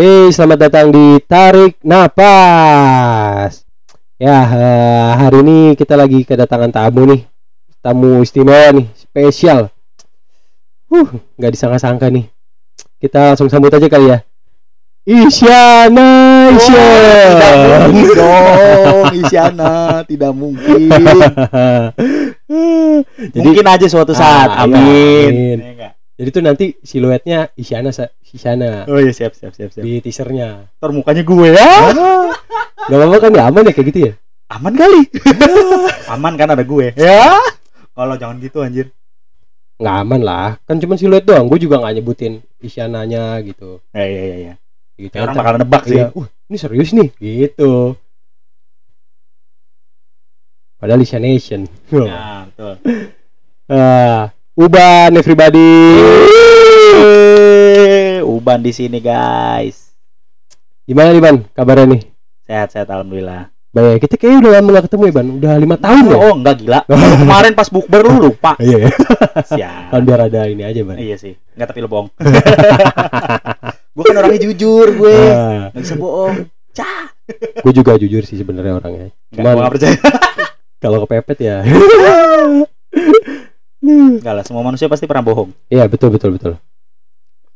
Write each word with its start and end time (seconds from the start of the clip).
Hey, 0.00 0.32
selamat 0.32 0.58
datang 0.64 0.88
di 0.88 1.20
Tarik 1.28 1.76
Napas. 1.84 3.68
Ya, 4.16 4.48
eh, 4.48 5.10
hari 5.12 5.44
ini 5.44 5.58
kita 5.76 5.92
lagi 5.92 6.24
kedatangan 6.24 6.72
tamu 6.72 7.04
nih. 7.04 7.28
Tamu 7.84 8.24
istimewa 8.24 8.80
nih, 8.80 8.88
spesial. 8.96 9.68
Uh, 10.88 11.04
nggak 11.36 11.52
disangka-sangka 11.52 12.08
nih. 12.08 12.32
Kita 12.96 13.36
langsung 13.36 13.52
sambut 13.52 13.76
aja 13.76 13.84
kali 13.92 14.08
ya. 14.08 14.24
Isyana, 15.04 16.48
tidak 16.48 16.64
Isyana. 16.64 17.50
mungkin 17.92 18.16
dong 18.16 19.04
Isyana 19.20 19.72
tidak 20.08 20.32
mungkin 20.32 20.88
Jadi, 23.36 23.44
mungkin 23.44 23.66
aja 23.68 23.84
suatu 23.84 24.16
saat 24.16 24.48
Ah, 24.48 24.64
iya, 24.64 24.64
amin, 24.64 25.60
amin. 25.60 25.99
Jadi 26.20 26.28
tuh 26.36 26.44
nanti 26.44 26.66
siluetnya 26.84 27.48
Isyana, 27.56 27.88
Isyana. 28.20 28.84
Oh 28.92 29.00
iya 29.00 29.08
siap 29.08 29.32
siap 29.32 29.56
siap 29.56 29.72
siap. 29.72 29.80
Di 29.80 30.04
teasernya. 30.04 30.68
ntar 30.76 30.92
mukanya 30.92 31.24
gue 31.24 31.48
ya. 31.48 31.72
Gak 32.92 32.92
apa-apa. 33.00 33.16
Kan 33.24 33.32
ya 33.32 33.48
aman 33.48 33.64
ya 33.64 33.72
kayak 33.72 33.88
gitu 33.88 34.00
ya. 34.04 34.12
aman 34.52 34.74
kali. 34.76 35.08
Aman 36.12 36.34
kan 36.36 36.52
ada 36.52 36.60
gue. 36.60 36.92
Ya? 36.92 37.38
Kalau 37.96 38.14
jangan 38.20 38.36
gitu 38.36 38.60
anjir. 38.60 38.92
Nggak 39.80 39.96
aman 40.04 40.20
lah. 40.20 40.48
Kan 40.68 40.76
cuma 40.76 41.00
siluet 41.00 41.24
doang. 41.24 41.48
Gue 41.48 41.56
juga 41.56 41.80
nggak 41.80 42.02
nyebutin 42.02 42.44
isyananya 42.60 43.40
gitu. 43.40 43.80
Ya 43.96 44.04
iya 44.04 44.22
iya 44.26 44.36
iya 44.36 44.54
gitu. 45.00 45.14
Ya, 45.16 45.24
orang 45.24 45.36
bakal 45.40 45.54
nebak 45.56 45.82
sih. 45.88 45.96
Iya, 45.96 46.12
uh 46.12 46.26
ini 46.52 46.56
serius 46.60 46.92
nih. 46.92 47.08
Gitu. 47.16 47.96
Padahal 50.76 51.00
Isyanation. 51.00 51.64
Ya 51.88 52.44
betul. 52.52 52.74
Ah 53.70 54.34
uban 54.58 55.10
everybody 55.14 55.70
Eh, 56.90 58.18
uban 58.20 58.60
di 58.60 58.74
sini 58.74 58.98
guys. 58.98 59.94
Gimana 60.84 61.14
nih 61.14 61.22
ban? 61.22 61.36
Kabarnya 61.54 61.86
nih? 61.96 62.02
Sehat 62.44 62.68
sehat 62.74 62.90
alhamdulillah. 62.90 63.48
Baik, 63.70 64.02
kita 64.02 64.18
kayaknya 64.18 64.38
udah 64.42 64.52
lama 64.58 64.68
gak 64.74 64.84
ketemu 64.90 65.02
ya 65.06 65.12
Ban. 65.14 65.26
Udah 65.38 65.52
lima 65.54 65.76
tahun 65.78 66.02
ya? 66.10 66.16
Oh 66.18 66.34
enggak 66.34 66.54
gila. 66.58 66.80
Kemarin 66.90 67.52
pas 67.54 67.70
bukber 67.70 68.02
lu 68.02 68.26
lupa. 68.26 68.58
Iya 68.58 68.90
siap. 69.46 69.94
Kan 69.94 70.02
biar 70.02 70.26
ada 70.26 70.50
ini 70.50 70.66
aja 70.66 70.82
Ban. 70.82 70.98
Iya 70.98 71.14
sih. 71.14 71.38
Enggak 71.54 71.70
tapi 71.70 71.78
lu 71.86 71.88
bohong. 71.88 72.10
Gue 73.94 74.04
kan 74.06 74.16
orangnya 74.18 74.42
jujur 74.50 74.86
gue. 74.98 75.18
Ah, 75.30 75.70
nggak 75.70 75.82
bisa 75.82 75.94
bohong. 75.94 76.50
Cah. 76.74 77.10
Gue 77.62 77.72
juga 77.74 77.94
jujur 77.98 78.26
sih 78.26 78.38
sebenarnya 78.38 78.82
orangnya. 78.82 79.14
Enggak, 79.30 79.38
Cuman 79.38 79.50
gue 79.54 79.60
nggak 79.62 79.74
percaya. 79.78 79.96
kalau 80.82 80.98
kepepet 81.06 81.38
ya 81.44 81.56
Enggak 83.90 84.32
lah, 84.38 84.44
semua 84.46 84.62
manusia 84.62 84.86
pasti 84.86 85.10
pernah 85.10 85.26
bohong. 85.26 85.50
Iya 85.66 85.90
betul 85.90 86.14
betul 86.14 86.38
betul. 86.38 86.52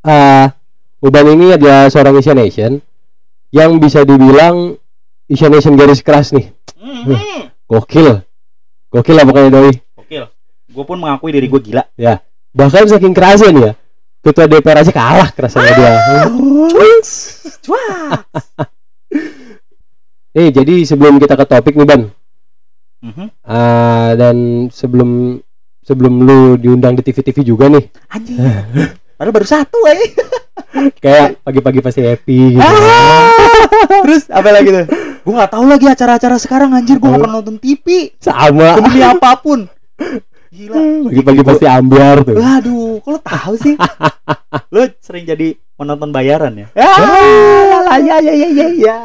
Ah, 0.03 0.51
Uban 0.99 1.25
ini 1.31 1.55
adalah 1.55 1.87
seorang 1.87 2.19
Asian 2.19 2.35
Nation 2.35 2.71
yang 3.49 3.79
bisa 3.79 4.03
dibilang 4.03 4.75
Asian 5.31 5.53
Nation 5.53 5.79
garis 5.79 6.03
keras 6.03 6.35
nih. 6.35 6.51
Gokil, 7.65 8.21
gokil 8.91 9.15
lah 9.15 9.25
pokoknya 9.25 9.49
doi. 9.49 9.73
Oke 9.97 10.15
Gue 10.69 10.83
pun 10.83 10.99
mengakui 10.99 11.31
diri 11.31 11.47
gue 11.47 11.61
gila. 11.61 11.87
Bahkan 12.51 12.91
saking 12.91 13.15
kerasnya 13.15 13.49
nih 13.55 13.63
ya, 13.63 13.71
ketua 14.21 14.45
DPR 14.45 14.83
aja 14.83 14.91
kalah 14.91 15.29
kerasnya 15.31 15.71
dia. 15.71 15.93
Wah. 17.71 18.11
Eh 20.35 20.51
jadi 20.51 20.83
sebelum 20.83 21.15
kita 21.15 21.39
ke 21.39 21.45
topik 21.47 21.79
nih 21.79 21.87
Ban, 21.87 22.01
Mhm. 23.05 23.25
ah, 23.47 24.11
dan 24.19 24.67
sebelum 24.67 25.39
sebelum 25.85 26.25
lu 26.25 26.57
diundang 26.57 26.97
di 26.97 27.05
TV-TV 27.05 27.45
juga 27.45 27.69
nih, 27.69 27.85
Anjing. 28.09 28.41
Padahal 29.15 29.31
baru 29.31 29.47
satu 29.47 29.79
eh. 29.87 30.11
kayak 31.03 31.39
pagi-pagi 31.39 31.79
pasti 31.79 32.03
happy 32.03 32.59
gitu. 32.59 32.67
Terus 34.03 34.27
apa 34.27 34.49
lagi 34.51 34.69
tuh? 34.75 34.85
Gue 35.23 35.33
nggak 35.33 35.51
tahu 35.55 35.65
lagi 35.71 35.85
acara-acara 35.87 36.35
sekarang 36.35 36.75
anjir. 36.75 36.99
Gue 36.99 37.07
nggak 37.07 37.23
pernah 37.23 37.39
nonton 37.39 37.55
TV. 37.55 38.11
Sama, 38.19 38.75
Demi 38.83 38.99
apa 39.15 39.39
pun. 39.39 39.71
Gila. 40.55 41.11
pagi-pagi 41.11 41.41
pasti 41.43 41.65
ambiar 41.67 42.23
tuh. 42.27 42.35
Waduh, 42.35 42.99
kok 43.03 43.09
lo 43.11 43.19
tahu 43.19 43.53
sih? 43.59 43.75
lo 44.71 44.83
sering 45.03 45.27
jadi 45.27 45.55
penonton 45.75 46.11
bayaran 46.15 46.55
ya? 46.55 46.67
Ah, 46.79 47.99
ya 47.99 48.19
ya 48.23 48.33
ya 48.35 48.47
ya 48.51 48.67
ya. 48.71 48.97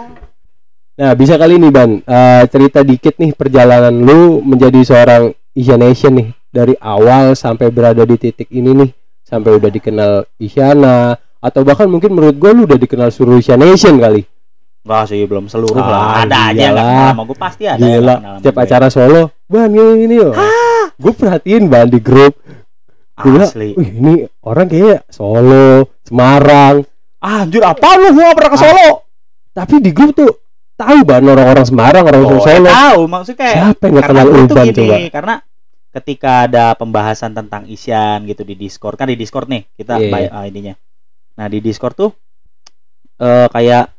Nah, 1.00 1.12
bisa 1.18 1.34
kali 1.38 1.58
nih 1.58 1.70
Ban, 1.74 1.90
eh, 2.02 2.42
cerita 2.50 2.86
dikit 2.86 3.18
nih 3.18 3.34
perjalanan 3.34 3.94
lu 3.94 4.42
menjadi 4.42 4.78
seorang 4.84 5.34
Asian 5.54 5.80
Nation 5.82 6.12
nih 6.18 6.28
dari 6.50 6.74
awal 6.76 7.32
sampai 7.32 7.68
berada 7.68 8.02
di 8.02 8.16
titik 8.16 8.50
ini 8.50 8.74
nih, 8.76 8.90
sampai 9.22 9.54
udah 9.54 9.70
dikenal 9.70 10.12
Isyana 10.36 11.14
atau 11.38 11.62
bahkan 11.62 11.86
mungkin 11.86 12.10
menurut 12.10 12.36
gua 12.36 12.50
lu 12.50 12.64
udah 12.64 12.76
dikenal 12.76 13.08
seluruh 13.08 13.38
Asian 13.38 13.56
Nation 13.56 13.96
kali. 13.96 14.26
Enggak 14.80 15.02
sih, 15.06 15.20
belum 15.22 15.46
seluruh 15.46 15.76
Ah, 15.76 15.86
lah. 15.86 16.04
Ada 16.24 16.38
aja 16.50 16.60
yang 16.62 16.74
kenal 16.74 17.06
sama 17.06 17.22
gue 17.22 17.36
pasti 17.38 17.64
ada. 17.64 17.76
yang 17.76 18.00
Gila, 18.00 18.14
kenal 18.14 18.16
sama 18.26 18.38
setiap 18.38 18.54
gue. 18.54 18.64
acara 18.64 18.86
solo, 18.88 19.22
Ban 19.44 19.68
gini 19.68 19.92
gini 20.00 20.14
yo. 20.16 20.30
Gue 20.96 21.12
perhatiin 21.12 21.64
Ban 21.66 21.86
di 21.86 21.98
grup, 21.98 22.32
gue 23.14 23.30
bilang, 23.30 23.46
Asli. 23.46 23.70
wih 23.72 23.90
ini 23.94 24.12
orang 24.40 24.66
kayaknya 24.66 24.96
Solo, 25.06 25.68
Semarang, 26.02 26.76
Ah, 27.18 27.44
anjir 27.44 27.60
apa 27.60 27.88
lu? 27.94 28.16
Gua 28.16 28.32
pernah 28.32 28.50
ke 28.50 28.56
Ah, 28.56 28.62
Solo. 28.62 28.88
tapi 29.52 29.74
di 29.78 29.90
grup 29.90 30.12
tuh 30.14 30.32
tahu 30.74 30.98
Ban 31.02 31.20
orang-orang 31.22 31.64
Semarang, 31.64 32.02
orang-orang 32.02 32.36
Oh, 32.36 32.42
Solo. 32.42 32.64
ya 32.64 32.72
tahu 32.74 33.00
maksudnya 33.06 33.36
kayak 33.38 33.54
Siapa 33.54 33.82
yang 33.82 33.94
kenal 34.02 34.26
gue 34.26 34.40
tuh 34.40 34.56
gini, 34.58 34.72
coba? 34.74 34.96
karena 35.10 35.34
ketika 35.90 36.46
ada 36.46 36.72
pembahasan 36.74 37.34
tentang 37.34 37.66
Isyan 37.66 38.22
gitu 38.24 38.46
di 38.46 38.54
Discord 38.54 38.94
kan 38.94 39.10
di 39.10 39.18
Discord 39.18 39.50
nih 39.50 39.66
kita 39.74 39.98
Iya. 39.98 40.10
bay- 40.10 40.30
ah, 40.30 40.46
ininya. 40.46 40.74
Nah 41.34 41.46
di 41.46 41.58
Discord 41.58 41.94
tuh 41.94 42.10
eh 43.18 43.48
kayak 43.50 43.92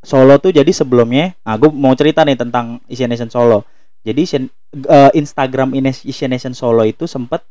Solo 0.00 0.40
tuh 0.40 0.48
jadi 0.48 0.72
sebelumnya, 0.72 1.36
nah 1.44 1.60
gue 1.60 1.68
mau 1.68 1.92
cerita 1.92 2.24
nih 2.24 2.32
tentang 2.32 2.80
Asian 2.88 3.12
Nation 3.12 3.28
Solo. 3.28 3.68
Jadi 4.00 4.24
Asian- 4.24 4.48
eh, 4.72 5.12
Instagram 5.12 5.76
Asian 5.76 6.32
Nation 6.32 6.56
Solo 6.56 6.88
itu 6.88 7.04
sempet 7.04 7.44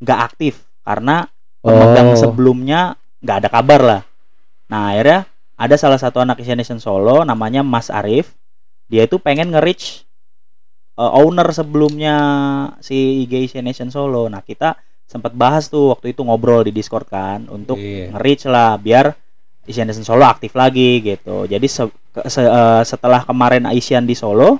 nggak 0.00 0.20
aktif 0.32 0.64
karena 0.80 1.28
pemegang 1.60 2.16
Oh. 2.16 2.16
sebelumnya 2.16 2.96
nggak 3.20 3.36
ada 3.44 3.48
kabar 3.52 3.80
lah. 3.84 4.00
Nah 4.72 4.96
akhirnya 4.96 5.28
ada 5.60 5.76
salah 5.76 6.00
satu 6.00 6.24
anak 6.24 6.40
Asian 6.40 6.56
Nation 6.56 6.80
Solo 6.80 7.20
namanya 7.20 7.60
Mas 7.60 7.92
Arif. 7.92 8.32
Dia 8.88 9.04
itu 9.04 9.20
pengen 9.20 9.52
nge-reach 9.52 10.08
uh, 10.94 11.12
owner 11.14 11.46
sebelumnya 11.50 12.16
si 12.80 13.22
IG 13.22 13.54
Nation 13.58 13.88
Solo. 13.88 14.26
Nah 14.26 14.40
kita 14.40 14.74
sempat 15.04 15.30
bahas 15.32 15.66
tuh 15.66 15.90
waktu 15.90 16.10
itu 16.10 16.22
ngobrol 16.22 16.62
di 16.62 16.70
Discord 16.70 17.04
kan 17.04 17.46
untuk 17.46 17.74
Iya. 17.74 18.14
nge-reach 18.14 18.46
lah 18.46 18.74
biar 18.74 19.10
Asian 19.62 19.84
Nation 19.84 20.02
Solo 20.02 20.24
aktif 20.24 20.50
lagi 20.52 20.98
gitu. 21.00 21.44
Jadi 21.44 21.66
se- 21.66 21.92
se- 22.24 22.42
uh, 22.42 22.80
setelah 22.80 23.22
kemarin 23.22 23.66
Asian 23.66 24.02
di 24.02 24.14
Solo 24.14 24.58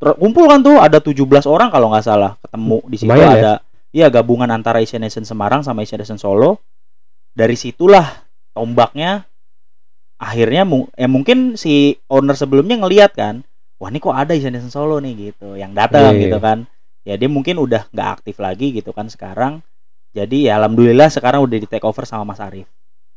kumpul 0.00 0.48
kan 0.48 0.64
tuh 0.64 0.80
ada 0.80 0.96
17 0.96 1.20
orang 1.44 1.68
kalau 1.68 1.92
nggak 1.92 2.00
salah 2.02 2.32
ketemu 2.40 2.78
di 2.88 2.96
situ 2.96 3.12
Lumayan 3.12 3.28
ya. 3.28 3.36
ada 3.36 3.54
iya 3.92 4.06
gabungan 4.08 4.48
antara 4.48 4.80
Asian 4.80 4.96
Nation 4.98 5.22
Semarang 5.22 5.60
sama 5.60 5.84
Asian 5.84 6.00
Nation 6.00 6.16
Solo. 6.16 6.56
Dari 7.30 7.52
situlah 7.52 8.24
tombaknya 8.50 9.28
akhirnya 10.16 10.64
mu- 10.64 10.88
eh, 10.94 11.04
mungkin 11.04 11.54
si 11.54 11.96
owner 12.06 12.32
sebelumnya 12.32 12.76
ngeliat 12.76 13.12
kan, 13.12 13.44
wah 13.80 13.88
ini 13.88 13.96
kok 13.96 14.12
ada 14.12 14.36
Asian 14.36 14.52
Nation 14.52 14.68
Solo 14.68 15.00
nih 15.00 15.32
gitu, 15.32 15.56
yang 15.56 15.72
datang 15.72 16.12
Iya. 16.14 16.28
gitu 16.28 16.38
kan. 16.38 16.68
Ya 17.00 17.16
dia 17.16 17.32
mungkin 17.32 17.56
udah 17.56 17.88
nggak 17.88 18.08
aktif 18.20 18.36
lagi 18.38 18.76
gitu 18.76 18.92
kan 18.92 19.08
sekarang. 19.08 19.64
Jadi 20.12 20.46
ya 20.52 20.60
alhamdulillah 20.60 21.08
sekarang 21.08 21.40
udah 21.40 21.56
di 21.56 21.64
take 21.64 21.86
over 21.88 22.04
sama 22.04 22.28
Mas 22.28 22.42
Arif. 22.44 22.68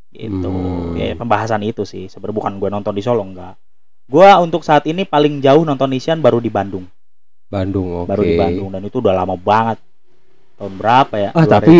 Gitu. 0.07 0.47
Hmm. 0.47 0.95
Ya 0.95 1.13
pembahasan 1.19 1.59
itu 1.67 1.83
sih. 1.83 2.07
Sebenarnya 2.07 2.37
bukan 2.39 2.53
gue 2.63 2.69
nonton 2.71 2.93
di 2.95 3.03
Solo 3.03 3.27
enggak. 3.27 3.59
Gua 4.03 4.39
untuk 4.39 4.61
saat 4.63 4.83
ini 4.85 5.03
paling 5.03 5.39
jauh 5.39 5.63
nonton 5.63 5.91
Asian 5.95 6.19
baru 6.19 6.37
di 6.39 6.51
Bandung. 6.51 6.85
Bandung, 7.49 8.03
oke. 8.03 8.09
Baru 8.13 8.23
di 8.23 8.35
Bandung 8.35 8.69
dan 8.71 8.81
itu 8.83 8.99
udah 8.99 9.13
lama 9.15 9.35
banget. 9.35 9.79
Tahun 10.53 10.73
berapa 10.75 11.15
ya? 11.17 11.29
Ah, 11.33 11.43
2000. 11.43 11.55
tapi 11.55 11.75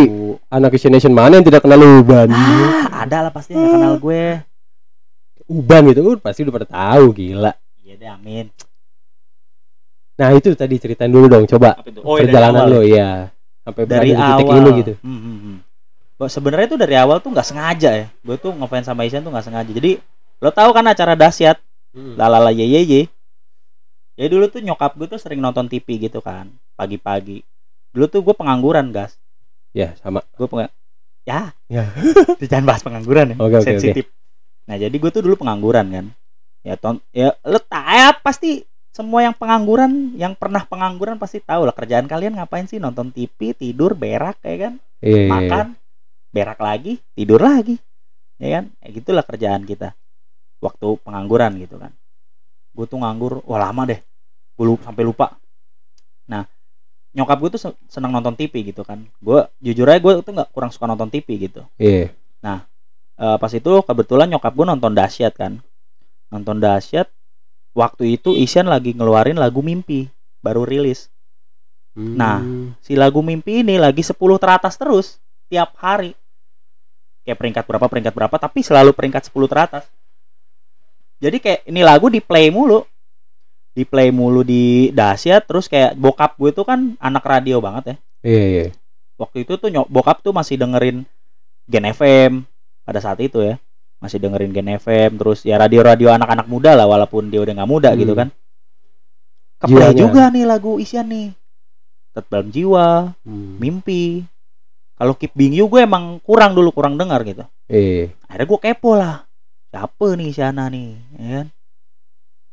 Anak 0.50 0.76
Asian 0.76 0.92
Nation 0.92 1.14
mana 1.14 1.38
yang 1.38 1.46
tidak 1.46 1.62
kenal 1.62 1.80
Uban? 1.80 2.32
ah, 2.34 3.06
ada 3.06 3.28
lah 3.28 3.32
pasti 3.32 3.54
yang 3.54 3.70
kenal 3.70 3.96
gue. 3.96 4.42
Uban 5.46 5.84
gitu, 5.92 6.02
uh, 6.08 6.18
pasti 6.18 6.42
udah 6.42 6.56
pada 6.56 6.68
tahu 6.68 7.06
gila. 7.12 7.54
Iya 7.84 7.94
deh, 8.00 8.10
amin. 8.10 8.48
Nah 10.14 10.30
itu 10.38 10.54
tadi 10.54 10.76
ceritain 10.78 11.10
dulu 11.10 11.26
dong, 11.26 11.46
coba 11.50 11.82
itu? 11.86 12.00
Oh, 12.06 12.22
iya, 12.22 12.30
perjalanan 12.30 12.62
awal 12.64 12.70
lo 12.70 12.82
ya? 12.86 12.94
ya 12.94 13.10
sampai 13.64 13.84
dari 13.88 14.12
di 14.12 14.20
titik 14.20 14.46
awal 14.46 14.60
ini 14.60 14.70
gitu. 14.84 14.94
Hmm, 15.02 15.20
hmm, 15.20 15.38
hmm. 15.40 15.58
Sebenarnya 16.24 16.68
tuh 16.72 16.80
dari 16.80 16.96
awal 16.96 17.18
tuh 17.20 17.32
nggak 17.36 17.48
sengaja 17.48 17.92
ya. 17.96 18.08
Gue 18.24 18.38
tuh 18.40 18.56
ngefans 18.56 18.88
sama 18.88 19.04
Asian 19.04 19.24
tuh 19.26 19.32
nggak 19.34 19.46
sengaja. 19.50 19.72
Jadi 19.72 20.00
lo 20.40 20.50
tahu 20.52 20.70
kan 20.72 20.86
acara 20.88 21.16
dahsyat 21.18 21.58
Hmm. 21.94 22.18
lalala 22.18 22.50
ye 22.50 22.66
ye 22.66 22.82
ye. 22.82 23.02
Jadi 24.18 24.28
dulu 24.34 24.50
tuh 24.50 24.66
nyokap 24.66 24.98
gue 24.98 25.06
tuh 25.06 25.22
sering 25.22 25.38
nonton 25.38 25.70
TV 25.70 25.86
gitu 26.02 26.26
kan 26.26 26.50
pagi-pagi. 26.74 27.46
Dulu 27.94 28.06
tuh 28.10 28.26
gue 28.26 28.34
pengangguran 28.34 28.90
gas. 28.90 29.14
Ya 29.78 29.94
sama. 30.02 30.26
Gue 30.34 30.50
peng 30.50 30.66
ya 30.66 31.54
Ya. 31.70 31.86
jangan 32.50 32.66
bahas 32.66 32.82
pengangguran 32.82 33.34
ya 33.34 33.36
oke, 33.38 33.62
sensitif. 33.62 34.10
Nah 34.66 34.76
jadi 34.82 34.94
gue 34.94 35.12
tuh 35.14 35.22
dulu 35.22 35.38
pengangguran 35.46 35.86
kan. 35.94 36.06
Ya 36.66 36.82
ton 36.82 36.98
ya 37.14 37.38
lo 37.46 37.62
ya 37.70 38.18
pasti 38.18 38.66
semua 38.94 39.26
yang 39.26 39.34
pengangguran 39.34 40.14
yang 40.14 40.38
pernah 40.38 40.62
pengangguran 40.64 41.18
pasti 41.18 41.42
tahu 41.42 41.66
lah 41.66 41.74
kerjaan 41.74 42.06
kalian 42.06 42.38
ngapain 42.38 42.70
sih? 42.70 42.78
Nonton 42.78 43.10
TV 43.10 43.58
tidur 43.58 43.98
berak 43.98 44.38
ya 44.46 44.70
kan? 44.70 44.74
Iya, 45.02 45.10
iya, 45.10 45.22
iya. 45.26 45.30
makan 45.34 45.66
berak 46.30 46.60
lagi 46.62 47.02
tidur 47.18 47.42
lagi 47.42 47.82
ya 48.38 48.62
kan? 48.62 48.70
Ya 48.80 48.90
gitulah 48.94 49.26
kerjaan 49.26 49.66
kita. 49.66 49.98
Waktu 50.62 50.88
pengangguran 51.02 51.58
gitu 51.58 51.82
kan. 51.82 51.92
Gue 52.78 52.86
tuh 52.86 53.02
nganggur 53.02 53.42
wah 53.50 53.60
lama 53.60 53.90
deh. 53.90 54.00
Gue 54.54 54.66
lupa, 54.70 54.94
sampai 54.94 55.04
lupa. 55.04 55.26
Nah 56.30 56.46
nyokap 57.18 57.38
gue 57.42 57.50
tuh 57.58 57.62
se- 57.62 57.80
senang 57.90 58.14
nonton 58.14 58.38
TV 58.38 58.62
gitu 58.70 58.86
kan. 58.86 59.02
Gue 59.18 59.50
jujur 59.58 59.90
aja 59.90 59.98
gue 59.98 60.14
tuh 60.22 60.34
nggak 60.38 60.54
kurang 60.54 60.70
suka 60.70 60.86
nonton 60.86 61.10
TV 61.10 61.50
gitu. 61.50 61.66
Iya. 61.82 62.14
Eh, 63.24 63.38
pas 63.40 63.52
itu 63.54 63.72
kebetulan 63.86 64.28
nyokap 64.28 64.54
gue 64.54 64.66
nonton 64.66 64.92
dahsyat 64.92 65.34
kan. 65.38 65.62
Nonton 66.34 66.58
dahsyat 66.58 67.08
waktu 67.74 68.18
itu 68.18 68.38
Isyan 68.38 68.70
lagi 68.70 68.94
ngeluarin 68.94 69.38
lagu 69.38 69.62
mimpi 69.62 70.08
baru 70.40 70.64
rilis 70.64 71.10
Nah. 71.94 72.42
Hmm. 72.42 72.74
si 72.82 72.98
lagu 72.98 73.22
mimpi 73.22 73.62
ini 73.62 73.78
lagi 73.78 74.02
10 74.02 74.18
teratas 74.42 74.74
terus 74.82 75.22
tiap 75.46 75.78
hari 75.78 76.18
kayak 77.22 77.38
peringkat 77.38 77.64
berapa 77.70 77.86
peringkat 77.86 78.14
berapa 78.18 78.36
tapi 78.42 78.66
selalu 78.66 78.98
peringkat 78.98 79.30
10 79.30 79.46
teratas 79.46 79.86
jadi 81.22 81.38
kayak 81.38 81.62
ini 81.70 81.86
lagu 81.86 82.10
di 82.10 82.18
play 82.18 82.50
mulu 82.50 82.82
di 83.78 83.86
play 83.86 84.10
mulu 84.10 84.42
di 84.42 84.90
dahsyat 84.90 85.46
terus 85.46 85.70
kayak 85.70 85.94
bokap 85.94 86.34
gue 86.38 86.50
tuh 86.50 86.66
kan 86.66 86.98
anak 86.98 87.22
radio 87.26 87.62
banget 87.62 87.94
ya 87.94 87.96
Iya, 88.24 88.44
iya. 88.50 88.66
waktu 89.22 89.46
itu 89.46 89.54
tuh 89.62 89.70
nyok 89.70 89.86
bokap 89.94 90.26
tuh 90.26 90.34
masih 90.34 90.58
dengerin 90.58 91.06
Gen 91.70 91.86
FM 91.94 92.42
pada 92.84 93.00
saat 93.00 93.22
itu 93.22 93.38
ya 93.38 93.62
masih 94.04 94.20
dengerin 94.20 94.52
Gen 94.52 94.68
FM 94.76 95.16
terus 95.16 95.42
ya 95.42 95.56
radio-radio 95.56 96.12
anak-anak 96.12 96.44
muda 96.46 96.76
lah 96.76 96.84
walaupun 96.84 97.32
dia 97.32 97.40
udah 97.40 97.56
nggak 97.56 97.72
muda 97.72 97.90
Hmm. 97.90 98.00
gitu 98.00 98.14
kan. 98.14 98.28
Keplay 99.58 99.96
juga 99.96 100.28
nih 100.28 100.44
lagu 100.44 100.76
Isyan 100.76 101.08
nih. 101.08 101.28
Tetap 102.12 102.28
dalam 102.28 102.52
jiwa 102.52 103.16
Hmm. 103.24 103.56
mimpi. 103.58 104.28
Kalau 104.94 105.16
Keep 105.16 105.34
Being 105.34 105.56
You 105.56 105.66
gue 105.66 105.82
emang 105.82 106.20
kurang 106.20 106.54
dulu 106.54 106.70
kurang 106.70 106.96
dengar 106.96 107.24
gitu. 107.24 107.48
Iya. 107.66 108.12
akhirnya 108.28 108.46
gue 108.46 108.60
kepo 108.62 108.92
lah. 108.94 109.24
Siapa 109.72 110.06
nih 110.14 110.28
Isyana 110.30 110.68
nih 110.68 110.90
ya 111.16 111.28
kan? 111.34 111.48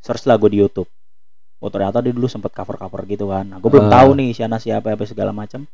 Search 0.00 0.24
lah 0.24 0.36
gue 0.36 0.48
di 0.48 0.58
YouTube. 0.58 0.88
Oh 1.60 1.68
ternyata 1.68 2.00
dia 2.00 2.14
dulu 2.14 2.24
sempet 2.24 2.48
cover 2.50 2.78
cover 2.78 3.04
gitu 3.04 3.28
kan. 3.28 3.44
Nah, 3.44 3.58
gue 3.58 3.68
belum 3.68 3.90
Ah. 3.90 4.00
tahu 4.00 4.14
nih 4.14 4.32
Isyana 4.32 4.56
siapa 4.56 4.88
apa 4.88 5.04
segala 5.04 5.34
macam 5.34 5.66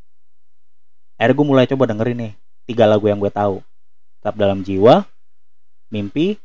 akhirnya 1.17 1.32
gue 1.32 1.46
mulai 1.46 1.64
coba 1.64 1.84
dengerin 1.87 2.19
nih 2.19 2.32
tiga 2.67 2.84
lagu 2.84 3.06
yang 3.06 3.17
gue 3.17 3.31
tahu. 3.31 3.61
Tetap 4.19 4.34
dalam 4.34 4.61
jiwa 4.61 5.06
mimpi 5.88 6.36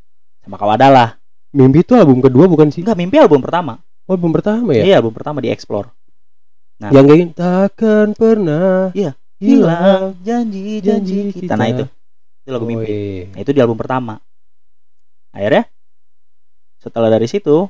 sama 0.41 0.57
kawadalah 0.57 1.17
Mimpi 1.51 1.83
itu 1.83 1.91
album 1.93 2.23
kedua 2.23 2.47
bukan 2.47 2.71
sih? 2.71 2.79
enggak 2.79 2.95
mimpi 2.95 3.19
album 3.19 3.43
pertama 3.43 3.83
Oh, 4.07 4.15
album 4.15 4.31
pertama 4.31 4.71
ya? 4.71 4.83
iya 4.83 4.95
album 4.97 5.11
pertama 5.11 5.39
di 5.39 5.49
Explore 5.49 5.91
Nah. 6.81 6.89
Yang 6.89 7.05
kayak 7.05 7.27
takkan 7.37 8.07
pernah 8.11 8.89
Iya. 8.91 9.13
hilang 9.37 10.17
janji 10.21 10.81
janji 10.81 11.29
kita 11.29 11.53
nah 11.53 11.67
itu 11.67 11.85
itu 12.41 12.49
lagu 12.49 12.65
Oh, 12.65 12.69
mimpi 12.69 12.89
iya. 12.89 13.23
Nah, 13.29 13.39
itu 13.39 13.51
di 13.51 13.61
album 13.61 13.77
pertama. 13.77 14.17
Akhirnya 15.29 15.69
setelah 16.75 17.07
dari 17.07 17.29
situ 17.29 17.69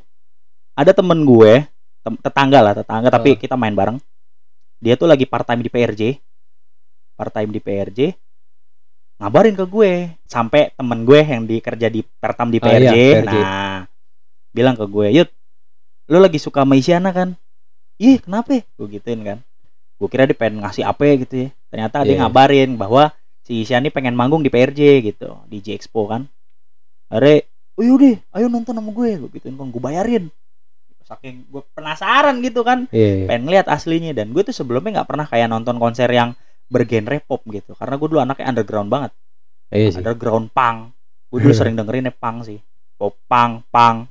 ada 0.71 0.95
temen 0.95 1.19
gue, 1.21 1.67
tem- 2.00 2.19
tetangga 2.24 2.63
lah, 2.63 2.74
tetangga 2.74 3.12
tapi 3.12 3.35
Ah. 3.35 3.38
kita 3.38 3.59
main 3.59 3.75
bareng. 3.75 4.00
Dia 4.79 4.95
tuh 4.95 5.06
lagi 5.06 5.27
part 5.27 5.44
time 5.44 5.59
di 5.59 5.67
PRJ. 5.67 6.01
Part 7.13 7.35
time 7.35 7.51
di 7.51 7.59
PRJ. 7.59 8.15
Ngabarin 9.21 9.53
ke 9.53 9.65
gue 9.65 9.91
sampai 10.25 10.73
temen 10.73 11.06
gue 11.06 11.19
yang 11.21 11.45
di 11.45 11.62
kerja 11.62 11.88
di 11.88 12.01
part 12.01 12.33
time 12.33 12.51
di 12.51 12.59
PRJ. 12.59 12.89
iya, 12.89 13.21
PRJ. 13.21 13.35
Nah, 13.38 13.79
bilang 14.50 14.73
ke 14.73 14.83
gue, 14.83 15.07
"Yud, 15.13 15.29
lu 16.09 16.18
lagi 16.18 16.41
suka 16.41 16.65
sama 16.65 16.73
Isyana 16.73 17.13
kan?" 17.13 17.38
Ih, 18.01 18.18
kenapa? 18.18 18.65
Gue 18.75 18.88
gituin 18.89 19.21
kan. 19.21 19.38
Gue 19.95 20.09
kira 20.09 20.25
dia 20.25 20.33
pengen 20.33 20.65
ngasih 20.65 20.81
apa 20.81 21.06
gitu 21.21 21.35
ya. 21.38 21.50
Ternyata 21.69 22.01
dia 22.01 22.18
Iya. 22.18 22.25
ngabarin 22.25 22.73
bahwa 22.73 23.13
si 23.41 23.62
Isyani 23.62 23.94
pengen 23.94 24.18
manggung 24.18 24.41
di 24.41 24.50
PRJ 24.50 24.81
gitu 25.01 25.38
di 25.50 25.62
J 25.62 25.74
Expo 25.74 26.06
kan 26.06 26.29
Are, 27.09 27.41
oh 27.74 27.83
yaudah 27.83 28.15
ayo 28.38 28.47
nonton 28.47 28.77
sama 28.77 28.94
gue 28.94 29.17
gue 29.17 29.29
gituin 29.33 29.57
kan 29.57 29.67
gue 29.67 29.81
bayarin 29.81 30.29
saking 31.03 31.50
gue 31.50 31.59
penasaran 31.74 32.38
gitu 32.39 32.62
kan 32.62 32.85
Iya, 32.94 33.25
iya. 33.25 33.27
pengen 33.27 33.44
ngeliat 33.50 33.67
aslinya 33.67 34.13
dan 34.13 34.29
gue 34.31 34.45
tuh 34.45 34.53
sebelumnya 34.53 35.01
nggak 35.01 35.09
pernah 35.09 35.25
kayak 35.25 35.50
nonton 35.50 35.75
konser 35.75 36.07
yang 36.07 36.38
bergenre 36.71 37.19
pop 37.19 37.44
gitu. 37.51 37.75
Karena 37.75 38.00
gue 38.00 38.07
dulu 38.07 38.23
anaknya 38.23 38.47
underground 38.47 38.88
banget. 38.88 39.12
Iya 39.75 39.91
sih. 39.91 40.00
underground 40.00 40.47
punk. 40.56 40.95
Gue 41.27 41.39
dulu 41.44 41.51
sering 41.51 41.75
dengerin 41.75 42.07
punk 42.15 42.47
sih. 42.47 42.59
Pop 42.95 43.19
punk 43.27 43.68
punk 43.68 44.07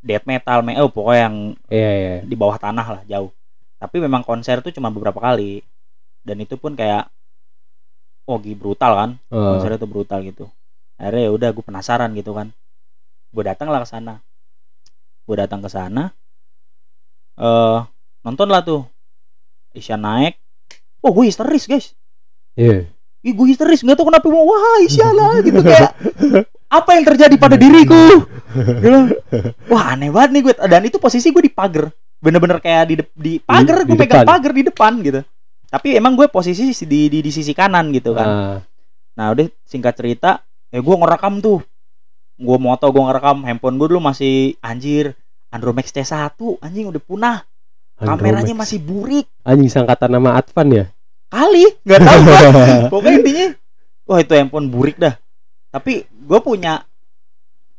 death 0.00 0.24
metal 0.24 0.62
me 0.62 0.78
oh 0.78 0.88
pokoknya 0.88 1.20
yang 1.26 1.36
Iya, 1.68 1.90
iya. 1.92 2.14
di 2.24 2.36
bawah 2.38 2.56
tanah 2.56 2.86
lah 2.86 3.02
jauh. 3.04 3.28
Tapi 3.76 4.00
memang 4.00 4.24
konser 4.24 4.64
tuh 4.64 4.72
cuma 4.72 4.88
beberapa 4.88 5.20
kali. 5.20 5.60
Dan 6.24 6.40
itu 6.40 6.56
pun 6.56 6.72
kayak 6.72 7.12
oh 8.24 8.40
brutal 8.40 8.92
kan. 8.96 9.10
Oh. 9.28 9.60
konsernya 9.60 9.76
tuh 9.76 9.90
brutal 9.90 10.24
gitu. 10.24 10.48
Akhirnya 10.96 11.28
ya 11.28 11.30
udah 11.36 11.48
gue 11.52 11.64
penasaran 11.66 12.08
gitu 12.16 12.32
kan. 12.32 12.48
Gue 13.36 13.44
datang 13.44 13.68
lah 13.68 13.84
ke 13.84 13.88
sana. 13.92 14.24
Gue 15.28 15.36
datang 15.36 15.60
ke 15.60 15.68
sana. 15.68 16.08
Eh 17.36 17.78
nonton 18.24 18.48
lah 18.48 18.64
tuh. 18.64 18.88
Isya 19.76 20.00
naik 20.00 20.40
oh 21.06 21.12
gue 21.12 21.24
histeris 21.24 21.64
guys 21.64 21.86
Iya. 22.52 22.88
Ih, 23.20 23.32
gue 23.32 23.46
histeris 23.46 23.80
nggak 23.80 23.94
tahu 23.94 24.08
kenapa 24.08 24.26
mau 24.26 24.42
wah 24.44 24.80
Isya 24.80 25.08
lah 25.10 25.38
gitu 25.40 25.60
kayak 25.60 25.92
apa 26.66 26.90
yang 26.92 27.04
terjadi 27.04 27.34
pada 27.36 27.54
diriku 27.54 28.26
Gitu. 28.56 29.00
wah 29.66 29.92
aneh 29.92 30.08
banget 30.08 30.30
nih 30.32 30.42
gue 30.42 30.54
dan 30.64 30.82
itu 30.82 30.96
posisi 30.96 31.28
gue 31.28 31.40
di 31.40 31.52
pagar 31.52 31.92
bener-bener 32.16 32.56
kayak 32.56 32.82
di 32.86 32.94
di 33.12 33.32
pagar 33.38 33.84
gue 33.84 33.92
pegang 33.94 34.24
pagar 34.24 34.50
di 34.50 34.64
depan 34.64 34.92
gitu 34.98 35.20
tapi 35.66 35.92
emang 35.92 36.14
gue 36.14 36.26
posisi 36.26 36.64
di 36.80 37.06
di, 37.06 37.18
di 37.20 37.30
sisi 37.30 37.52
kanan 37.52 37.90
gitu 37.90 38.10
kan 38.12 38.26
Ah, 38.26 38.58
Nah 39.14 39.32
udah 39.32 39.44
singkat 39.62 39.92
cerita, 39.94 40.44
ya 40.68 40.76
gue 40.76 40.92
ngerekam 40.94 41.40
tuh. 41.40 41.64
Gue 42.36 42.56
moto 42.56 42.84
gue 42.86 43.00
ngerekam 43.00 43.42
handphone 43.42 43.76
gue 43.76 43.88
dulu 43.88 44.00
masih 44.02 44.52
anjir 44.60 45.16
Andromax 45.48 45.88
T1 45.88 46.36
anjing 46.60 46.84
udah 46.86 47.00
punah. 47.00 47.38
Kameranya 47.96 48.44
Andromax. 48.44 48.60
masih 48.60 48.78
burik. 48.78 49.26
anjing 49.40 49.72
sangkatan 49.72 50.12
nama 50.12 50.36
Advan 50.36 50.68
ya. 50.68 50.84
Kali, 51.26 51.64
nggak 51.82 52.00
tahu 52.00 52.18
gua. 52.22 52.38
Pokoknya 52.92 53.16
intinya 53.18 53.46
wah 54.06 54.18
itu 54.18 54.32
handphone 54.32 54.68
burik 54.68 54.96
dah. 54.96 55.14
Tapi 55.70 56.06
gue 56.06 56.38
punya 56.40 56.86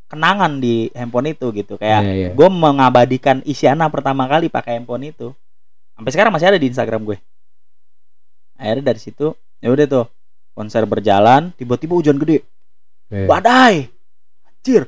kenangan 0.07 0.59
di 0.59 0.87
handphone 0.91 1.31
itu 1.31 1.51
gitu 1.51 1.75
kayak 1.75 2.01
Iya, 2.03 2.13
iya. 2.13 2.29
gue 2.31 2.47
mengabadikan 2.47 3.43
Isyana 3.43 3.87
pertama 3.87 4.27
kali 4.27 4.47
pakai 4.47 4.79
handphone 4.79 5.09
itu. 5.09 5.31
Sampai 5.95 6.11
sekarang 6.11 6.31
masih 6.31 6.51
ada 6.51 6.59
di 6.59 6.67
Instagram 6.69 7.03
gue. 7.03 7.17
Akhirnya 8.55 8.93
dari 8.93 8.99
situ 8.99 9.33
ya 9.57 9.69
udah 9.69 9.85
tuh 9.85 10.05
konser 10.53 10.85
berjalan, 10.85 11.53
tiba-tiba 11.53 11.93
hujan 11.93 12.17
gede. 12.17 12.41
Iya. 13.07 13.23
badai 13.23 13.87
anjir 14.43 14.83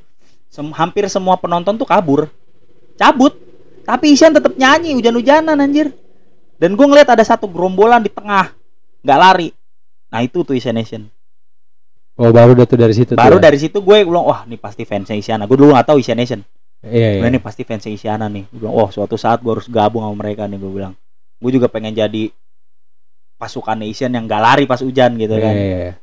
Sem- 0.51 0.75
hampir 0.75 1.07
semua 1.07 1.39
penonton 1.39 1.79
tuh 1.79 1.88
kabur 1.88 2.27
cabut 3.00 3.31
tapi 3.88 4.12
Isyan 4.12 4.36
tetap 4.36 4.60
nyanyi 4.60 4.91
hujan-hujanan 4.91 5.55
anjir 5.55 5.95
dan 6.60 6.75
gue 6.75 6.86
ngeliat 6.86 7.08
ada 7.08 7.24
satu 7.24 7.48
gerombolan 7.48 8.04
di 8.04 8.12
tengah. 8.12 8.51
Nggak 9.00 9.20
lari. 9.20 9.50
Nah 10.12 10.20
itu 10.20 10.44
tuh 10.44 10.54
Isyan 10.54 10.75
Nation. 10.75 11.08
Oh, 12.20 12.36
baru 12.36 12.51
dah 12.51 12.68
tuh 12.68 12.75
dari 12.75 12.92
situ 12.92 13.16
baru 13.16 13.39
tuh. 13.39 13.42
ya? 13.42 13.46
dari 13.48 13.58
situ 13.63 13.80
gue 13.80 13.98
bilang 14.04 14.28
wah 14.28 14.44
ini 14.44 14.60
pasti 14.60 14.84
fansnya 14.84 15.16
Isyana. 15.16 15.48
Gue 15.48 15.56
dulu 15.56 15.72
nggak 15.72 15.88
tahu 15.88 16.04
Isyan 16.04 16.20
Nation. 16.20 16.44
Iya, 16.84 17.24
iya. 17.24 17.24
Ini 17.32 17.39
pasti 17.39 17.63
fansnya 17.63 17.96
Isyana 17.96 18.28
nih. 18.28 18.44
Gue 18.51 18.68
bilang 18.68 18.75
wah 18.75 18.92
suatu 18.92 19.16
saat 19.16 19.39
gue 19.39 19.48
harus 19.56 19.72
gabung 19.72 20.04
sama 20.04 20.20
mereka 20.20 20.44
nih 20.44 20.60
gue 20.60 20.68
bilang. 20.68 20.94
Gue 21.39 21.56
juga 21.56 21.72
pengen 21.72 21.96
jadi 21.96 22.28
pasukan 23.39 23.80
Isyan 23.88 24.12
yang 24.20 24.28
gak 24.28 24.44
lari 24.44 24.68
pas 24.68 24.84
hujan 24.84 25.16
gitu 25.16 25.39
Iya, 25.39 25.44
kan. 25.48 25.54
iya, 25.56 25.78
iya. 25.88 25.94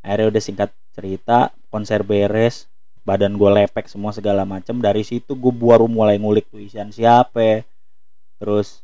akhirnya 0.00 0.26
udah 0.32 0.42
singkat 0.42 0.70
cerita 0.96 1.52
konser 1.68 2.00
beres 2.00 2.72
badan 3.04 3.36
gue 3.36 3.50
lepek 3.52 3.84
semua 3.84 4.16
segala 4.16 4.48
macem. 4.48 4.80
Dari 4.80 5.04
situ 5.04 5.36
gue 5.36 5.52
baru 5.52 5.84
mulai 5.84 6.16
ngulik 6.16 6.48
tuh 6.48 6.64
isian 6.64 6.88
siapa. 6.88 7.68
Terus 8.40 8.80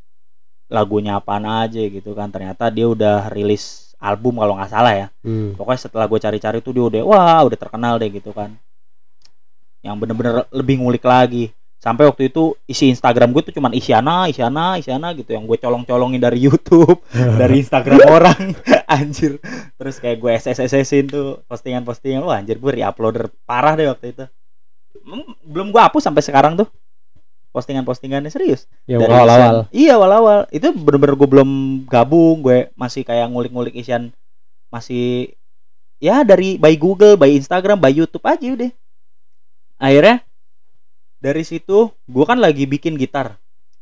lagunya 0.72 1.20
apaan 1.20 1.44
aja 1.44 1.78
gitu 1.84 2.16
kan. 2.16 2.32
Ternyata 2.32 2.72
dia 2.72 2.88
udah 2.88 3.28
rilis 3.28 3.92
album 4.02 4.40
kalau 4.42 4.58
nggak 4.58 4.72
salah 4.72 4.94
ya. 4.96 5.06
Hmm. 5.22 5.54
pokoknya 5.54 5.80
setelah 5.86 6.10
gue 6.10 6.18
cari-cari 6.18 6.58
tuh 6.58 6.72
dia 6.74 6.84
udah 6.88 7.00
wah 7.06 7.40
udah 7.46 7.58
terkenal 7.60 8.00
deh 8.00 8.10
gitu 8.10 8.34
kan. 8.34 8.56
Yang 9.84 9.96
bener-bener 10.00 10.34
lebih 10.50 10.82
ngulik 10.82 11.04
lagi. 11.06 11.54
Sampai 11.82 12.06
waktu 12.06 12.30
itu 12.30 12.54
isi 12.70 12.94
Instagram 12.94 13.34
gue 13.34 13.42
tuh 13.50 13.54
cuman 13.58 13.74
Isyana, 13.74 14.30
Isyana, 14.30 14.78
Isyana 14.78 15.10
gitu 15.18 15.34
yang 15.34 15.50
gue 15.50 15.58
colong-colongin 15.58 16.22
dari 16.22 16.46
YouTube, 16.46 17.02
dari 17.42 17.58
Instagram 17.58 18.06
orang, 18.06 18.54
anjir. 18.86 19.42
Terus 19.74 19.98
kayak 19.98 20.22
gue 20.22 20.30
SSSSin 20.30 21.10
tuh 21.10 21.42
postingan-postingan, 21.50 22.22
wah 22.22 22.38
anjir 22.38 22.62
gue 22.62 22.70
reuploader 22.78 23.34
parah 23.42 23.74
deh 23.74 23.90
waktu 23.90 24.14
itu. 24.14 24.24
Hmm, 25.02 25.34
Belum 25.42 25.74
gue 25.74 25.82
hapus 25.82 26.06
sampai 26.06 26.22
sekarang 26.22 26.54
tuh 26.54 26.70
postingan-postingannya 27.52 28.32
serius. 28.32 28.66
Dari 28.88 29.04
awal-awal. 29.04 29.68
Iya 29.70 30.00
awal-awal. 30.00 30.48
Itu 30.48 30.72
bener-bener 30.72 31.14
gue 31.14 31.28
belum 31.28 31.50
gabung, 31.86 32.40
gue 32.40 32.72
masih 32.74 33.04
kayak 33.04 33.28
ngulik-ngulik 33.28 33.76
Isyan 33.76 34.10
masih 34.72 35.36
ya 36.00 36.24
dari 36.24 36.56
by 36.56 36.74
Google, 36.80 37.20
by 37.20 37.30
Instagram, 37.36 37.78
by 37.78 37.92
YouTube 37.92 38.24
aja 38.24 38.42
udah. 38.42 38.72
Akhirnya 39.76 40.24
dari 41.22 41.44
situ 41.46 41.92
gue 41.92 42.24
kan 42.24 42.40
lagi 42.40 42.64
bikin 42.64 42.96
gitar. 42.96 43.36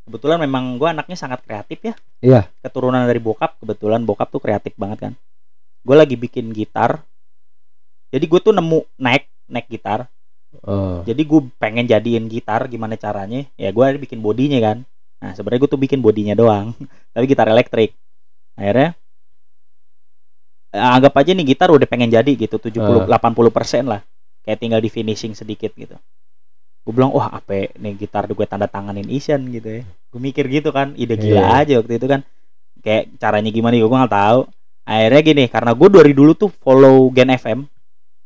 Kebetulan 0.05 0.43
memang 0.43 0.75
gue 0.75 0.91
anaknya 0.91 1.15
sangat 1.15 1.41
kreatif 1.41 1.79
ya. 1.81 1.93
Iya. 2.19 2.41
Keturunan 2.59 3.07
dari 3.07 3.23
bokap, 3.23 3.57
kebetulan 3.63 4.03
bokap 4.03 4.27
tuh 4.29 4.43
kreatif 4.43 4.75
banget 4.75 5.09
kan. 5.09 5.13
Gue 5.81 5.95
lagi 5.95 6.19
bikin 6.19 6.51
gitar. 6.51 7.01
Jadi 8.11 8.27
gue 8.27 8.39
tuh 8.43 8.51
nemu 8.51 8.83
neck, 8.99 9.23
neck 9.47 9.65
gitar. 9.71 10.11
Oh. 10.51 10.99
jadi 11.07 11.23
gue 11.23 11.41
pengen 11.55 11.87
jadiin 11.87 12.27
gitar 12.27 12.67
gimana 12.67 12.99
caranya? 12.99 13.47
Ya 13.55 13.71
gue 13.71 13.85
bikin 13.97 14.19
bodinya 14.19 14.59
kan. 14.59 14.77
Nah 15.23 15.31
sebenarnya 15.31 15.63
gue 15.63 15.71
tuh 15.71 15.81
bikin 15.81 16.03
bodinya 16.03 16.35
doang 16.35 16.75
tapi 17.15 17.23
gitar 17.25 17.47
elektrik. 17.47 17.95
Akhirnya 18.59 18.91
eh, 20.71 20.81
anggap 20.81 21.13
aja 21.15 21.31
nih 21.31 21.55
gitar 21.55 21.71
udah 21.71 21.87
pengen 21.87 22.11
jadi 22.11 22.31
gitu 22.35 22.59
70 22.59 23.07
80 23.07 23.55
persen 23.55 23.83
lah. 23.87 24.01
Kayak 24.43 24.59
tinggal 24.59 24.81
di 24.83 24.89
finishing 24.91 25.31
sedikit 25.31 25.71
gitu. 25.77 25.95
Gue 26.81 26.93
bilang 26.97 27.13
wah 27.13 27.29
apa 27.29 27.71
nih 27.77 27.93
gitar 27.95 28.25
gue 28.27 28.45
tanda 28.49 28.67
tanganin 28.67 29.07
Isyan 29.07 29.45
gitu 29.53 29.81
ya. 29.81 29.83
Gue 30.11 30.19
mikir 30.19 30.51
gitu 30.51 30.73
kan 30.73 30.91
ide 30.97 31.15
gila 31.15 31.39
Iya. 31.39 31.61
aja 31.63 31.73
waktu 31.79 31.95
itu 31.95 32.07
kan. 32.09 32.21
Kayak 32.81 33.13
caranya 33.21 33.51
gimana 33.53 33.77
juga 33.77 33.87
gue 33.87 33.99
nggak 34.03 34.15
tahu. 34.19 34.39
Akhirnya 34.81 35.21
gini 35.21 35.43
karena 35.47 35.71
gue 35.77 35.87
dari 35.87 36.11
dulu 36.11 36.31
tuh 36.33 36.49
follow 36.59 37.07
Gen 37.13 37.31
FM 37.31 37.59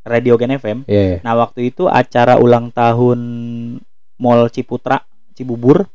radio 0.05 0.37
Gen 0.37 0.53
FM 0.55 0.85
Iya. 0.85 1.19
Nah 1.25 1.33
waktu 1.35 1.73
itu 1.73 1.89
acara 1.89 2.37
ulang 2.37 2.69
tahun 2.69 3.19
Mall 4.15 4.47
Ciputra 4.47 5.01
Cibubur 5.33 5.89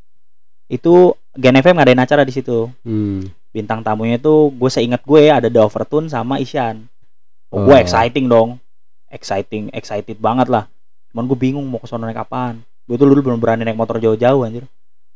itu 0.67 1.15
Gen 1.33 1.57
FM 1.57 1.79
ngadain 1.79 2.03
acara 2.03 2.27
di 2.27 2.35
situ. 2.35 2.67
Hmm. 2.83 3.23
Bintang 3.51 3.81
tamunya 3.81 4.19
itu 4.19 4.51
gue 4.51 4.71
seingat 4.71 5.03
gue 5.03 5.31
ada 5.31 5.47
The 5.47 5.59
Overtune 5.59 6.07
sama 6.07 6.39
Isyan. 6.39 6.87
Oh, 7.51 7.67
gue 7.67 7.75
Oh. 7.75 7.79
exciting 7.79 8.27
dong, 8.27 8.59
exciting, 9.11 9.71
excited 9.71 10.19
banget 10.19 10.47
lah. 10.47 10.71
Cuman 11.11 11.27
gue 11.27 11.35
bingung 11.35 11.67
mau 11.67 11.79
ke 11.79 11.87
sono 11.87 12.07
naik 12.07 12.23
apaan. 12.23 12.63
Gue 12.87 12.95
tuh 12.95 13.11
dulu 13.11 13.31
belum 13.31 13.39
berani 13.39 13.67
naik 13.67 13.75
motor 13.75 13.99
jauh-jauh 13.99 14.47
anjir. 14.47 14.67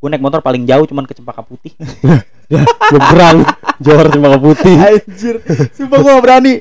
Gue 0.03 0.09
naik 0.11 0.19
motor 0.19 0.43
paling 0.43 0.67
jauh 0.67 0.83
cuman 0.83 1.07
ke 1.07 1.15
Cempaka 1.15 1.47
Putih. 1.47 1.75
Nyebrang 2.91 3.39
Johor 3.79 4.07
Cempaka 4.11 4.39
Putih. 4.43 4.75
anjir, 4.91 5.35
sumpah 5.71 5.99
gue 5.99 6.13
gak 6.13 6.25
berani. 6.25 6.55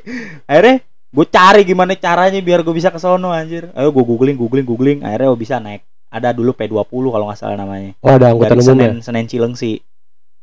Akhirnya 0.45 0.75
gue 1.13 1.25
cari 1.29 1.61
gimana 1.61 1.93
caranya 1.93 2.41
biar 2.41 2.65
gue 2.65 2.73
bisa 2.73 2.89
ke 2.89 2.97
sono 2.97 3.29
anjir. 3.29 3.69
Ayo 3.77 3.93
gue 3.93 4.01
googling, 4.01 4.33
googling, 4.33 4.65
googling. 4.65 4.99
Akhirnya 5.05 5.29
gue 5.29 5.39
bisa 5.39 5.61
naik. 5.61 5.85
Ada 6.09 6.33
dulu 6.33 6.53
P20 6.53 6.89
kalau 7.13 7.25
nggak 7.29 7.37
salah 7.37 7.57
namanya. 7.57 7.93
Oh, 8.01 8.17
ada 8.17 8.33
angkutan 8.33 8.57
umum 8.57 8.65
ya? 8.65 8.89
Senen 8.89 8.95
Senen 9.01 9.25
Cilengsi 9.29 9.81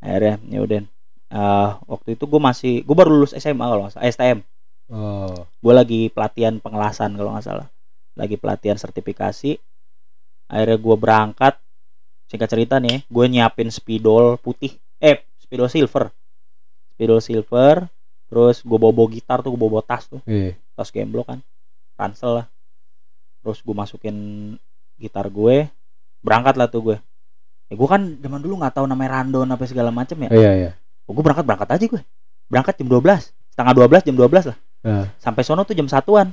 akhirnya 0.01 0.41
ya 0.49 0.61
udah 0.65 0.81
Eh, 1.31 1.69
waktu 1.87 2.19
itu 2.19 2.27
gue 2.27 2.41
masih 2.43 2.83
gue 2.83 2.91
baru 2.91 3.15
lulus 3.15 3.39
SMA 3.39 3.63
kalau 3.63 3.87
nggak 3.87 3.95
salah 3.95 4.07
eh, 4.07 4.11
STM 4.11 4.39
Oh. 4.91 5.47
gue 5.63 5.71
lagi 5.71 6.11
pelatihan 6.11 6.59
pengelasan 6.59 7.15
kalau 7.15 7.31
nggak 7.31 7.47
salah 7.47 7.71
lagi 8.19 8.35
pelatihan 8.35 8.75
sertifikasi 8.75 9.55
akhirnya 10.51 10.79
gue 10.83 10.97
berangkat 10.99 11.55
singkat 12.27 12.51
cerita 12.51 12.83
nih 12.83 13.07
gue 13.07 13.25
nyiapin 13.31 13.71
spidol 13.71 14.35
putih 14.43 14.75
eh 14.99 15.23
spidol 15.39 15.71
silver 15.71 16.11
spidol 16.91 17.23
silver 17.23 17.87
terus 18.31 18.63
gue 18.63 18.79
bawa, 18.79 18.95
bawa 18.95 19.09
gitar 19.11 19.43
tuh 19.43 19.51
gue 19.53 19.61
bawa, 19.61 19.81
bawa 19.81 19.85
tas 19.85 20.07
tuh. 20.07 20.23
Iya. 20.25 20.55
tas 20.79 20.89
gemblo 20.95 21.27
kan. 21.27 21.43
Ransel 21.99 22.41
lah. 22.43 22.47
Terus 23.43 23.59
gue 23.61 23.75
masukin 23.75 24.17
gitar 24.97 25.27
gue. 25.27 25.67
Berangkat 26.23 26.55
lah 26.55 26.71
tuh 26.71 26.95
gue. 26.95 26.97
Ya 27.69 27.75
gue 27.75 27.89
kan 27.91 28.01
zaman 28.23 28.41
dulu 28.41 28.63
nggak 28.63 28.79
tahu 28.79 28.87
namanya 28.87 29.21
random 29.21 29.51
apa 29.51 29.65
segala 29.67 29.91
macem 29.91 30.17
ya. 30.27 30.31
Iya 30.31 30.53
iya. 30.55 30.71
oh, 31.05 31.13
gue 31.13 31.23
berangkat 31.27 31.45
berangkat 31.45 31.69
aja 31.75 31.85
gue. 31.91 32.03
Berangkat 32.47 32.75
jam 32.79 32.89
12 32.89 33.35
setengah 33.51 33.73
12 33.77 34.07
jam 34.09 34.17
12 34.17 34.51
lah. 34.55 34.59
Ah. 34.81 35.05
sampai 35.21 35.45
sono 35.45 35.67
tuh 35.67 35.77
jam 35.77 35.91
satuan. 35.91 36.33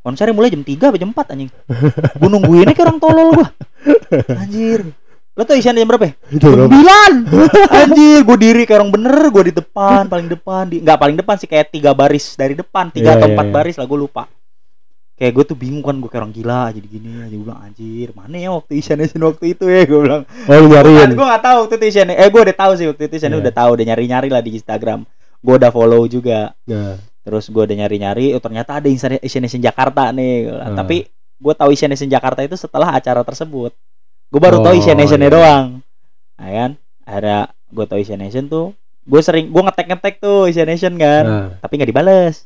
Konsernya 0.00 0.32
mulai 0.32 0.48
jam 0.48 0.64
3 0.64 0.88
sampai 0.88 1.00
jam 1.02 1.10
4 1.12 1.34
anjing. 1.34 1.50
Gue 2.16 2.28
nungguinnya 2.30 2.72
kayak 2.72 2.86
orang 2.88 2.98
tolol 3.02 3.28
gue 3.36 3.48
anjir 4.32 4.80
lo 5.38 5.46
tau 5.46 5.54
isian 5.54 5.70
jam 5.72 5.86
berapa 5.86 6.02
ya? 6.02 6.12
Sembilan. 6.34 7.12
Anjir 7.78 8.26
gue 8.26 8.36
diri 8.36 8.62
kayak 8.66 8.82
orang 8.82 8.90
bener 8.90 9.30
Gue 9.30 9.44
di 9.46 9.54
depan 9.54 10.10
Paling 10.10 10.26
depan 10.26 10.66
di, 10.66 10.82
Nggak 10.82 10.98
paling 10.98 11.14
depan 11.14 11.34
sih 11.38 11.46
Kayak 11.46 11.70
tiga 11.70 11.94
baris 11.94 12.34
dari 12.34 12.58
depan 12.58 12.90
Tiga 12.90 13.14
Iya, 13.14 13.22
atau 13.22 13.28
iya, 13.30 13.34
empat 13.38 13.46
iya. 13.46 13.54
baris 13.54 13.76
lah 13.78 13.86
Gue 13.86 13.98
lupa. 14.02 14.26
Kayak 15.14 15.32
gue 15.38 15.44
tuh 15.46 15.54
bingung 15.54 15.86
kan 15.86 15.94
Gue 15.94 16.10
kayak 16.10 16.26
orang 16.26 16.34
gila 16.34 16.74
Jadi 16.74 16.86
gini 16.90 17.22
aja 17.22 17.30
Gue 17.30 17.46
bilang 17.46 17.60
anjir 17.62 18.08
Mana 18.18 18.34
ya 18.34 18.50
waktu 18.50 18.72
Isian 18.82 18.98
Isian 18.98 19.22
waktu 19.22 19.44
itu 19.54 19.64
ya? 19.70 19.86
Gue 19.86 20.00
bilang. 20.02 20.22
Oh, 20.26 20.54
lu 20.58 20.66
nyariin. 20.74 21.10
Gue 21.14 21.26
gak 21.30 21.42
tahu 21.46 21.56
waktu 21.62 21.74
itu 21.78 21.84
Isian 21.86 22.08
Eh 22.10 22.28
gue 22.28 22.40
udah 22.42 22.56
tahu 22.58 22.72
sih 22.74 22.86
Waktu 22.90 23.02
itu 23.06 23.14
Isian 23.14 23.30
Iya. 23.30 23.40
udah 23.46 23.52
tahu 23.54 23.70
Udah 23.78 23.84
nyari-nyari 23.94 24.28
lah 24.28 24.42
di 24.42 24.50
Instagram. 24.58 25.00
Gue 25.38 25.54
udah 25.54 25.70
follow 25.70 26.02
juga. 26.10 26.50
Nah, 26.66 26.98
Terus 27.22 27.46
gue 27.46 27.62
udah 27.62 27.76
nyari-nyari 27.78 28.34
Oh 28.34 28.42
ternyata 28.42 28.82
ada 28.82 28.90
Asian 28.90 29.46
Nation 29.46 29.62
Jakarta 29.62 30.10
nih 30.10 30.50
Hmm. 30.50 30.74
Tapi 30.74 31.06
gue 31.38 31.54
tahu 31.54 31.70
Asian 31.70 31.94
Nation 31.94 32.10
Jakarta 32.10 32.42
itu 32.42 32.58
setelah 32.58 32.90
acara 32.90 33.22
tersebut 33.22 33.70
Gue 34.28 34.40
baru 34.40 34.60
tahu 34.60 34.74
Oh, 34.76 34.80
Asian 34.80 34.98
Nationnya 35.00 35.28
iya. 35.32 35.36
doang. 35.36 35.66
Nah 36.38 36.50
kan? 36.52 36.70
Akhirnya 37.08 37.40
gue 37.72 37.84
tahu 37.88 37.98
Asian 38.00 38.20
Nation 38.20 38.44
tuh 38.48 38.76
Gue 39.08 39.20
sering 39.24 39.48
Gue 39.48 39.62
ngetek-ngetek 39.64 40.20
tuh 40.20 40.48
Asian 40.48 40.68
Nation 40.68 40.94
kan? 41.00 41.24
Nah, 41.24 41.48
Tapi 41.64 41.72
nggak 41.80 41.90
dibales. 41.90 42.44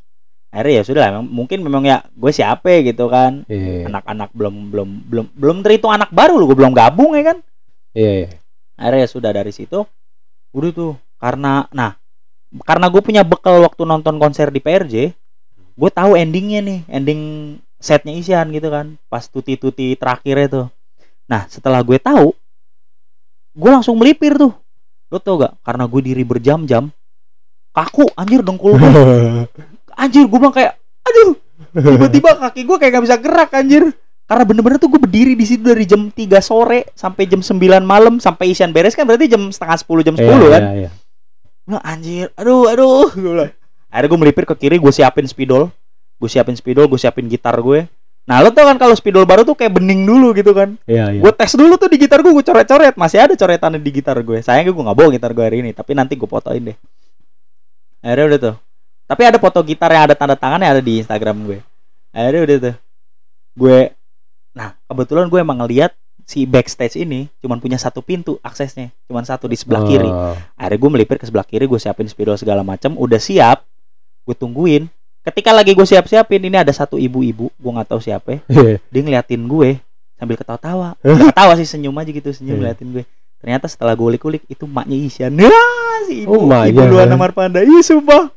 Akhirnya 0.53 0.73
ya 0.79 0.83
sudah 0.85 1.05
Mungkin 1.19 1.59
memang 1.59 1.83
ya 1.83 2.07
Gue 2.15 2.31
siapa 2.31 2.81
gitu 2.83 3.11
kan. 3.11 3.43
Iya. 3.51 3.91
Anak-anak 3.91 4.31
belum 4.31 4.71
belum 4.71 4.89
belum 5.11 5.25
belum 5.35 5.57
terhitung 5.63 5.91
anak 5.91 6.11
baru 6.11 6.39
lu 6.39 6.47
gue 6.51 6.57
belum 6.57 6.71
gabung 6.71 7.13
ya 7.19 7.35
kan? 7.35 7.37
Iya, 7.93 8.11
iya. 8.25 8.29
akhirnya 8.73 9.05
ya 9.05 9.09
sudah 9.09 9.31
dari 9.31 9.53
situ 9.53 9.85
udah 10.53 10.71
tuh 10.73 10.93
karena 11.21 11.69
nah 11.69 11.97
karena 12.65 12.89
gue 12.89 13.01
punya 13.01 13.21
bekal 13.21 13.61
waktu 13.61 13.85
nonton 13.85 14.17
konser 14.17 14.49
di 14.49 14.61
PRJ 14.61 15.13
gue 15.73 15.91
tahu 15.93 16.13
endingnya 16.17 16.61
nih 16.61 16.79
ending 16.89 17.21
setnya 17.81 18.13
Isian 18.13 18.49
gitu 18.53 18.69
kan 18.69 18.97
pas 19.09 19.25
tuti 19.25 19.57
tuti 19.57 19.97
terakhirnya 19.97 20.47
tuh 20.49 20.65
nah 21.23 21.47
setelah 21.47 21.79
gue 21.81 21.95
tahu 21.97 22.35
gue 23.53 23.69
langsung 23.69 23.95
melipir 23.95 24.33
tuh. 24.35 24.53
Lo 25.13 25.21
tau 25.21 25.37
gak? 25.37 25.61
Karena 25.61 25.85
gue 25.85 26.01
diri 26.01 26.25
berjam-jam. 26.25 26.89
Kaku 27.73 28.09
anjir 28.17 28.41
dengkul 28.41 28.77
gue. 28.77 28.89
Anjir 29.93 30.25
gue 30.25 30.39
bilang 30.41 30.53
kayak 30.53 30.73
aduh 31.05 31.37
tiba-tiba 31.69 32.33
kaki 32.33 32.65
gue 32.65 32.77
kayak 32.81 32.91
gak 32.97 33.05
bisa 33.05 33.17
gerak 33.21 33.49
anjir. 33.53 33.93
Karena 34.25 34.43
bener-bener 34.47 34.81
tuh 34.81 34.89
gue 34.89 34.97
berdiri 34.97 35.37
di 35.37 35.45
situ 35.45 35.61
dari 35.61 35.85
jam 35.85 36.09
3 36.09 36.17
sore 36.41 36.89
sampai 36.97 37.29
jam 37.29 37.45
9 37.45 37.61
malam 37.85 38.17
sampai 38.17 38.57
isian 38.57 38.73
beres 38.73 38.97
kan 38.97 39.05
berarti 39.05 39.29
jam 39.29 39.53
setengah 39.53 39.77
10 39.77 40.07
jam 40.09 40.15
10 40.17 40.25
Iya, 40.25 40.33
kan? 40.49 40.61
Iya, 40.65 40.73
iya. 40.73 40.89
Nah, 41.69 41.81
anjir 41.85 42.33
aduh 42.33 42.65
aduh. 42.73 43.13
Gue 43.13 43.31
bilang. 43.37 43.51
akhirnya 43.93 44.09
gue 44.09 44.19
melipir 44.25 44.45
ke 44.49 44.55
kiri 44.57 44.81
gue 44.81 44.89
siapin 44.89 45.29
spidol. 45.29 45.69
Gue 46.17 46.29
siapin 46.29 46.57
spidol 46.57 46.89
gue 46.89 46.97
siapin 46.97 47.29
gitar 47.29 47.53
gue 47.61 47.85
nah 48.23 48.39
lo 48.39 48.55
tau 48.55 48.63
kan 48.63 48.79
kalau 48.79 48.95
spidol 48.95 49.27
baru 49.27 49.43
tuh 49.43 49.51
kayak 49.51 49.75
bening 49.75 50.07
dulu 50.07 50.31
gitu 50.31 50.55
kan? 50.55 50.79
Iya, 50.87 51.11
iya. 51.11 51.21
gue 51.21 51.31
tes 51.35 51.51
dulu 51.59 51.75
tuh 51.75 51.91
di 51.91 51.99
gitar 51.99 52.23
gue 52.23 52.31
gue 52.31 52.45
coret-coret. 52.45 52.95
Masih 52.95 53.19
ada 53.19 53.35
coretannya 53.35 53.83
di 53.83 53.91
gitar 53.91 54.15
gue 54.23 54.39
sayangnya 54.39 54.71
gue 54.71 54.83
nggak 54.83 54.97
bawa 54.97 55.09
gitar 55.11 55.31
gue 55.35 55.43
hari 55.43 55.57
ini 55.59 55.75
tapi 55.75 55.91
nanti 55.91 56.15
gue 56.15 56.29
fotoin 56.29 56.71
deh. 56.71 56.77
Akhirnya 57.99 58.25
udah 58.31 58.39
tuh. 58.39 58.55
Tapi 59.03 59.21
ada 59.27 59.37
foto 59.37 59.59
gitar 59.67 59.91
yang 59.91 60.07
ada 60.07 60.15
tanda 60.15 60.39
tangannya 60.39 60.79
ada 60.79 60.81
di 60.81 61.03
Instagram 61.03 61.37
gue 61.43 61.59
akhirnya 62.13 62.41
udah 62.45 62.57
tuh. 62.69 62.75
Gue 63.57 63.79
nah 64.53 64.77
kebetulan 64.85 65.25
gue 65.33 65.39
emang 65.41 65.57
ngeliat 65.65 65.97
si 66.23 66.45
backstage 66.47 67.01
ini 67.01 67.27
cuman 67.43 67.59
punya 67.59 67.75
satu 67.75 67.99
pintu 67.99 68.39
aksesnya 68.39 68.93
cuman 69.09 69.25
satu 69.27 69.49
di 69.49 69.57
sebelah 69.59 69.83
kiri. 69.83 70.07
Oh. 70.07 70.37
akhirnya 70.55 70.79
gue 70.79 70.89
melipir 70.93 71.17
ke 71.19 71.25
sebelah 71.27 71.43
kiri 71.43 71.67
gue 71.67 71.79
siapin 71.81 72.07
spidol 72.07 72.39
segala 72.39 72.63
macam 72.63 72.95
udah 72.95 73.19
siap 73.19 73.65
gue 74.23 74.35
tungguin 74.37 74.87
ketika 75.23 75.55
lagi 75.55 75.71
gue 75.71 75.87
siap 75.87 76.05
siapin 76.05 76.43
ini 76.43 76.59
ada 76.59 76.71
satu 76.71 76.99
ibu-ibu 76.99 77.47
gue 77.49 77.71
nggak 77.71 77.89
tahu 77.89 77.99
siapa 78.03 78.27
ya. 78.27 78.39
Iya. 78.51 78.75
dia 78.91 79.01
ngeliatin 79.01 79.41
gue 79.47 79.79
sambil 80.19 80.35
ketawa-tawa. 80.35 80.99
Nggak 80.99 81.29
ketawa 81.35 81.53
sih 81.55 81.67
senyum 81.67 81.95
aja 81.95 82.11
gitu 82.11 82.29
senyum 82.31 82.55
Iya. 82.55 82.59
ngeliatin 82.59 82.87
gue. 82.91 83.03
Ternyata 83.43 83.65
setelah 83.67 83.91
gue 83.95 84.07
ulik-ulik 84.07 84.43
itu 84.47 84.63
maknya 84.63 84.95
Isyan. 84.95 85.35
Wah, 85.35 85.99
si 86.07 86.23
ibu 86.23 86.47
Oh, 86.47 86.63
ibu 86.63 86.79
Luana 86.79 87.19
Marpanda 87.19 87.59
ih 87.59 87.83
sumpah. 87.83 88.31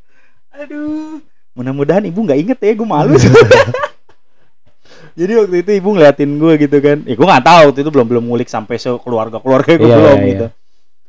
Aduh. 0.51 1.23
Mudah-mudahan 1.55 2.03
ibu 2.07 2.21
nggak 2.27 2.39
inget 2.43 2.59
ya 2.59 2.73
gue 2.75 2.89
malu. 2.89 3.15
Jadi 5.17 5.33
waktu 5.33 5.57
itu 5.65 5.71
ibu 5.81 5.89
ngeliatin 5.97 6.31
gue 6.37 6.53
gitu 6.61 6.77
kan. 6.85 6.99
Eh 7.09 7.17
gue 7.17 7.27
nggak 7.27 7.45
tahu 7.45 7.61
waktu 7.73 7.81
itu 7.81 7.91
belum 7.91 8.07
belum 8.07 8.25
ngulik 8.29 8.51
sampai 8.51 8.77
keluarga 9.01 9.41
keluarga 9.41 9.73
gue 9.79 9.89
Iya, 9.89 9.97
belum 9.97 10.19
iya, 10.21 10.29
gitu. 10.29 10.47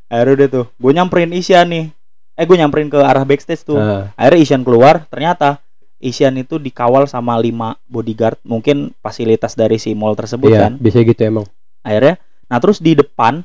Akhirnya 0.08 0.34
udah 0.40 0.48
tuh 0.48 0.66
gue 0.72 0.92
nyamperin 0.96 1.32
Isyan 1.36 1.68
nih. 1.68 1.86
Eh 2.38 2.46
gue 2.48 2.56
nyamperin 2.56 2.88
ke 2.88 2.98
arah 3.02 3.26
backstage 3.28 3.68
tuh. 3.68 3.76
Ah, 3.76 4.14
akhirnya 4.16 4.40
Isyan 4.48 4.62
keluar 4.64 5.04
ternyata 5.12 5.60
Isyan 5.98 6.38
itu 6.38 6.62
dikawal 6.62 7.10
sama 7.10 7.34
lima 7.38 7.74
bodyguard 7.90 8.38
mungkin 8.46 8.94
fasilitas 9.02 9.58
dari 9.58 9.82
si 9.82 9.98
mall 9.98 10.14
tersebut 10.14 10.50
Iya, 10.50 10.60
kan? 10.70 10.74
bisa 10.78 11.02
gitu 11.02 11.18
emang. 11.20 11.46
akhirnya 11.82 12.22
nah 12.48 12.58
terus 12.62 12.78
di 12.78 12.94
depan 12.94 13.42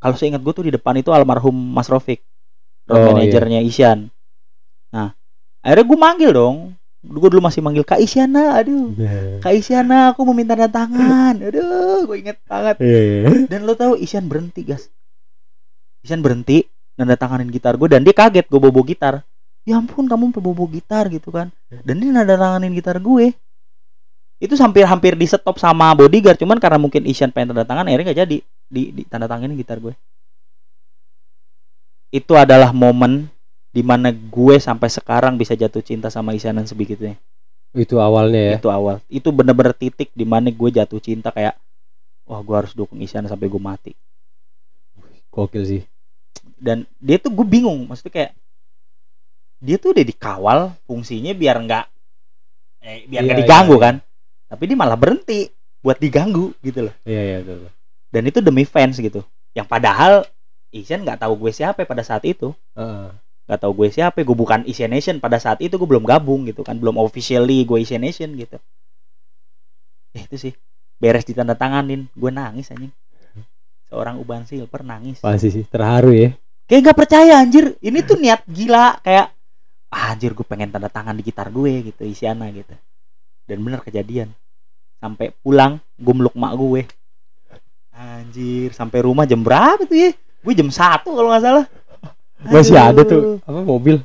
kalau 0.00 0.14
saya 0.16 0.34
ingat 0.34 0.42
gue 0.42 0.52
tuh 0.52 0.64
di 0.66 0.72
depan 0.72 0.96
itu 0.96 1.14
almarhum 1.14 1.54
Mas 1.54 1.86
Rofik 1.86 2.20
Oh, 2.90 3.14
manajernya 3.14 3.62
Isyan 3.62 4.10
nah 4.90 5.14
akhirnya 5.62 5.86
gue 5.86 5.98
manggil 5.98 6.30
dong. 6.34 6.74
Gue 7.00 7.32
dulu 7.32 7.40
masih 7.40 7.64
manggil 7.64 7.80
Kak 7.80 7.96
Isyana 7.96 8.60
aduh. 8.60 8.92
Kak 9.40 9.56
Isyana 9.56 10.12
aku 10.12 10.20
mau 10.20 10.36
minta 10.36 10.52
tangan. 10.52 11.32
Aduh 11.48 12.04
gue 12.04 12.16
inget 12.20 12.36
banget. 12.44 12.76
Iya, 12.76 13.00
iya. 13.00 13.20
dan 13.48 13.64
lo 13.64 13.72
tahu 13.72 13.96
Isyan 13.96 14.28
berhenti 14.28 14.68
gas 14.68 14.92
Isyan 16.04 16.20
berhenti 16.20 16.68
nanda 17.00 17.16
tanganin 17.16 17.48
gitar 17.48 17.80
gue 17.80 17.88
dan 17.88 18.04
dia 18.04 18.12
kaget 18.12 18.44
gue 18.44 18.60
bobo 18.60 18.84
gitar 18.84 19.24
ya 19.64 19.76
ampun 19.78 20.08
kamu 20.08 20.32
sampai 20.32 20.42
bobo 20.42 20.64
gitar 20.70 21.08
gitu 21.12 21.30
kan. 21.30 21.52
Dan 21.84 22.00
dia 22.00 22.10
nanda 22.10 22.36
tanganin 22.36 22.72
gitar 22.72 22.96
gue. 22.98 23.32
Itu 24.40 24.56
hampir-hampir 24.56 25.14
di 25.20 25.28
stop 25.28 25.60
sama 25.60 25.92
bodyguard 25.92 26.40
cuman 26.40 26.56
karena 26.56 26.80
mungkin 26.80 27.04
Isyan 27.04 27.28
pengen 27.28 27.52
tanda 27.52 27.68
tangan 27.68 27.84
akhirnya 27.86 28.12
nggak 28.12 28.20
jadi. 28.24 28.38
Di, 28.70 28.82
di 28.94 29.02
tanda 29.04 29.28
tanganin 29.28 29.58
gitar 29.58 29.76
gue. 29.82 29.92
Itu 32.10 32.34
adalah 32.34 32.72
momen 32.72 33.28
di 33.70 33.86
mana 33.86 34.10
gue 34.10 34.56
sampai 34.58 34.90
sekarang 34.90 35.38
bisa 35.38 35.54
jatuh 35.54 35.84
cinta 35.84 36.10
sama 36.10 36.34
Isyanan 36.34 36.66
sebegitunya. 36.66 37.20
Itu 37.70 38.02
awalnya 38.02 38.42
ya. 38.42 38.54
itu 38.58 38.68
awal. 38.72 38.98
Itu 39.06 39.30
bener-bener 39.30 39.70
titik 39.76 40.10
di 40.10 40.26
mana 40.26 40.50
gue 40.50 40.70
jatuh 40.74 40.98
cinta 40.98 41.30
kayak 41.30 41.54
wah 42.26 42.42
gue 42.42 42.56
harus 42.56 42.72
dukung 42.74 42.98
Isyana 42.98 43.30
sampai 43.30 43.46
gue 43.46 43.62
mati. 43.62 43.92
Gokil 45.30 45.64
sih. 45.66 45.82
dan 46.60 46.84
dia 47.00 47.16
tuh 47.16 47.30
gue 47.30 47.46
bingung. 47.46 47.86
Maksudnya 47.86 48.12
kayak 48.12 48.30
dia 49.60 49.76
tuh 49.76 49.92
udah 49.92 50.04
dikawal 50.04 50.58
fungsinya 50.88 51.36
biar 51.36 51.56
nggak 51.60 51.84
eh, 52.80 53.04
biar 53.06 53.20
Iya, 53.22 53.26
nggak 53.28 53.36
iya, 53.36 53.42
diganggu 53.44 53.76
iya. 53.76 53.84
kan. 53.84 53.94
Tapi 54.50 54.62
dia 54.66 54.76
malah 54.76 54.98
berhenti 54.98 55.40
buat 55.80 56.00
diganggu 56.00 56.52
gitu 56.60 56.88
loh. 56.90 56.94
Iya 57.04 57.22
iya 57.22 57.38
betul. 57.44 57.70
dan 58.10 58.22
itu 58.26 58.38
demi 58.42 58.64
fans 58.66 58.98
gitu. 58.98 59.22
Yang 59.54 59.66
padahal 59.68 60.12
Isyan 60.70 61.02
nggak 61.02 61.22
tahu 61.22 61.34
gue 61.46 61.52
siapa 61.54 61.82
pada 61.84 62.02
saat 62.02 62.24
itu. 62.24 62.50
Heeh. 62.74 63.10
nggak 63.46 63.60
tahu 63.66 63.82
gue 63.82 63.88
siapa 63.90 64.22
gue 64.22 64.36
bukan 64.38 64.62
Asian 64.66 64.90
Nation. 64.90 65.18
Pada 65.18 65.38
saat 65.38 65.58
itu 65.58 65.74
gue 65.74 65.88
belum 65.88 66.06
gabung 66.06 66.46
gitu 66.46 66.62
kan. 66.62 66.78
Belum 66.78 66.98
officially 66.98 67.66
gue 67.66 67.82
Asian 67.82 68.02
Nation 68.02 68.30
gitu. 68.34 68.58
Eh, 70.14 70.22
itu 70.26 70.36
sih. 70.38 70.52
Beres 70.98 71.26
ditandatanganin. 71.26 72.06
Gue 72.14 72.30
nangis 72.30 72.70
anjing. 72.70 72.90
Seorang 73.90 74.22
Uban 74.22 74.46
Silver 74.46 74.82
nangis. 74.86 75.18
Pasti 75.18 75.50
sih 75.50 75.64
terharu 75.66 76.14
ya. 76.14 76.30
kayak 76.70 76.80
nggak 76.86 76.98
percaya 76.98 77.42
anjir. 77.42 77.74
Ini 77.82 77.98
tuh 78.06 78.18
niat 78.22 78.46
gila. 78.46 79.02
Kayak 79.02 79.34
ah, 79.90 80.14
anjir 80.14 80.32
gue 80.32 80.46
pengen 80.46 80.70
tanda 80.70 80.88
tangan 80.88 81.14
di 81.18 81.22
gitar 81.26 81.50
gue 81.50 81.92
gitu 81.92 82.02
Isyana 82.06 82.48
gitu. 82.54 82.74
Dan 83.44 83.60
bener 83.66 83.82
kejadian. 83.82 84.30
Sampai 85.02 85.34
pulang 85.42 85.82
gue 85.98 86.14
meluk 86.14 86.34
mak 86.38 86.54
gue 86.56 86.82
anjir 88.00 88.72
sampai 88.72 89.04
rumah 89.04 89.28
jam 89.28 89.44
berapa 89.44 89.84
tuh 89.84 89.98
ya? 89.98 90.10
Gue 90.40 90.54
jam 90.56 90.72
satu 90.72 91.12
kalau 91.12 91.28
nggak 91.28 91.44
salah. 91.44 91.66
Masih 92.48 92.80
ada 92.80 93.04
tuh 93.04 93.36
apa 93.44 93.60
mobil. 93.60 94.00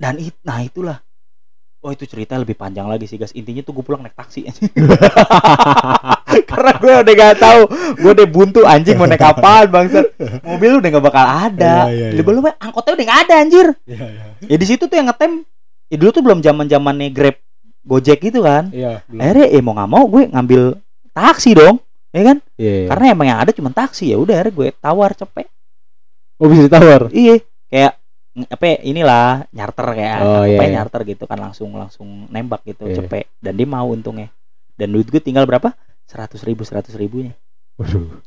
dan 0.00 0.16
it, 0.16 0.32
nah 0.40 0.64
itulah 0.64 1.04
oh 1.80 1.90
itu 1.90 2.04
cerita 2.04 2.34
lebih 2.34 2.54
panjang 2.54 2.84
lagi 2.84 3.04
sih 3.04 3.14
guys 3.14 3.32
intinya 3.32 3.60
tuh 3.60 3.72
gue 3.72 3.80
pulang 3.80 4.00
naik 4.00 4.12
taksi 4.12 4.44
karena 6.46 6.70
gue 6.76 6.92
udah 7.00 7.12
gak 7.16 7.34
tahu 7.38 7.60
gue 7.96 8.10
udah 8.12 8.26
buntu 8.28 8.60
anjing 8.62 8.94
mau 8.94 9.04
naik 9.04 9.22
apaan 9.22 9.66
bangsat 9.66 10.04
mobil 10.42 10.76
udah 10.76 10.88
gak 10.90 11.02
bakal 11.02 11.24
ada 11.24 11.74
Iya, 11.86 11.90
iya, 11.90 12.06
iya. 12.06 12.08
Di 12.12 12.20
belum 12.20 12.42
angkotnya 12.50 12.92
udah 12.94 13.04
gak 13.06 13.18
ada 13.24 13.32
anjir 13.38 13.66
Iya 13.84 14.04
iya. 14.06 14.24
ya 14.44 14.56
di 14.56 14.66
situ 14.66 14.82
tuh 14.84 14.92
yang 14.92 15.08
ngetem 15.08 15.42
ya 15.88 15.96
dulu 15.96 16.10
tuh 16.10 16.22
belum 16.22 16.38
zaman 16.38 16.64
zamannya 16.66 17.08
grab 17.08 17.36
gojek 17.80 18.18
gitu 18.22 18.38
kan 18.40 18.68
Iya. 18.70 19.00
belum. 19.02 19.18
akhirnya 19.18 19.46
eh 19.48 19.60
mau 19.60 19.72
nggak 19.72 19.88
mau 19.90 20.04
gue 20.06 20.22
ngambil 20.28 20.60
taksi 21.10 21.50
dong 21.54 21.76
ya 22.10 22.22
kan 22.26 22.36
Iya. 22.54 22.86
karena 22.86 23.02
emang 23.08 23.26
yang 23.26 23.38
ada 23.40 23.50
cuma 23.50 23.68
taksi 23.70 24.04
ya 24.06 24.16
udah 24.16 24.34
akhirnya 24.36 24.52
gue 24.54 24.66
tawar 24.76 25.10
cepet 25.12 25.46
Oh 26.36 26.46
bisa 26.48 26.66
ditawar. 26.66 27.08
iya 27.10 27.36
kayak 27.68 27.92
apa 28.30 28.64
ya, 28.64 28.76
inilah 28.84 29.26
nyarter 29.50 29.86
kayak 29.90 30.16
Oh, 30.20 30.42
apa 30.42 30.46
iya, 30.46 30.54
ya, 30.54 30.62
iya. 30.62 30.72
nyarter 30.78 31.00
gitu 31.04 31.24
kan 31.26 31.38
langsung 31.38 31.74
langsung 31.74 32.08
nembak 32.28 32.62
gitu 32.62 32.86
Iya. 32.86 33.02
cepet 33.02 33.26
dan 33.38 33.54
dia 33.54 33.66
mau 33.66 33.86
untungnya 33.86 34.30
dan 34.74 34.88
duit 34.88 35.06
gue 35.06 35.18
tinggal 35.18 35.44
berapa 35.44 35.74
seratus 36.06 36.42
ribu 36.42 36.62
seratus 36.62 36.94
ribunya 36.94 37.34
Waduh. 37.76 38.22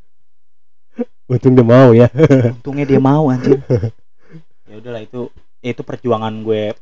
Untung 1.25 1.55
dia 1.55 1.65
mau 1.65 1.89
ya. 1.91 2.12
untungnya 2.53 2.86
dia 2.86 3.00
mau 3.00 3.27
anjir 3.27 3.63
ya 4.69 4.75
udahlah 4.77 5.01
itu 5.01 5.31
itu 5.60 5.81
perjuangan 5.81 6.36
gue 6.43 6.75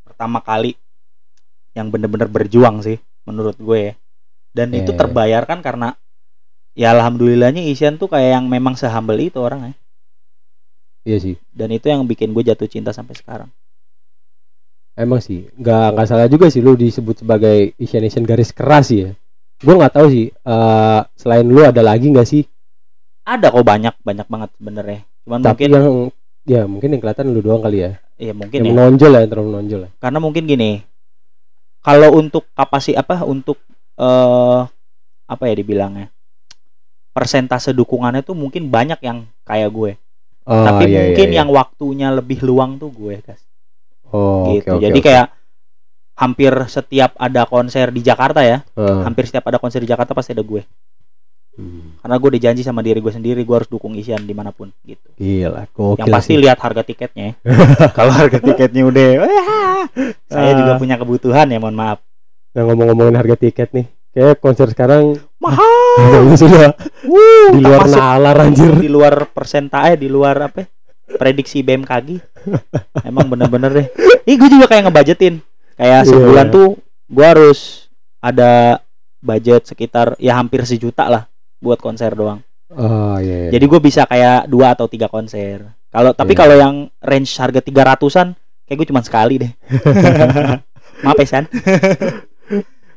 pertama 0.00 0.38
kali 0.38 0.78
yang 1.74 1.90
bener-bener 1.90 2.26
berjuang 2.26 2.80
sih 2.80 2.96
menurut 3.24 3.58
gue 3.58 3.80
ya. 3.82 3.94
dan 4.54 4.70
Iya, 4.70 4.86
itu 4.86 4.90
iya. 4.94 4.98
terbayarkan 4.98 5.58
karena 5.60 5.98
ya 6.72 6.94
alhamdulillahnya 6.94 7.66
Isyan 7.66 7.98
tuh 7.98 8.06
kayak 8.06 8.38
yang 8.38 8.46
memang 8.46 8.78
sehumble 8.78 9.18
itu 9.18 9.36
orangnya 9.36 9.74
Iya 11.06 11.18
sih. 11.22 11.34
dan 11.54 11.70
itu 11.70 11.86
yang 11.86 12.02
bikin 12.02 12.34
gue 12.34 12.42
jatuh 12.42 12.66
cinta 12.66 12.90
sampai 12.90 13.14
sekarang 13.14 13.48
Emang 14.96 15.20
sih, 15.20 15.44
nggak 15.60 15.92
nggak 15.92 16.06
salah 16.08 16.24
juga 16.24 16.48
sih 16.48 16.64
lu 16.64 16.72
disebut 16.72 17.20
sebagai 17.20 17.76
Asian 17.76 18.00
Nation 18.00 18.24
garis 18.24 18.48
keras 18.48 18.88
ya. 18.88 19.12
Gue 19.60 19.76
nggak 19.76 19.92
tahu 19.92 20.08
sih. 20.08 20.32
eh 20.32 21.00
selain 21.20 21.44
lu 21.44 21.60
ada 21.60 21.84
lagi 21.84 22.08
nggak 22.08 22.24
sih? 22.24 22.48
ada 23.26 23.50
kok 23.50 23.66
banyak 23.66 23.94
banyak 24.06 24.26
banget 24.30 24.50
sebenarnya 24.54 25.00
cuman 25.26 25.38
Tapi 25.42 25.50
mungkin 25.50 25.68
yang 25.74 25.86
ya 26.46 26.62
mungkin 26.70 26.88
yang 26.94 27.00
kelihatan 27.02 27.34
lu 27.34 27.42
doang 27.42 27.58
kali 27.58 27.78
ya. 27.82 27.90
ya 28.16 28.30
mungkin 28.32 28.62
yang 28.62 28.70
ya 28.70 28.72
menonjol 28.72 29.12
ya, 29.12 29.18
yang 29.26 29.30
terlalu 29.34 29.48
menonjol 29.50 29.80
ya. 29.82 29.90
karena 29.98 30.18
mungkin 30.22 30.42
gini 30.46 30.70
kalau 31.82 32.14
untuk 32.14 32.46
kapasitas 32.54 33.02
apa 33.02 33.26
untuk 33.26 33.58
eh 33.98 34.60
apa 35.26 35.42
ya 35.50 35.54
dibilangnya 35.58 36.06
persentase 37.10 37.74
dukungannya 37.74 38.22
tuh 38.22 38.38
mungkin 38.38 38.70
banyak 38.70 39.02
yang 39.02 39.26
kayak 39.42 39.74
gue 39.74 39.92
Oh, 40.46 40.62
tapi 40.62 40.86
iya, 40.86 40.90
iya, 40.90 41.00
mungkin 41.10 41.28
iya. 41.28 41.36
yang 41.42 41.48
waktunya 41.50 42.08
lebih 42.08 42.38
luang 42.40 42.78
tuh 42.78 42.88
gue 42.88 43.18
guys 43.18 43.42
oh, 44.08 44.54
gitu 44.54 44.78
oke, 44.78 44.82
jadi 44.82 44.94
oke. 44.94 45.04
kayak 45.04 45.26
hampir 46.14 46.52
setiap 46.66 47.12
ada 47.18 47.42
konser 47.44 47.90
di 47.90 48.00
Jakarta 48.00 48.40
ya 48.40 48.62
Eh, 48.72 49.00
hampir 49.02 49.26
setiap 49.26 49.44
ada 49.44 49.58
konser 49.58 49.82
di 49.82 49.90
Jakarta 49.90 50.14
pasti 50.14 50.32
ada 50.32 50.40
gue 50.40 50.62
hmm, 51.58 52.00
karena 52.00 52.14
gue 52.16 52.28
udah 52.30 52.42
janji 52.42 52.62
sama 52.62 52.80
diri 52.80 52.98
gue 52.98 53.10
sendiri 53.10 53.42
gue 53.42 53.56
harus 53.56 53.66
dukung 53.66 53.92
Isyan 53.92 54.22
di 54.22 54.32
mana 54.32 54.48
pun 54.50 54.70
gitu 54.82 55.02
gila, 55.16 55.66
gokil 55.74 56.00
yang 56.00 56.08
pasti 56.08 56.32
sih. 56.32 56.40
lihat 56.40 56.58
harga 56.58 56.82
tiketnya 56.82 57.24
ya. 57.26 57.32
kalau 57.98 58.12
harga 58.14 58.38
tiketnya 58.38 58.82
udah 58.86 59.08
wah, 59.18 59.84
saya 60.26 60.50
Ah. 60.52 60.56
juga 60.56 60.72
punya 60.78 60.96
kebutuhan 60.96 61.46
ya 61.48 61.58
mohon 61.58 61.74
maaf 61.74 61.98
Nah, 62.56 62.64
ngomong-ngomongin 62.64 63.20
harga 63.20 63.36
tiket 63.36 63.68
nih. 63.76 63.84
Kayak 64.16 64.40
konser 64.40 64.64
sekarang 64.72 65.20
mahal 65.36 66.32
sudah 66.40 66.72
Wuh, 67.04 67.52
di 67.52 67.60
luar 67.60 67.84
nalar 67.86 68.36
anjir. 68.42 68.72
di 68.74 68.88
luar 68.88 69.28
persentase 69.28 69.96
di 69.96 70.08
luar 70.08 70.48
apa 70.48 70.64
ya, 70.64 70.66
prediksi 71.14 71.60
BMKG 71.60 72.08
emang 73.02 73.26
bener-bener 73.26 73.70
deh 73.72 73.86
ih 74.24 74.34
gue 74.34 74.48
juga 74.48 74.66
kayak 74.66 74.88
ngebudgetin 74.88 75.38
kayak 75.76 76.02
Iya, 76.02 76.08
sebulan 76.08 76.46
iya. 76.48 76.54
tuh 76.54 76.68
gue 77.06 77.26
harus 77.26 77.88
ada 78.18 78.80
budget 79.20 79.66
sekitar 79.66 80.16
ya 80.16 80.34
hampir 80.34 80.62
sejuta 80.62 81.06
lah 81.06 81.22
buat 81.58 81.78
konser 81.78 82.12
doang 82.12 82.40
Oh 82.68 83.16
iya. 83.16 83.46
iya. 83.46 83.50
jadi 83.52 83.64
gue 83.64 83.80
bisa 83.80 84.02
kayak 84.04 84.46
dua 84.46 84.72
atau 84.72 84.86
tiga 84.86 85.06
konser 85.06 85.62
kalau 85.88 86.10
tapi 86.10 86.32
Iya. 86.32 86.40
kalau 86.42 86.56
yang 86.56 86.74
range 86.98 87.30
harga 87.36 87.60
tiga 87.60 87.84
ratusan 87.84 88.34
kayak 88.64 88.76
gue 88.76 88.88
cuma 88.88 89.00
sekali 89.00 89.38
deh 89.38 89.52
maaf 91.04 91.16
ya 91.16 91.28
San 91.28 91.44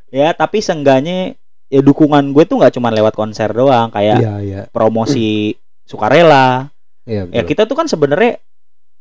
ya 0.09 0.33
tapi 0.33 0.57
seenggaknya 0.59 1.37
ya 1.69 1.79
dukungan 1.79 2.29
gue 2.29 2.43
tuh 2.43 2.57
nggak 2.57 2.73
cuma 2.73 2.89
lewat 2.89 3.13
konser 3.13 3.49
doang 3.49 3.89
kayak 3.89 4.17
Iya, 4.17 4.33
iya. 4.39 4.61
promosi 4.67 5.53
sukarela 5.83 6.69
Iya, 7.03 7.25
ya 7.27 7.41
kita 7.41 7.63
tuh 7.63 7.73
kan 7.73 7.85
sebenarnya 7.85 8.37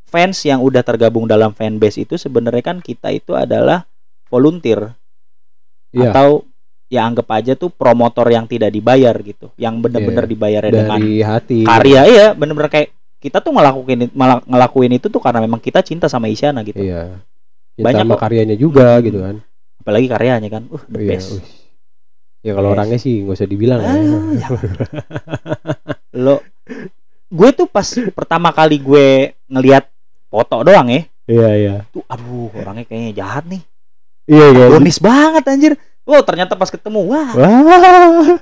fans 0.05 0.41
yang 0.43 0.61
udah 0.61 0.81
tergabung 0.81 1.25
dalam 1.25 1.53
fanbase 1.53 2.03
itu 2.03 2.15
sebenarnya 2.15 2.63
kan 2.63 2.77
kita 2.79 3.09
itu 3.11 3.33
adalah 3.33 3.85
volunteer 4.27 4.93
Iya. 5.91 6.13
atau 6.13 6.45
ya 6.87 7.05
anggap 7.05 7.29
aja 7.31 7.53
tuh 7.53 7.69
promotor 7.69 8.25
yang 8.27 8.45
tidak 8.45 8.69
dibayar 8.71 9.13
gitu 9.19 9.53
yang 9.55 9.77
bener-bener 9.79 10.25
Iya. 10.25 10.31
dibayarnya 10.31 10.73
dengan 10.75 11.01
hati. 11.27 11.61
karya 11.63 12.01
iya 12.07 12.27
bener-bener 12.33 12.69
kayak 12.71 12.89
kita 13.19 13.41
tuh 13.41 13.51
ngelakuin 13.51 14.09
ngelakuin 14.47 14.93
itu 14.95 15.07
tuh 15.07 15.19
karena 15.19 15.43
memang 15.43 15.59
kita 15.59 15.81
cinta 15.81 16.07
sama 16.07 16.29
Isyana 16.29 16.61
gitu 16.63 16.81
Iya. 16.81 17.21
Cinta 17.75 17.85
Banyak 17.85 18.03
sama 18.03 18.15
kok. 18.15 18.21
karyanya 18.23 18.57
juga 18.57 18.89
Hmm. 18.95 19.05
gitu 19.05 19.19
kan. 19.19 19.37
apalagi 19.79 20.07
karyanya 20.07 20.49
kan 20.51 20.63
uh 20.67 20.83
the 20.87 20.99
Iya, 20.99 21.09
best 21.11 21.29
wih. 21.35 21.45
Ya 22.49 22.57
kalau 22.57 22.73
Best. 22.73 22.77
orangnya 22.81 22.99
sih 22.99 23.15
nggak 23.21 23.37
usah 23.37 23.45
dibilang 23.47 23.81
ya. 23.85 23.93
Ah, 23.93 24.01
jangan. 24.41 24.73
lo 26.25 26.41
gue 27.29 27.51
tuh 27.53 27.69
pas 27.69 27.85
pertama 28.17 28.49
kali 28.51 28.81
gue 28.81 29.07
ngelihat 29.47 29.85
foto 30.27 30.65
doang 30.65 30.89
ya 30.89 31.05
Iya, 31.29 31.49
iya. 31.55 31.75
tuh 31.93 32.01
aduh 32.09 32.49
orangnya 32.57 32.89
kayaknya 32.89 33.13
jahat 33.15 33.45
nih 33.45 33.61
Iya, 34.25 34.47
iya. 34.51 34.65
Bonis 34.73 34.97
banget 34.97 35.45
anjir 35.45 35.73
wow 36.03 36.25
ternyata 36.25 36.57
pas 36.57 36.73
ketemu 36.73 37.05
wah 37.05 37.29
Wah. 37.37 38.41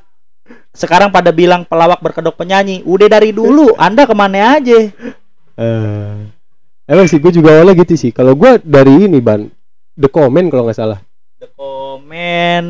sekarang 0.70 1.10
pada 1.10 1.34
bilang 1.34 1.66
pelawak 1.66 1.98
berkedok 1.98 2.38
penyanyi 2.38 2.86
udah 2.86 3.10
dari 3.10 3.34
dulu 3.34 3.74
anda 3.74 4.06
ke 4.06 4.14
mana 4.14 4.54
aja 4.56 4.94
Eh, 5.56 6.16
emang 6.84 7.08
sih 7.08 7.16
gue 7.16 7.32
juga 7.32 7.48
awalnya 7.48 7.80
gitu 7.80 7.96
sih. 7.96 8.12
Kalau 8.12 8.36
gue 8.36 8.60
dari 8.60 9.08
ini 9.08 9.24
ban, 9.24 9.48
the 9.96 10.04
comment 10.04 10.44
kalau 10.52 10.68
nggak 10.68 10.76
salah. 10.76 11.00
Comment 11.54 12.68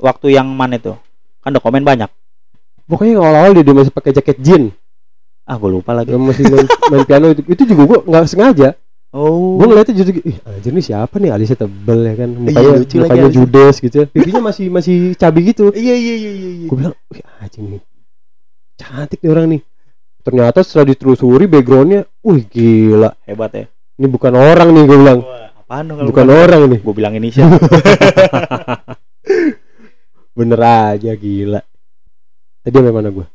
waktu 0.00 0.26
yang 0.32 0.48
mana 0.48 0.80
itu? 0.80 0.96
Kan 1.44 1.52
comment 1.60 1.84
banyak. 1.84 2.08
Pokoknya 2.84 3.16
awal-awal 3.20 3.56
dia, 3.56 3.64
dia 3.64 3.76
masih 3.76 3.92
pakai 3.92 4.12
jaket 4.12 4.36
jean, 4.44 4.68
ah 5.48 5.56
gue 5.56 5.70
lupa 5.72 5.96
lagi. 5.96 6.12
Dia 6.12 6.20
masih 6.20 6.44
main, 6.52 6.68
main 6.92 7.04
piano 7.08 7.26
itu, 7.32 7.40
itu 7.48 7.62
juga 7.64 7.82
gue 7.88 7.98
nggak 8.12 8.24
sengaja. 8.28 8.68
oh. 9.08 9.56
Gue 9.56 9.72
ngeliatnya 9.72 10.04
jadi, 10.04 10.10
ih 10.20 10.36
anjir 10.44 10.72
nih 10.76 10.84
siapa 10.84 11.16
nih? 11.16 11.32
Alisnya 11.32 11.64
tebel 11.64 12.00
ya 12.04 12.12
kan, 12.12 12.30
mukanya, 12.36 12.60
Iya, 12.60 12.80
lucu 12.84 12.96
lagi 13.00 13.08
mukanya 13.08 13.30
judes 13.32 13.76
gitu, 13.80 13.96
ya. 14.04 14.06
pipinya 14.12 14.52
masih 14.52 14.66
masih 14.68 14.96
cabi 15.16 15.40
gitu. 15.48 15.72
iya 15.72 15.96
iya 15.96 16.14
iya 16.16 16.32
iya 16.36 16.50
iya. 16.60 16.66
Gue 16.68 16.76
bilang, 16.76 16.94
wih 17.08 17.24
anjing 17.40 17.64
nih, 17.72 17.80
cantik 18.76 19.20
nih 19.24 19.30
orang 19.32 19.46
nih. 19.48 19.60
Ternyata 20.24 20.58
setelah 20.60 20.92
ditelusuri 20.92 21.44
backgroundnya, 21.48 22.04
wih 22.20 22.44
gila, 22.44 23.16
hebat 23.24 23.52
ya. 23.52 23.64
Ini 23.96 24.06
bukan 24.12 24.32
orang 24.36 24.68
nih 24.76 24.82
gue 24.84 24.98
bilang, 25.00 25.20
Wah, 25.24 25.43
apaan 25.64 25.88
dong 25.88 25.96
kalau 25.96 26.08
bukan 26.12 26.28
orang 26.28 26.60
nih, 26.68 26.80
gue 26.84 26.94
bilang 26.94 27.16
ini 27.16 27.32
sih 27.32 27.40
bener 30.36 30.60
aja 30.60 31.12
gila. 31.16 31.60
Tadi 32.60 32.74
sampai 32.76 32.92
mana 32.92 33.08
gue? 33.16 33.26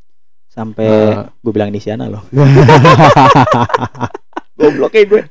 sampai 0.50 0.90
Nah. 0.90 1.30
gue 1.30 1.52
bilang 1.54 1.70
ini 1.74 1.82
Siana 1.82 2.10
loh 2.10 2.26
gue. 5.06 5.22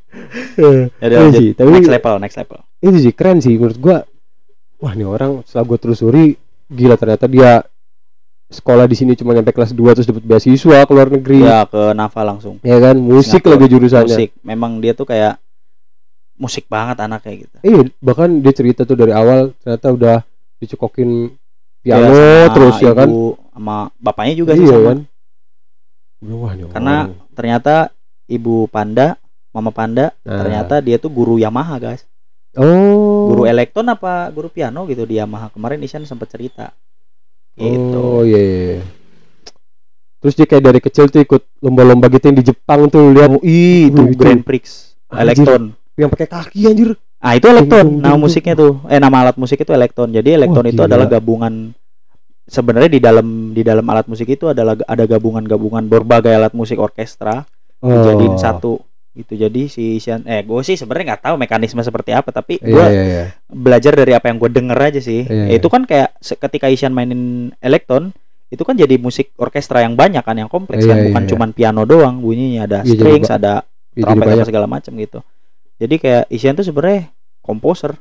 Ya 0.98 1.04
udah 1.04 1.18
lanjut. 1.28 1.40
sih, 1.42 1.50
tapi 1.52 1.68
next 1.74 1.90
level 1.90 2.14
next 2.18 2.36
level. 2.38 2.58
itu 2.80 2.96
sih 2.98 3.12
keren 3.12 3.38
sih 3.38 3.54
menurut 3.58 3.78
gua. 3.78 3.98
Wah 4.78 4.94
ini 4.94 5.04
orang 5.04 5.42
setelah 5.44 5.74
gue 5.74 5.78
telusuri 5.78 6.24
gila 6.70 6.94
ternyata 6.94 7.26
dia 7.26 7.60
sekolah 8.48 8.88
di 8.88 8.96
sini 8.96 9.12
cuma 9.18 9.36
nyampe 9.36 9.52
kelas 9.52 9.76
2 9.76 9.96
terus 9.98 10.08
dapat 10.08 10.24
beasiswa 10.24 10.78
ke 10.86 10.92
luar 10.94 11.08
negeri. 11.12 11.44
Ya 11.44 11.66
ke 11.68 11.92
Nafa 11.92 12.24
langsung. 12.24 12.56
Ya 12.64 12.80
kan? 12.80 12.96
Musik 12.96 13.44
Singapura. 13.44 13.52
lagi 13.60 13.66
jurusannya. 13.68 14.16
Musik. 14.16 14.30
Memang 14.40 14.80
dia 14.80 14.96
tuh 14.96 15.04
kayak 15.04 15.36
musik 16.38 16.64
banget 16.66 16.96
anaknya 16.98 17.34
gitu. 17.44 17.56
Iya 17.60 17.80
bahkan 17.98 18.30
dia 18.38 18.54
cerita 18.54 18.82
tuh 18.82 18.94
dari 18.94 19.10
awal 19.10 19.52
ternyata 19.58 19.86
udah 19.90 20.16
dicekokin 20.56 21.34
piano 21.78 22.10
Ya, 22.10 22.46
terus 22.50 22.78
ya 22.78 22.90
kan? 22.92 23.08
sama 23.52 23.90
bapaknya 23.98 24.34
juga 24.36 24.54
sih 24.54 24.62
iya 24.62 24.72
sama. 24.72 24.86
kan? 24.88 24.98
Wah 26.20 26.52
ini 26.52 26.62
Karena 26.70 26.94
orang. 27.04 27.30
ternyata 27.32 27.74
ibu 28.26 28.66
panda 28.66 29.18
mama 29.50 29.70
panda 29.70 30.14
Nah. 30.22 30.38
ternyata 30.38 30.78
dia 30.78 30.96
tuh 30.96 31.08
guru 31.08 31.36
Yamaha 31.36 31.78
guys. 31.78 32.02
Oh. 32.54 33.30
Guru 33.30 33.42
elektron 33.44 33.86
apa 33.86 34.26
guru 34.30 34.48
piano 34.48 34.82
gitu 34.84 35.02
di 35.02 35.18
Yamaha. 35.18 35.50
Kemarin 35.50 35.78
Isyan 35.78 36.02
sempat 36.02 36.26
cerita. 36.28 36.74
Gitu. 37.54 37.98
Oh 37.98 38.22
iya, 38.22 38.38
iya, 38.38 38.58
iya. 38.78 38.82
terus 40.18 40.34
dia 40.34 40.46
kayak 40.46 40.64
dari 40.64 40.80
kecil 40.80 41.06
tuh 41.06 41.22
ikut 41.22 41.42
lomba-lomba 41.58 42.06
gitu 42.08 42.26
yang 42.26 42.38
di 42.38 42.44
Jepang 42.44 42.86
tuh 42.86 43.10
lihat. 43.10 43.30
Oh, 43.30 43.42
ih, 43.42 43.86
itu 43.86 44.02
Grand 44.14 44.42
Prix 44.42 44.94
elektron 45.08 45.74
yang 45.98 46.10
pakai 46.14 46.28
kaki 46.30 46.60
anjir. 46.70 46.90
Ah 47.18 47.34
itu 47.34 47.50
elektron. 47.50 47.98
Nama 47.98 48.14
musiknya 48.14 48.54
tuh 48.54 48.78
eh 48.86 49.02
nama 49.02 49.26
alat 49.26 49.36
musik 49.36 49.58
itu 49.58 49.74
elektron. 49.74 50.14
Jadi 50.14 50.38
elektron 50.38 50.62
Wah, 50.62 50.70
itu 50.70 50.78
gila. 50.78 50.88
adalah 50.88 51.06
gabungan 51.10 51.74
sebenarnya 52.46 52.90
di 52.94 53.00
dalam 53.02 53.26
di 53.50 53.62
dalam 53.66 53.82
alat 53.90 54.06
musik 54.06 54.30
itu 54.30 54.46
adalah 54.46 54.78
ada 54.86 55.04
gabungan-gabungan 55.04 55.90
berbagai 55.90 56.30
alat 56.30 56.54
musik 56.54 56.78
orkestra 56.78 57.42
oh. 57.82 57.90
dijadiin 57.90 58.38
satu. 58.38 58.78
Gitu. 59.18 59.34
Jadi 59.34 59.66
si 59.66 59.98
Isyan 59.98 60.22
eh 60.30 60.46
gue 60.46 60.62
sih 60.62 60.78
sebenarnya 60.78 61.18
nggak 61.18 61.22
tahu 61.26 61.34
mekanisme 61.42 61.82
seperti 61.82 62.14
apa 62.14 62.30
tapi 62.30 62.62
gue 62.62 62.70
iya 62.70 62.86
iya 62.86 63.02
iya. 63.02 63.24
belajar 63.50 63.98
dari 63.98 64.14
apa 64.14 64.30
yang 64.30 64.38
gue 64.38 64.50
denger 64.54 64.78
aja 64.78 65.00
sih. 65.02 65.26
Iya, 65.26 65.58
itu 65.58 65.66
kan 65.66 65.82
kayak 65.82 66.22
ketika 66.22 66.70
Isyan 66.70 66.94
mainin 66.94 67.50
elektron 67.58 68.14
itu 68.48 68.62
kan 68.64 68.78
jadi 68.78 68.96
musik 68.96 69.34
orkestra 69.36 69.84
yang 69.84 69.92
banyak 69.92 70.24
kan 70.24 70.38
yang 70.38 70.48
kompleks 70.48 70.86
Iya, 70.86 70.90
kan. 70.94 70.96
Iya, 70.96 71.04
bukan 71.10 71.22
iya. 71.26 71.30
cuman 71.34 71.48
piano 71.52 71.82
doang 71.84 72.22
bunyinya 72.22 72.62
ada 72.64 72.78
Iya, 72.80 72.94
jadi 72.94 73.00
strings, 73.02 73.28
ada 73.28 73.52
Iya, 73.98 74.06
trompet 74.06 74.26
apa 74.30 74.46
segala 74.46 74.66
macam 74.70 74.92
gitu. 74.94 75.18
Jadi 75.78 75.94
kayak 75.96 76.26
Isyan 76.28 76.54
tuh 76.54 76.62
sebenarnya 76.62 77.08
komposer 77.38 77.94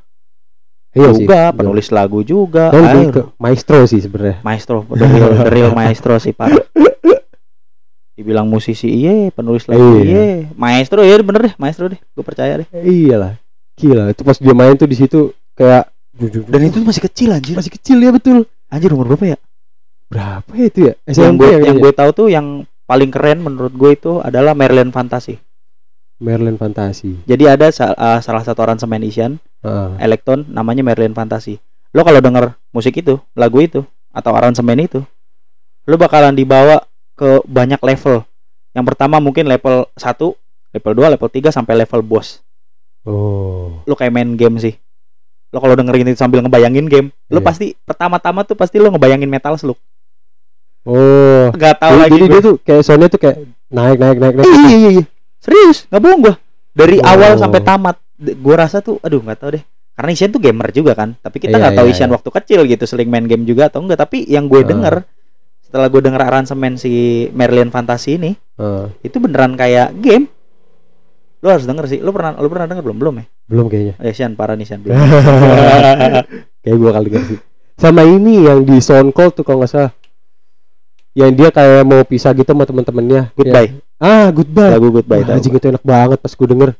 iya 0.90 1.12
sih 1.12 1.24
juga, 1.24 1.52
penulis 1.52 1.88
lagu 1.88 2.20
juga, 2.20 2.68
Oh, 2.68 2.80
air, 2.80 3.08
ke 3.08 3.22
maestro 3.36 3.84
sih 3.84 3.98
sebenarnya 3.98 4.42
maestro, 4.42 4.82
the 4.84 5.04
real, 5.04 5.30
the 5.36 5.48
real 5.48 5.70
maestro 5.72 6.16
sih 6.16 6.32
parah. 6.32 6.58
Dibilang 8.12 8.50
musisi 8.50 8.90
iya, 8.90 9.30
penulis 9.30 9.70
lagu 9.70 9.78
Iya. 9.78 10.02
iya, 10.02 10.24
maestro 10.52 11.06
ya 11.06 11.22
bener 11.22 11.42
deh, 11.44 11.54
maestro 11.54 11.86
deh, 11.86 12.00
gue 12.02 12.24
percaya 12.26 12.58
deh. 12.58 12.68
iyalah 12.74 13.38
gila 13.78 14.10
itu 14.10 14.26
pas 14.26 14.34
dia 14.34 14.50
main 14.50 14.74
tuh 14.74 14.84
di 14.84 14.98
situ 14.98 15.20
kayak 15.54 15.86
Dan 16.18 16.66
itu 16.66 16.82
masih 16.82 16.98
kecil 17.00 17.30
anjir. 17.30 17.54
masih 17.54 17.70
kecil 17.70 18.02
ya 18.02 18.10
betul 18.10 18.42
Anjir 18.66 18.90
umur 18.90 19.06
berapa 19.08 19.24
ya? 19.24 19.38
berapa 20.08 20.50
ya 20.50 20.66
itu 20.66 20.78
ya 20.82 20.92
yang 21.06 21.36
SMP 21.36 21.38
gue 21.38 21.48
ya 21.48 21.58
yang 21.62 21.76
gue 21.78 21.92
tahu 21.94 22.10
tuh 22.10 22.26
yang 22.26 22.46
paling 22.84 23.06
keren 23.08 23.38
menurut 23.38 23.70
gue 23.70 23.90
itu 23.92 24.18
adalah 24.18 24.50
Maryland 24.50 24.90
Fantasy. 24.90 25.38
Merlin 26.18 26.58
Fantasi 26.58 27.22
Jadi 27.24 27.44
ada 27.46 27.70
uh, 27.70 28.18
salah 28.18 28.42
satu 28.42 28.60
aransemen 28.62 29.02
Isian 29.02 29.38
Heeh. 29.62 29.90
Electron 29.98 30.46
namanya 30.46 30.86
Maryland 30.86 31.14
Fantasy. 31.14 31.58
Lo 31.90 32.06
kalau 32.06 32.20
denger 32.20 32.54
musik 32.70 32.94
itu, 32.94 33.18
lagu 33.34 33.58
itu 33.58 33.82
atau 34.12 34.30
aransemen 34.30 34.78
itu, 34.78 35.00
lo 35.82 35.96
bakalan 35.96 36.30
dibawa 36.30 36.84
ke 37.14 37.42
banyak 37.42 37.80
level. 37.82 38.22
Yang 38.70 38.84
pertama 38.86 39.18
mungkin 39.18 39.50
level 39.50 39.90
1, 39.96 40.14
level 40.78 40.92
2, 40.94 41.12
level 41.18 41.28
3 41.32 41.50
sampai 41.50 41.74
level 41.74 42.06
boss. 42.06 42.38
oh 43.02 43.82
Lo 43.82 43.96
kayak 43.96 44.14
main 44.14 44.36
game 44.36 44.60
sih. 44.60 44.78
Lo 45.50 45.58
kalau 45.58 45.74
dengerin 45.74 46.12
itu 46.12 46.20
sambil 46.20 46.38
ngebayangin 46.38 46.86
game, 46.86 47.08
lo 47.26 47.40
Iya. 47.40 47.46
pasti 47.48 47.66
pertama-tama 47.82 48.44
tuh 48.44 48.54
pasti 48.54 48.78
lo 48.78 48.92
ngebayangin 48.92 49.26
Metal 49.26 49.56
Slug. 49.56 49.80
oh 50.86 51.50
Gak 51.52 51.82
tahu 51.82 51.94
jadi, 51.94 52.02
lagi 52.04 52.12
jadi 52.14 52.22
gue. 52.22 52.30
dia 52.30 52.40
tuh 52.44 52.54
kayak 52.62 52.82
soundnya 52.84 53.08
tuh 53.10 53.20
kayak 53.20 53.36
naik 53.68 53.98
naik 53.98 54.18
naik 54.20 54.34
naik 54.38 54.46
iya 54.46 54.60
iya 54.62 54.76
iya, 54.78 54.90
iya. 55.00 55.04
Serius? 55.38 55.86
Nggak 55.88 56.00
bohong 56.00 56.20
gua. 56.22 56.34
Dari 56.70 56.96
Oh. 56.96 57.08
awal 57.08 57.34
sampai 57.34 57.60
tamat 57.60 57.96
gua 58.36 58.56
rasa 58.58 58.78
tuh 58.78 58.98
aduh 58.98 59.18
nggak 59.18 59.38
tahu 59.38 59.50
deh. 59.54 59.64
Karena 59.92 60.10
Isian 60.10 60.30
tuh 60.30 60.38
gamer 60.38 60.70
juga 60.70 60.94
kan 60.94 61.18
tapi 61.18 61.38
kita 61.38 61.52
Iya, 61.52 61.60
nggak 61.60 61.74
tahu 61.74 61.86
iya, 61.86 61.92
Isian 61.92 62.06
iya. 62.06 62.14
waktu 62.14 62.30
kecil 62.32 62.60
gitu 62.64 62.84
sering 62.84 63.08
main 63.08 63.24
game 63.24 63.42
juga 63.42 63.66
atau 63.66 63.78
enggak 63.78 63.98
tapi 63.98 64.22
yang 64.24 64.46
gue 64.46 64.62
Ah. 64.62 64.66
denger 64.66 64.94
setelah 65.60 65.86
gue 65.86 66.00
denger 66.00 66.22
aransemen 66.22 66.74
si 66.74 66.92
Marilyn 67.30 67.68
Fantasy 67.68 68.14
ini 68.14 68.32
Heeh. 68.56 68.86
itu 69.02 69.16
beneran 69.18 69.52
kayak 69.52 69.92
game. 69.94 70.30
Lu 71.38 71.48
harus 71.48 71.66
denger 71.66 71.86
sih. 71.86 71.98
Lu 71.98 72.10
pernah 72.10 72.34
lu 72.34 72.46
pernah 72.46 72.66
denger 72.66 72.82
belum? 72.82 72.98
Belum 72.98 73.14
ya? 73.16 73.24
Belum 73.44 73.66
kayaknya. 73.66 73.94
Oh, 73.94 74.04
ya 74.04 74.12
Sian 74.12 74.32
parah 74.32 74.54
nih 74.54 74.66
Sian 74.66 74.80
belum. 74.82 74.94
Kayak 76.60 76.76
gua 76.76 76.90
kali 76.94 77.08
denger 77.08 77.26
sih. 77.28 77.38
Sama 77.74 78.02
ini 78.02 78.42
yang 78.42 78.62
di 78.62 78.78
Soundcloud 78.78 79.32
tuh 79.34 79.42
kalau 79.42 79.62
nggak 79.62 79.70
salah 79.70 79.92
yang 81.18 81.34
dia 81.34 81.50
kayak 81.50 81.82
mau 81.82 82.00
pisah 82.02 82.30
gitu 82.30 82.46
sama 82.46 82.62
teman-temannya 82.62 83.34
goodbye 83.34 83.74
Ya. 83.74 83.82
ah 83.98 84.28
goodbye 84.30 84.70
lagu 84.70 84.94
goodbye 84.94 85.26
Wah, 85.26 85.34
anjing 85.34 85.50
itu 85.52 85.66
enak 85.66 85.82
banget 85.82 86.18
pas 86.18 86.30
gue 86.30 86.46
denger 86.46 86.70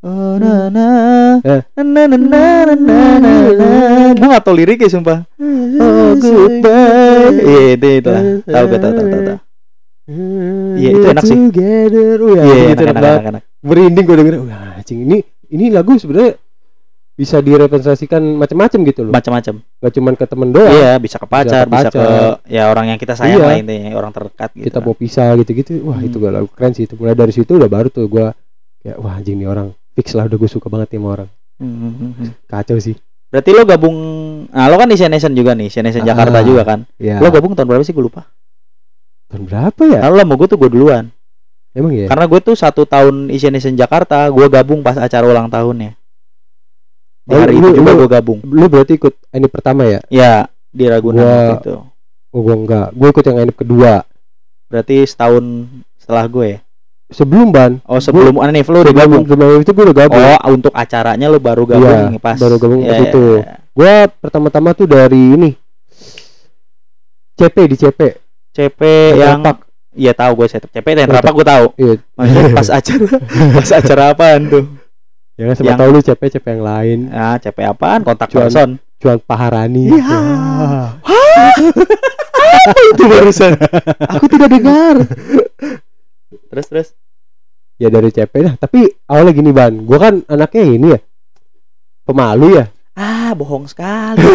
Oh, 0.00 0.40
na 0.40 0.72
na 0.72 0.86
Eh. 1.44 1.60
na 1.76 1.84
na 1.84 2.04
na 2.08 2.16
na 2.16 2.40
na 2.72 2.98
na 3.20 3.32
na. 3.52 3.68
Gua 4.16 4.26
nggak 4.32 4.44
tahu 4.48 4.56
liriknya 4.56 4.88
sumpah. 4.88 5.28
Oh 5.76 6.16
goodbye. 6.16 7.36
Iya 7.36 7.76
itu 7.76 7.86
itu 8.00 8.08
lah. 8.08 8.22
Tahu 8.40 8.64
gak 8.64 8.80
tahu 8.80 8.92
tahu 8.96 9.06
tahu. 9.06 9.22
tahu. 9.28 9.38
Iya, 10.72 10.88
itu 10.90 11.04
enak 11.04 11.22
sih. 11.22 11.36
Together. 11.36 12.16
Oh, 12.16 12.32
ya, 12.32 12.42
Iya 12.42 12.54
itu 12.72 12.82
enak 12.82 12.96
enak, 12.96 13.04
enak 13.04 13.20
enak. 13.20 13.28
enak. 13.28 13.42
Merinding 13.60 14.04
gue 14.08 14.16
denger. 14.16 14.34
Wah, 14.40 14.80
anjing 14.80 14.98
ini 15.04 15.16
ini 15.52 15.64
lagu 15.68 15.92
sebenarnya 15.94 16.32
bisa 17.20 17.36
direpresentasikan 17.44 18.24
macam-macam 18.40 18.78
gitu 18.88 19.00
loh. 19.04 19.12
Macam-macam. 19.12 19.60
Gak 19.60 19.92
cuman 19.92 20.12
ke 20.16 20.24
temen 20.24 20.48
doang. 20.48 20.72
Iya 20.72 20.96
bisa 20.96 21.20
ke 21.20 21.28
pacar, 21.28 21.68
ke 21.68 21.72
bisa 21.76 21.88
ke 21.92 22.04
ya 22.48 22.72
orang 22.72 22.88
yang 22.88 22.98
kita 22.98 23.12
sayang 23.12 23.36
Iya. 23.36 23.44
lah 23.44 23.56
intinya 23.60 23.92
orang 23.92 24.12
terdekat 24.16 24.48
gitu. 24.56 24.64
Kita 24.72 24.78
kan. 24.80 24.86
mau 24.88 24.94
pisah 24.96 25.28
gitu-gitu. 25.36 25.84
Wah, 25.84 26.00
Hmm. 26.00 26.08
itu 26.08 26.16
gak 26.16 26.32
lagu 26.32 26.48
keren 26.48 26.72
sih. 26.72 26.88
Itu 26.88 26.96
mulai 26.96 27.12
dari 27.12 27.32
situ 27.36 27.52
udah 27.52 27.68
baru 27.68 27.92
tuh 27.92 28.08
gua 28.08 28.32
kayak 28.80 28.96
wah 28.96 29.12
anjing 29.12 29.36
nih 29.36 29.44
orang 29.44 29.76
fix 29.92 30.16
lah 30.16 30.24
udah 30.24 30.38
gue 30.40 30.48
suka 30.48 30.72
banget 30.72 30.96
sama 30.96 31.08
orang. 31.12 31.28
Hmm, 31.60 31.68
hmm, 31.76 31.92
hmm, 31.92 32.12
hmm. 32.16 32.30
Kacau 32.48 32.80
sih. 32.80 32.96
Berarti 33.28 33.50
lo 33.52 33.62
gabung 33.62 33.96
Nah 34.48 34.66
lo 34.66 34.80
kan 34.80 34.88
di 34.88 34.96
Nation 34.96 35.36
juga 35.36 35.52
nih 35.52 35.68
Nation 35.84 36.02
Jakarta 36.02 36.40
Ah. 36.40 36.42
juga 36.42 36.64
kan 36.64 36.88
Ya. 36.96 37.20
Lo 37.20 37.28
gabung 37.28 37.52
tahun 37.52 37.68
berapa 37.68 37.84
sih 37.84 37.92
gue 37.92 38.02
lupa 38.02 38.26
tahun 39.28 39.44
berapa 39.46 39.82
ya? 39.86 40.00
Kalau 40.02 40.14
lo 40.18 40.24
mau 40.24 40.34
gue 40.40 40.48
tuh 40.48 40.58
gue 40.58 40.66
duluan 40.66 41.12
Emang 41.70 41.94
ya? 41.94 42.10
Karena 42.10 42.26
gue 42.26 42.40
tuh 42.42 42.58
satu 42.58 42.82
tahun 42.82 43.30
Nation 43.30 43.78
Jakarta 43.78 44.26
Gue 44.34 44.50
gabung 44.50 44.82
pas 44.82 44.98
acara 44.98 45.22
ulang 45.22 45.46
tahunnya 45.46 45.99
Di 47.30 47.32
Oh, 47.32 47.40
hari 47.40 47.54
lu- 47.54 47.62
itu 47.64 47.78
juga 47.78 47.90
lu- 47.92 47.98
gue 48.00 48.08
gabung 48.10 48.38
Lu 48.42 48.66
berarti 48.66 48.92
ikut 48.92 49.14
ini 49.30 49.46
pertama 49.46 49.86
ya? 49.86 50.00
Ya 50.10 50.32
di 50.68 50.84
Ragunan 50.84 51.22
Gua- 51.22 51.54
itu 51.56 51.74
Oh, 52.30 52.40
gua 52.40 52.54
enggak. 52.56 52.88
Gue 52.92 53.08
ikut 53.08 53.24
yang 53.24 53.38
ini 53.40 53.50
kedua. 53.52 54.06
Berarti 54.66 55.02
setahun 55.02 55.66
setelah 55.96 56.26
gue 56.26 56.46
ya 56.48 56.58
Sebelum 57.08 57.50
ban. 57.50 57.82
Oh 57.84 57.98
sebelum 57.98 58.38
Anif 58.38 58.66
lo 58.66 58.80
udah 58.80 58.86
Sebelum 58.88 59.02
gabung 59.04 59.22
sebelum 59.24 59.58
itu 59.58 59.70
gue 59.72 59.84
udah 59.84 59.96
gabung. 60.00 60.22
Oh 60.22 60.38
untuk 60.52 60.70
acaranya 60.72 61.26
lo 61.26 61.38
baru 61.38 61.62
gabung 61.64 61.90
Iya, 62.08 62.18
pas 62.18 62.34
baru 62.36 62.54
gabung 62.56 62.82
pas 62.82 62.90
Iya, 62.92 63.02
itu. 63.04 63.24
iya, 63.36 63.38
iya. 63.40 63.54
Gua 63.70 63.92
pertama-tama 64.12 64.70
tuh 64.72 64.86
dari 64.86 65.22
ini 65.32 65.50
CP 67.36 67.56
di 67.64 67.76
CP. 67.76 68.00
CP 68.50 68.80
Yang 69.16 69.38
Tepak. 69.40 69.56
Iya 69.90 70.12
tahu 70.12 70.32
gue 70.36 70.46
CP 70.48 70.64
CP 70.70 70.86
dan 70.94 71.06
Oh, 71.08 71.16
apa 71.16 71.30
gue 71.32 71.46
tahu 71.48 71.66
Iya. 71.76 71.94
Maksudnya 72.14 72.50
pas 72.52 72.68
acara 72.70 73.06
Pas 73.56 73.70
acara 73.72 74.02
apaan 74.08 74.40
tuh 74.46 74.64
Ya 75.40 75.48
kan 75.48 75.54
siapa 75.56 75.72
Yang- 75.72 75.80
tahu 75.80 75.88
lu 75.88 76.00
CP 76.04 76.22
CP 76.36 76.46
yang 76.52 76.64
lain. 76.68 76.98
Ah, 77.08 77.40
CP 77.40 77.58
apaan? 77.64 78.04
Kontak 78.04 78.28
Cuan. 78.28 78.52
person. 78.52 78.68
Cuan 79.00 79.16
Paharani. 79.24 79.88
Iya. 79.88 80.20
itu 82.92 83.04
barusan. 83.08 83.56
Aku 84.20 84.28
tidak 84.28 84.52
dengar. 84.52 85.08
terus 86.52 86.66
terus. 86.68 86.88
Ya 87.80 87.88
dari 87.88 88.12
CP 88.12 88.28
dah. 88.36 88.54
Tapi 88.60 88.84
awalnya 89.08 89.32
gini 89.32 89.48
ban. 89.48 89.80
Gua 89.80 89.96
kan 89.96 90.20
anaknya 90.28 90.62
ini 90.68 90.86
ya. 90.92 91.00
Pemalu 92.04 92.60
ya. 92.60 92.68
Ah, 92.92 93.32
bohong 93.32 93.64
sekali. 93.64 94.20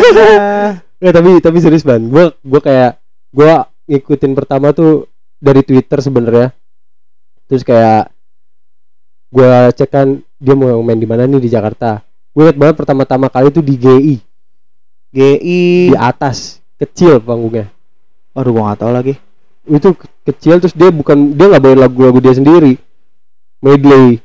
Ya 1.03 1.11
tapi 1.11 1.37
tapi 1.37 1.59
serius 1.61 1.85
ban. 1.85 2.01
Gua 2.09 2.33
gua 2.41 2.61
kayak 2.63 2.97
gua 3.29 3.67
ngikutin 3.85 4.31
pertama 4.33 4.73
tuh 4.73 5.05
dari 5.37 5.61
Twitter 5.61 6.01
sebenarnya. 6.01 6.49
Terus 7.45 7.61
kayak 7.61 8.14
gua 9.35 9.67
cek 9.75 9.91
kan 9.91 10.07
dia 10.39 10.55
mau 10.55 10.79
main 10.79 10.95
di 10.95 11.03
mana 11.03 11.27
nih 11.27 11.43
di 11.43 11.51
Jakarta. 11.51 11.99
Gue 12.31 12.47
liat 12.47 12.55
banget 12.55 12.75
pertama-tama 12.79 13.27
kali 13.27 13.51
tuh 13.51 13.63
di 13.63 13.75
GI 13.75 14.15
GI. 15.11 15.91
di 15.91 15.95
atas 15.95 16.59
kecil 16.75 17.19
panggungnya. 17.19 17.67
Aduh, 18.31 18.55
gua 18.55 18.71
nggak 18.71 18.79
tahu 18.79 18.91
lagi. 18.95 19.13
Itu 19.67 19.95
ke- 19.95 20.11
kecil 20.31 20.63
terus 20.63 20.75
dia 20.75 20.87
bukan 20.91 21.35
dia 21.35 21.51
nggak 21.51 21.63
bawain 21.63 21.79
lagu-lagu 21.79 22.19
dia 22.23 22.31
sendiri. 22.31 22.79
Medley. 23.59 24.19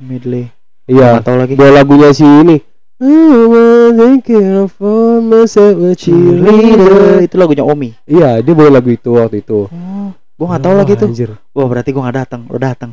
Medley. 0.00 0.52
Iya. 0.84 1.20
Tahu 1.24 1.36
lagi. 1.40 1.54
Bawa 1.56 1.80
lagunya 1.80 2.12
si 2.12 2.24
ini. 2.24 2.56
I 3.00 3.08
wanna 3.48 4.20
care 4.20 4.68
for 4.68 5.24
myself 5.24 5.80
a 5.80 5.96
cheerleader. 5.96 7.24
Itu 7.24 7.40
lagunya 7.40 7.64
Omi. 7.64 7.96
Iya, 8.04 8.44
dia 8.44 8.52
bawa 8.52 8.80
lagu 8.80 8.92
itu 8.92 9.16
waktu 9.16 9.40
itu. 9.40 9.72
Oh, 9.72 10.08
gua 10.36 10.46
nggak 10.56 10.62
tahu 10.64 10.74
lagi 10.76 10.92
tuh. 11.00 11.08
Anjir. 11.08 11.30
Wah, 11.56 11.64
berarti 11.68 11.96
gua 11.96 12.08
nggak 12.08 12.18
datang. 12.24 12.40
Lo 12.48 12.60
datang. 12.60 12.92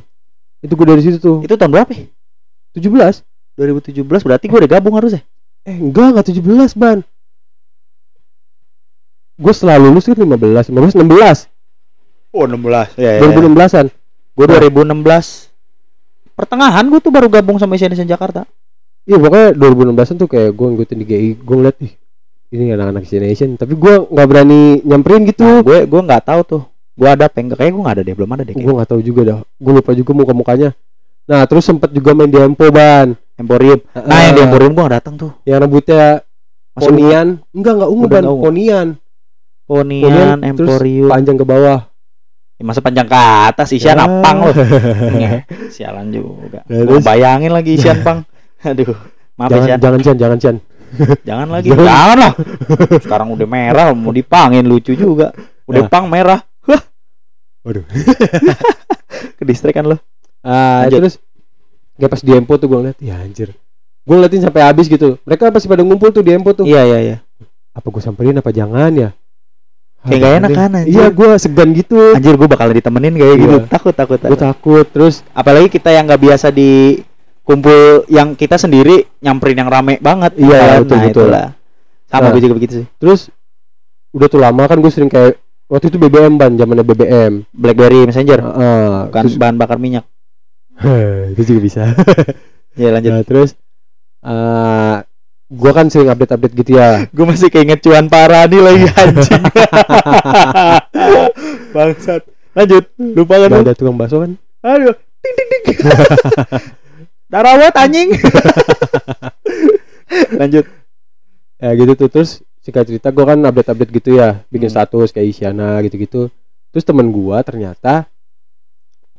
Itu 0.61 0.73
gue 0.73 0.87
dari 0.87 1.01
situ 1.03 1.17
tuh. 1.21 1.43
Itu 1.45 1.53
tahun 1.57 1.71
berapa? 1.73 1.91
ya? 1.93 2.05
17. 2.77 3.25
2017 3.57 4.05
berarti 4.05 4.45
gua 4.45 4.61
udah 4.61 4.71
gabung 4.77 4.95
harusnya. 4.95 5.25
eh 5.65 5.73
enggak 5.75 6.13
enggak 6.13 6.25
17 6.29 6.77
ban 6.77 7.01
gue 9.37 9.53
setelah 9.53 9.77
lulus 9.81 10.05
kan 10.05 10.15
15 10.17 10.69
15 10.71 10.97
16 10.97 11.49
Oh 12.37 12.45
16 12.45 13.01
ya, 13.01 13.17
2016an 13.21 13.89
Gue 14.37 14.45
2016 14.45 16.37
Pertengahan 16.37 16.85
gue 16.85 16.99
tuh 17.01 17.09
baru 17.09 17.27
gabung 17.33 17.57
sama 17.57 17.75
Asian 17.75 17.89
Nation 17.89 18.07
Jakarta 18.07 18.45
iya 19.09 19.17
pokoknya 19.17 19.57
2016an 19.57 20.15
tuh 20.21 20.29
kayak 20.29 20.51
gue 20.53 20.67
ngikutin 20.73 20.97
di 21.01 21.05
GI 21.07 21.29
gue 21.41 21.55
ngeliat 21.57 21.77
ih 21.81 21.93
ini 22.53 22.71
anak-anak 22.71 23.03
Nation 23.09 23.49
tapi 23.57 23.73
gue 23.75 23.93
nggak 24.07 24.27
berani 24.29 24.61
nyamperin 24.85 25.25
gitu 25.27 25.43
Nah, 25.43 25.65
gue 25.65 25.77
gue 25.89 26.01
nggak 26.01 26.23
tahu 26.23 26.41
tuh 26.45 26.63
Gue 26.97 27.07
ada 27.07 27.29
apa 27.29 27.37
enggak 27.37 27.57
Kayaknya 27.61 27.73
gue 27.73 27.83
nggak 27.85 27.95
ada 27.95 28.03
deh 28.03 28.13
Belum 28.17 28.31
ada 28.33 28.43
deh 28.43 28.55
gue 28.57 28.73
nggak 28.73 28.89
tahu 28.89 29.01
juga 29.01 29.21
dah. 29.23 29.37
Gue 29.55 29.73
lupa 29.73 29.91
juga 29.93 30.11
muka 30.11 30.33
mukanya 30.33 30.71
nah 31.27 31.43
terus 31.43 31.67
sempet 31.67 31.91
juga 31.91 32.15
main 32.15 32.31
di 32.31 32.39
Empo 32.39 32.71
ban. 32.71 33.11
Emporium. 33.35 33.83
Nah 33.91 34.19
yang 34.23 34.33
di 34.33 34.41
Emporium 34.41 34.71
gue 34.71 34.79
gak 34.81 34.95
datang 34.97 35.13
tuh. 35.13 35.31
Yang 35.43 35.59
rambutnya 35.61 36.03
ponian. 36.73 37.27
Enggak 37.51 37.73
enggak 37.75 37.89
ungu 37.91 38.05
ban. 38.07 38.23
ponian. 38.23 38.87
Ponian 39.67 40.39
Ponian, 40.39 40.55
terus 40.55 40.79
Emporium. 40.79 41.11
panjang 41.11 41.35
ke 41.35 41.43
bawah. 41.43 41.79
Ya, 42.55 42.63
Masa 42.63 42.79
panjang 42.79 43.03
ke 43.05 43.19
atas 43.43 43.67
Isian 43.69 43.99
Ya. 43.99 44.07
apang 44.07 44.37
loh 44.41 44.55
Nge, 45.19 45.45
Sialan 45.69 46.09
juga. 46.09 46.63
Nah, 46.65 47.03
bayangin 47.03 47.51
lagi 47.51 47.75
Isian 47.75 48.01
pang 48.01 48.23
Aduh 48.65 48.95
Maaf 49.35 49.51
jangan 49.51 49.61
Isian 49.61 49.77
jangan 49.77 49.99
Chan 50.01 50.17
jangan 50.17 50.37
Chan. 50.39 50.55
Jangan 51.21 51.47
lagi. 51.51 51.67
Jangan. 51.69 51.83
Jangan 51.91 52.17
lah. 52.17 52.33
Sekarang 52.97 53.27
udah 53.29 53.45
merah 53.45 53.91
Mau 53.91 54.09
dipangin 54.09 54.63
lucu 54.63 54.95
juga. 54.95 55.35
Udah 55.67 55.83
Ya. 55.83 55.91
pang 55.91 56.07
merah. 56.07 56.39
Waduh. 57.67 57.83
Ke 59.37 59.43
distrik 59.43 59.73
kan 59.73 59.85
lo 59.85 59.97
ah 60.39 60.85
Lanjut. 60.85 60.97
terus 60.97 61.13
kayak 61.95 62.09
pas 62.09 62.21
di 62.21 62.31
Empo 62.31 62.55
tuh 62.55 62.65
gue 62.65 62.77
ngeliat 62.77 62.97
ya 62.97 63.17
anjir 63.17 63.51
gue 63.99 64.15
ngeliatin 64.15 64.39
sampai 64.41 64.61
habis 64.63 64.85
gitu 64.85 65.19
mereka 65.21 65.49
pasti 65.49 65.65
pada 65.65 65.81
ngumpul 65.81 66.09
tuh 66.09 66.21
di 66.21 66.31
Empo 66.31 66.53
tuh 66.53 66.63
Iya 66.63 66.85
iya 66.85 66.99
iya 67.03 67.17
apa 67.71 67.83
gue 67.83 67.99
samperin 67.99 68.33
apa 68.33 68.49
jangan 68.49 68.89
ya 68.89 69.09
Kayak 69.99 70.19
gak 70.19 70.33
enak 70.37 70.49
kan 70.51 70.69
anjir 70.73 70.93
iya 70.93 71.05
gue 71.09 71.29
segan 71.35 71.69
gitu 71.73 71.99
Anjir 72.13 72.33
gue 72.33 72.47
bakal 72.47 72.71
ditemenin 72.71 73.13
kayak 73.13 73.35
gitu 73.35 73.57
Iya. 73.57 73.67
Takut 73.67 73.91
takut, 73.91 74.17
gue 74.17 74.37
takut. 74.37 74.85
terus 74.87 75.25
Apalagi 75.31 75.67
kita 75.67 75.89
yang 75.89 76.05
nggak 76.05 76.21
biasa 76.21 76.47
di 76.49 77.01
kumpul 77.41 78.05
yang 78.07 78.31
kita 78.31 78.55
sendiri 78.55 79.03
nyamperin 79.17 79.57
yang 79.57 79.67
rame 79.67 79.97
banget 79.97 80.31
Iya, 80.37 80.53
kan? 80.53 80.79
betul, 80.79 80.95
nah, 80.95 81.03
betul. 81.03 81.23
itulah. 81.25 81.47
sama 82.05 82.21
Nah. 82.21 82.31
gue 82.31 82.41
juga 82.41 82.55
begitu 82.55 82.73
sih 82.77 82.87
terus 82.95 83.27
udah 84.09 84.27
tuh 84.27 84.39
lama 84.39 84.63
kan 84.63 84.77
gue 84.77 84.87
sering 84.87 85.07
kayak 85.07 85.35
waktu 85.67 85.85
itu 85.87 85.97
BBM 85.97 86.35
ban 86.35 86.55
zamannya 86.55 86.83
BBM 86.83 87.33
BlackBerry 87.51 88.07
Messenger? 88.07 88.39
Heeh. 88.39 88.91
bukan 89.07 89.23
Terus- 89.27 89.37
bahan 89.37 89.55
bakar 89.55 89.77
minyak. 89.77 90.05
Itu 91.33 91.41
juga 91.45 91.59
bisa. 91.61 91.83
Ya 92.77 92.93
lanjut. 92.93 93.09
Nah, 93.09 93.25
terus 93.25 93.57
eh 94.21 94.95
gue 95.49 95.71
kan 95.73 95.89
sering 95.89 96.13
update 96.13 96.29
update 96.29 96.53
gitu 96.53 96.77
ya. 96.77 97.01
Gue 97.15 97.25
masih 97.25 97.49
keinget 97.49 97.81
cuan 97.81 98.05
parani 98.05 98.61
lagi 98.61 98.85
anjing. 98.93 99.41
Bangsat. 101.73 102.21
Lanjut. 102.53 102.85
Lupa 103.01 103.41
kan 103.41 103.49
ada 103.49 103.73
tukang 103.73 103.97
bakso 103.97 104.21
kan? 104.21 104.37
Aduh. 104.61 104.93
Ting 104.93 105.33
ting 105.33 105.47
ting 105.49 105.63
darawat 107.33 107.73
anjing. 107.73 108.13
Lanjut. 110.37 110.65
Ya 111.57 111.69
gitu 111.73 111.93
tuh. 111.97 112.09
Terus 112.13 112.45
singkat 112.67 112.83
cerita 112.83 113.15
gue 113.15 113.23
kan 113.23 113.39
update 113.39 113.71
update 113.71 113.91
gitu 113.95 114.19
ya. 114.19 114.43
Bikin 114.51 114.67
Hmm. 114.67 114.75
status 114.75 115.15
kayak 115.15 115.27
Isyana 115.31 115.79
gitu 115.87 115.95
gitu 115.95 116.21
terus 116.75 116.83
temen 116.83 117.07
gue 117.15 117.37
ternyata 117.47 118.03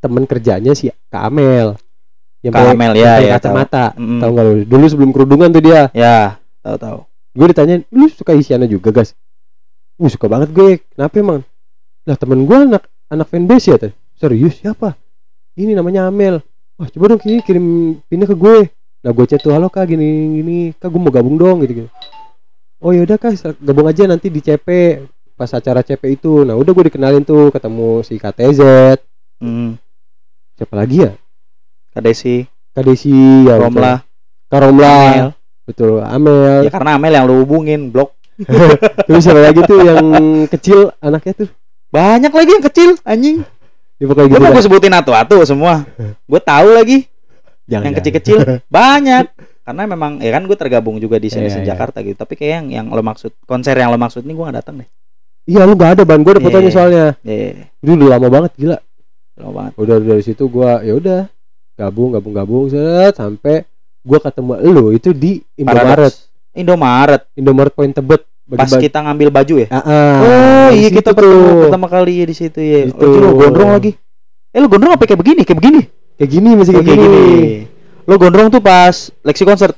temen 0.04 0.28
kerjanya 0.28 0.76
si 0.76 0.92
Kak 1.08 1.32
Amel. 1.32 1.80
Yang 2.44 2.52
Kak 2.54 2.70
Amel, 2.76 2.92
ya, 2.94 3.18
ya, 3.18 3.40
kacamata. 3.40 3.96
Mm. 3.98 4.20
tahu 4.20 4.30
nggak 4.30 4.44
lu? 4.44 4.54
Dulu 4.68 4.84
sebelum 4.86 5.10
kerudungan 5.16 5.48
tuh 5.48 5.62
dia. 5.64 5.88
Ya 5.96 6.36
tahu 6.60 6.76
tahu 6.76 6.98
gue 7.38 7.46
ditanya 7.54 7.76
lu 7.94 8.10
suka 8.12 8.36
Isyana 8.36 8.66
juga 8.66 8.90
guys 8.90 9.14
uh 9.98 10.10
suka 10.10 10.28
banget 10.28 10.52
gue 10.52 10.84
kenapa 10.92 11.14
emang? 11.16 11.40
Lah 12.04 12.16
temen 12.20 12.44
gue 12.44 12.58
anak 12.68 12.84
anak 13.08 13.26
fanbase 13.32 13.72
ya 13.72 13.76
teh. 13.80 13.92
Serius 14.20 14.60
siapa? 14.60 14.92
Ini 15.56 15.72
namanya 15.72 16.12
Amel. 16.12 16.44
Wah 16.76 16.86
coba 16.92 17.16
dong 17.16 17.22
kirim 17.24 17.98
pinnya 18.06 18.28
ke 18.28 18.36
gue. 18.36 18.70
Nah 19.02 19.10
gue 19.10 19.24
chat 19.24 19.40
tuh 19.40 19.56
halo 19.56 19.72
kak 19.72 19.88
gini 19.88 20.38
gini. 20.38 20.58
Kak 20.76 20.92
gue 20.92 21.00
mau 21.00 21.10
gabung 21.10 21.40
dong 21.40 21.64
gitu 21.64 21.82
gitu 21.82 21.90
oh 22.78 22.90
yaudah 22.94 23.18
kak 23.18 23.34
gabung 23.58 23.86
aja 23.90 24.06
nanti 24.06 24.30
di 24.30 24.38
CP 24.42 24.98
pas 25.38 25.50
acara 25.54 25.86
CP 25.86 26.18
itu. 26.18 26.42
Nah 26.42 26.58
udah 26.58 26.72
gue 26.74 26.84
dikenalin 26.90 27.22
tuh 27.22 27.54
ketemu 27.54 28.02
si 28.02 28.18
KTZ 28.18 28.60
hmm. 29.42 29.78
siapa 30.58 30.74
lagi 30.74 31.06
ya? 31.06 31.12
Kadesi 31.94 32.46
Kak 32.74 32.86
Desi 32.86 33.46
ya. 33.46 33.58
Romla 33.58 34.02
Kak 34.50 34.60
Romla 34.62 34.90
Amel. 34.90 35.28
betul 35.66 36.02
Amel. 36.02 36.66
Ya 36.66 36.70
karena 36.70 36.98
Amel 36.98 37.12
yang 37.14 37.26
lu 37.26 37.42
hubungin 37.42 37.90
blok. 37.90 38.14
Terus 39.06 39.22
siapa 39.26 39.42
lagi 39.42 39.62
tuh 39.66 39.82
yang 39.82 40.04
kecil 40.46 40.94
anaknya 41.02 41.46
tuh? 41.46 41.48
Banyak 41.90 42.30
lagi 42.30 42.50
yang 42.54 42.64
kecil 42.70 42.90
anjing. 43.02 43.42
Dia 43.98 44.06
pokoknya 44.06 44.30
Gue 44.30 44.38
gitu 44.38 44.54
mau 44.54 44.62
sebutin 44.62 44.94
atu-atu 44.94 45.42
semua. 45.42 45.82
Gue 45.98 46.38
tahu 46.38 46.70
lagi. 46.70 47.10
Jangan, 47.68 47.84
yang 47.90 47.96
kecil-kecil 47.98 48.38
banyak. 48.70 49.26
Karena 49.68 49.84
memang 49.84 50.16
ya 50.16 50.32
kan 50.32 50.48
gue 50.48 50.56
tergabung 50.56 50.96
juga 50.96 51.20
di 51.20 51.28
sini 51.28 51.44
Iya, 51.44 51.60
iya. 51.60 51.66
Jakarta 51.68 52.00
gitu. 52.00 52.16
Tapi 52.16 52.34
kayak 52.34 52.52
yang 52.54 52.66
yang 52.72 52.86
lo 52.88 53.04
maksud 53.04 53.36
konser 53.44 53.76
yang 53.76 53.92
lo 53.92 54.00
maksud 54.00 54.24
ini 54.24 54.32
gue 54.32 54.40
gak 54.42 54.56
datang 54.56 54.80
deh. 54.80 54.88
Iya 55.44 55.68
lu 55.68 55.76
gak 55.76 55.92
ada 55.92 56.02
ban 56.02 56.20
gue 56.20 56.32
ada 56.32 56.40
fotonya 56.40 56.64
Iya. 56.64 56.72
soalnya. 56.72 57.06
Iya, 57.20 57.68
Itu 57.78 57.90
udah 57.94 58.08
lama 58.08 58.28
banget 58.30 58.52
gila. 58.56 58.78
lama 59.36 59.52
banget. 59.54 59.72
Udah 59.76 59.96
dari 60.00 60.22
situ 60.24 60.48
gua 60.48 60.80
ya 60.80 60.96
udah 60.96 61.20
gabung 61.74 62.10
gabung 62.10 62.32
gabung 62.32 62.64
set 62.66 63.12
sampai 63.14 63.68
gua 64.00 64.18
ketemu 64.18 64.52
lu 64.66 64.84
itu 64.90 65.12
di 65.12 65.44
Indomaret. 65.54 66.16
Indomaret. 66.52 67.22
Indomaret 67.34 67.70
Point 67.70 67.92
Tebet. 67.92 68.24
Pas 68.48 68.64
Bagi-bagi- 68.64 68.88
kita 68.88 68.98
ngambil 69.04 69.28
baju 69.28 69.54
ya. 69.60 69.68
Ah, 69.68 69.78
ah, 69.78 70.16
oh 70.18 70.68
iya 70.72 70.88
kita 70.88 71.12
pertama, 71.12 71.68
pertama 71.68 71.86
kali 71.86 72.12
ya 72.16 72.24
di 72.24 72.32
situ 72.32 72.56
ya. 72.56 72.88
Oh, 72.88 72.96
itu 72.96 73.06
lo 73.20 73.36
gondrong 73.36 73.70
lagi. 73.70 73.92
Eh 74.48 74.58
lo 74.58 74.66
gondrong 74.66 74.96
apa 74.96 75.04
kayak 75.04 75.20
begini? 75.20 75.44
Kayak 75.44 75.60
begini. 75.60 75.80
kayak 76.16 76.30
gini 76.32 76.48
masih 76.56 76.72
Oh, 76.72 76.80
kayak, 76.80 76.96
gini. 76.96 77.67
Lo 78.08 78.16
gondrong 78.16 78.48
tuh 78.48 78.58
pas 78.58 79.12
Lexi 79.20 79.44
concert. 79.44 79.76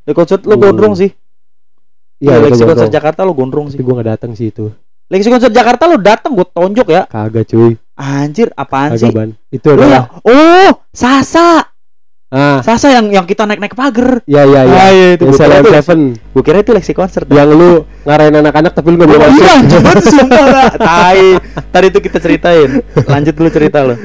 Di 0.00 0.12
concert 0.12 0.40
lo 0.42 0.56
gondrong 0.56 0.96
sih. 0.96 1.12
Iya, 2.18 2.40
Iya, 2.40 2.48
Lexi 2.48 2.62
concert 2.62 2.88
gondrong. 2.88 2.96
Jakarta 2.96 3.20
lo 3.22 3.32
gondrong 3.32 3.66
sih. 3.68 3.78
Gua 3.78 4.00
gak 4.00 4.08
datang 4.10 4.32
sih 4.32 4.48
itu. 4.48 4.72
Lexi 5.06 5.28
concert 5.28 5.50
Jakarta 5.50 5.84
lo 5.84 5.98
datang 5.98 6.32
gue 6.32 6.46
tonjok 6.46 6.88
ya. 6.88 7.02
Kagak 7.04 7.44
cuy. 7.46 7.76
Anjir, 7.94 8.48
apaan 8.54 8.94
sih? 8.94 9.04
Kagak 9.04 9.12
ban. 9.12 9.30
Itu 9.48 9.66
adalah 9.70 9.88
ya? 9.90 10.00
Oh, 10.22 10.70
Sasa. 10.90 11.68
ah 12.30 12.62
Sasa 12.62 12.88
yang 12.88 13.10
yang 13.10 13.26
kita 13.26 13.42
naik-naik 13.42 13.74
pagar. 13.74 14.22
iya 14.24 14.46
iya 14.46 14.60
iya. 14.64 14.76
Ah, 14.78 14.90
iya, 14.90 15.06
itu 15.18 15.26
Yang 15.26 15.66
Seven 15.76 16.00
Gue 16.30 16.40
kira 16.40 16.62
itu 16.62 16.70
Lexi 16.70 16.94
concert. 16.94 17.26
yang 17.28 17.50
lu 17.50 17.82
ngarahin 18.06 18.38
anak-anak 18.38 18.72
tapi 18.72 18.86
lu 18.88 18.96
gak 18.96 19.04
Oh, 19.04 19.10
boleh 19.10 19.20
masuk. 19.20 19.42
iya, 19.42 19.54
coba 19.68 19.90
tuh 19.92 20.06
sumpah? 20.08 20.46
Tai. 20.78 21.22
Tadi 21.68 21.86
itu 21.90 21.98
kita 22.00 22.18
ceritain. 22.18 22.70
Lanjut 23.04 23.34
dulu 23.34 23.48
cerita 23.50 23.78
lo. 23.82 23.98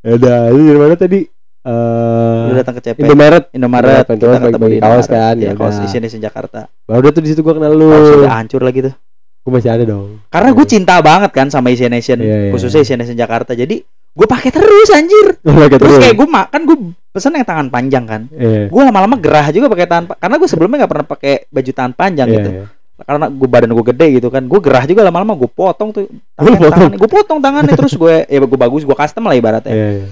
Ya 0.00 0.12
udah, 0.14 0.38
lu 0.48 0.60
dari 0.64 0.78
mana 0.78 0.94
tadi? 0.94 1.20
Eh 1.66 2.42
Lu 2.46 2.54
datang 2.54 2.74
ke 2.74 2.80
CP. 2.80 2.96
Indomaret. 3.02 3.44
Indomaret. 3.50 4.06
Indomaret, 4.06 4.38
Kita 4.38 4.46
ketemu 4.46 4.66
di 4.70 4.78
kaos 4.78 5.06
kan, 5.06 5.34
Iya, 5.34 5.50
ya 5.50 5.52
kaos. 5.54 5.76
Asian 5.76 5.98
Nation 6.00 6.22
Jakarta. 6.22 6.70
Baru 6.86 7.02
udah 7.02 7.10
tuh 7.10 7.22
di 7.22 7.28
situ 7.28 7.42
gua 7.42 7.54
kenal 7.54 7.74
lu. 7.74 7.90
Kaos 7.90 8.10
udah 8.22 8.32
hancur 8.32 8.62
lagi 8.62 8.86
tuh. 8.86 8.94
Gua 9.42 9.50
masih 9.58 9.70
ada 9.70 9.84
dong. 9.84 10.22
Karena 10.26 10.50
gue 10.50 10.66
cinta 10.66 10.94
banget 10.98 11.30
kan 11.30 11.46
sama 11.48 11.70
Asian 11.70 11.90
Nation, 11.90 12.18
Iya, 12.18 12.48
iya. 12.48 12.50
khususnya 12.50 12.82
Asian 12.82 12.98
Nation 12.98 13.14
Jakarta. 13.14 13.52
Jadi 13.52 13.82
gue 14.16 14.26
pakai 14.26 14.50
terus 14.50 14.88
anjir. 14.90 15.26
Lagi 15.44 15.76
Terus 15.76 15.98
kayak 16.00 16.16
gue 16.16 16.24
makan 16.24 16.60
gue 16.64 16.76
pesen 17.10 17.30
yang 17.32 17.44
tangan 17.44 17.68
panjang 17.68 18.04
kan. 18.06 18.22
Iya. 18.30 18.70
Gue 18.70 18.82
lama-lama 18.82 19.14
gerah 19.18 19.50
juga 19.50 19.66
pakai 19.68 19.86
tangan 19.86 20.04
karena 20.14 20.36
gue 20.36 20.48
sebelumnya 20.48 20.76
nggak 20.82 20.92
pernah 20.94 21.06
pakai 21.06 21.34
baju 21.46 21.70
tangan 21.70 21.92
panjang 21.92 22.26
Iya, 22.26 22.36
gitu. 22.38 22.50
iya. 22.52 22.64
Karena 22.96 23.28
gue 23.28 23.44
badan 23.44 23.70
gue 23.70 23.86
gede 23.86 24.06
gitu 24.16 24.28
kan. 24.30 24.42
Gue 24.46 24.58
gerah 24.58 24.82
juga 24.82 25.04
lama-lama 25.04 25.36
gue 25.36 25.46
potong 25.46 25.90
tuh 25.90 26.08
potong? 26.32 26.56
tangannya. 26.56 26.96
Gue 26.96 27.10
potong 27.12 27.38
tangannya 27.38 27.74
terus 27.76 27.94
gue 27.94 28.14
ya 28.24 28.38
gue 28.40 28.58
bagus 28.58 28.82
gue 28.82 28.96
custom 28.96 29.26
lah 29.26 29.36
ibaratnya. 29.36 29.70
Iya, 29.70 29.88
iya. 30.00 30.06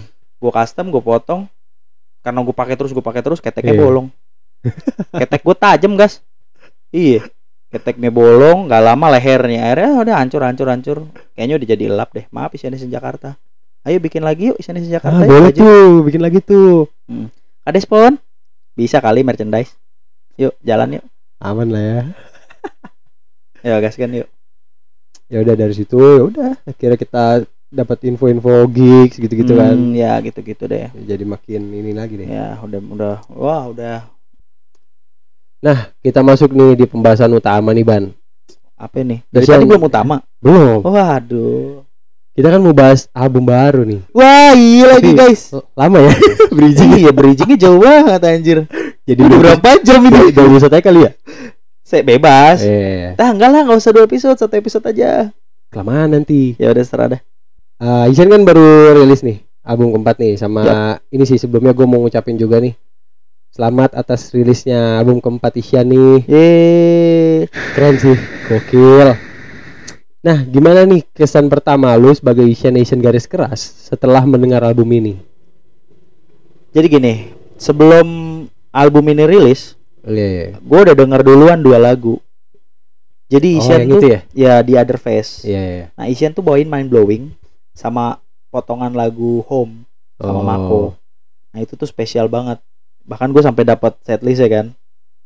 Gue 0.45 0.53
custom 0.53 0.93
gue 0.93 1.01
potong 1.01 1.49
karena 2.21 2.45
gue 2.45 2.53
pakai 2.53 2.77
terus 2.77 2.93
gue 2.93 3.01
pakai 3.01 3.25
terus 3.25 3.41
keteknya 3.41 3.73
Iya. 3.73 3.81
bolong. 3.81 4.07
Ketek 5.25 5.41
gue 5.41 5.57
tajam 5.57 5.97
gas. 5.97 6.21
Iya. 6.93 7.25
Keteknya 7.73 8.13
bolong, 8.13 8.69
nggak 8.69 8.83
lama 8.85 9.07
lehernya 9.17 9.73
akhirnya 9.73 9.91
udah 10.05 10.15
hancur 10.21 10.45
hancur 10.45 10.69
hancur. 10.69 10.99
Kayaknya 11.33 11.55
udah 11.57 11.69
jadi 11.73 11.85
lap 11.89 12.13
deh. 12.13 12.29
Maaf 12.29 12.53
Isian 12.53 12.77
Nation 12.77 12.93
Jakarta. 12.93 13.41
Ayo 13.85 14.01
bikin 14.01 14.21
lagi 14.21 14.53
yuk 14.53 14.61
Isian 14.61 14.77
Nation 14.77 14.93
Jakarta. 14.93 15.21
Ah, 15.21 15.29
boleh 15.29 15.53
tuh, 15.53 16.05
bikin 16.05 16.21
lagi 16.21 16.39
tuh. 16.41 16.89
Ada 17.65 17.81
spon? 17.81 18.21
Bisa 18.77 19.01
kali 19.01 19.25
merchandise. 19.25 19.73
Yuk 20.37 20.53
jalan 20.61 21.01
yuk. 21.01 21.05
Aman 21.41 21.73
lah 21.73 21.81
ya. 21.83 22.01
Ya 23.65 23.81
gas 23.81 23.97
kan 23.97 24.13
yuk. 24.13 24.29
Ya 25.33 25.41
udah 25.41 25.57
dari 25.57 25.73
situ 25.73 25.97
ya 25.97 26.21
udah 26.21 26.53
akhirnya 26.69 27.01
kita 27.01 27.25
dapat 27.75 27.99
info-info 28.05 28.71
gigs 28.71 29.19
gitu-gitu 29.19 29.53
kan. 29.53 29.75
Hmm, 29.75 29.93
Ya 29.93 30.15
gitu-gitu 30.19 30.65
deh. 30.65 30.89
Jadi 30.95 31.25
makin 31.25 31.61
ini 31.69 31.91
lagi 31.91 32.15
deh. 32.15 32.27
Ya 32.27 32.55
udah 32.57 32.81
udah 32.81 33.15
wah 33.29 33.65
udah 33.67 34.07
Kita 35.99 36.21
masuk 36.21 36.53
nih 36.53 36.77
di 36.77 36.85
pembahasan 36.85 37.33
utama 37.33 37.73
nih, 37.73 37.83
Ban. 37.83 38.05
apa 38.77 39.01
nih? 39.01 39.25
Dari 39.27 39.43
Bisa- 39.43 39.57
tadi 39.57 39.65
belum 39.65 39.83
utama. 39.83 40.21
Belum. 40.37 40.85
Waduh. 40.85 41.81
Kita 42.35 42.51
kan 42.51 42.61
mau 42.61 42.75
bahas 42.75 43.07
album 43.11 43.47
baru 43.47 43.81
nih. 43.83 44.03
Wah, 44.11 44.53
iya 44.53 44.93
lagi 44.93 45.15
guys. 45.15 45.55
Lama 45.73 46.03
ya 46.03 46.13
bridging. 46.57 46.91
Iya, 46.99 47.11
bridgingnya 47.11 47.57
jauh 47.57 47.79
banget 47.79 48.21
anjir. 48.21 48.59
Jadi 49.07 49.21
Udah 49.23 49.39
berapa 49.39 49.69
jam 49.81 50.03
ini? 50.03 50.35
episode 50.35 50.75
aja 50.75 50.83
kali 50.83 51.01
ya? 51.01 51.11
Saya 51.81 52.03
bebas. 52.03 52.59
Eh, 52.61 53.15
Ah 53.15 53.31
enggak 53.31 53.49
lah, 53.49 53.61
nggak 53.63 53.79
usah 53.79 53.93
dua 53.95 54.05
episode, 54.05 54.37
satu 54.37 54.53
episode 54.53 54.85
aja. 54.85 55.31
kelamaan 55.71 56.11
nanti. 56.13 56.55
Ya 56.55 56.71
udah 56.71 56.85
serah 56.85 57.09
dah. 57.09 57.21
Eh, 57.85 58.07
Isyan 58.09 58.33
kan 58.33 58.43
baru 58.43 58.65
rilis 58.97 59.21
nih 59.21 59.45
album 59.61 59.93
keempat 59.93 60.17
nih 60.17 60.41
sama 60.41 60.65
ini 61.09 61.25
sih 61.25 61.37
sebelumnya 61.37 61.77
gue 61.77 61.85
mau 61.85 62.01
ngucapin 62.01 62.33
juga 62.35 62.57
nih 62.57 62.73
selamat 63.53 63.93
atas 63.93 64.33
rilisnya 64.33 64.97
album 64.97 65.21
keempat 65.21 65.53
Isyan 65.55 65.93
nih 65.93 66.25
Yeay. 66.25 67.45
keren 67.77 67.97
sih 68.01 68.17
gokil 68.49 69.13
nah 70.25 70.41
gimana 70.41 70.89
nih 70.89 71.05
kesan 71.13 71.53
pertama 71.53 71.93
lu 71.95 72.09
sebagai 72.11 72.49
Isyan 72.49 72.73
Nation 72.73 73.05
garis 73.05 73.29
keras 73.29 73.61
setelah 73.61 74.25
mendengar 74.25 74.65
album 74.65 74.89
ini 74.91 75.21
Jadi 76.75 76.87
gini, 76.91 77.15
sebelum 77.55 78.07
album 78.75 79.05
ini 79.07 79.23
rilis, 79.23 79.79
Iya, 80.03 80.27
iya. 80.27 80.47
gue 80.59 80.79
udah 80.83 80.91
denger 80.91 81.23
duluan 81.23 81.63
dua 81.63 81.79
lagu. 81.79 82.19
Jadi 83.31 83.55
Oh, 83.55 83.59
Isyan 83.63 83.79
yang 83.79 83.91
tuh 83.95 83.99
itu 84.03 84.07
ya? 84.11 84.21
ya 84.35 84.55
di 84.59 84.75
Other 84.75 84.99
Face. 84.99 85.47
Iya, 85.47 85.63
iya. 85.63 85.87
Nah 85.95 86.11
Isyan 86.11 86.35
tuh 86.35 86.43
bawain 86.43 86.67
Mind 86.67 86.91
Blowing 86.91 87.31
sama 87.75 88.23
potongan 88.49 88.95
lagu 88.95 89.43
Home 89.51 89.83
sama 90.17 90.41
Oh. 90.41 90.47
Mako. 90.47 90.83
Nah 91.51 91.59
itu 91.61 91.75
tuh 91.75 91.91
spesial 91.91 92.31
banget. 92.31 92.63
Bahkan 93.05 93.35
gue 93.35 93.43
sampai 93.43 93.67
dapat 93.67 93.99
setlist 94.07 94.41
ya 94.41 94.49
kan. 94.49 94.67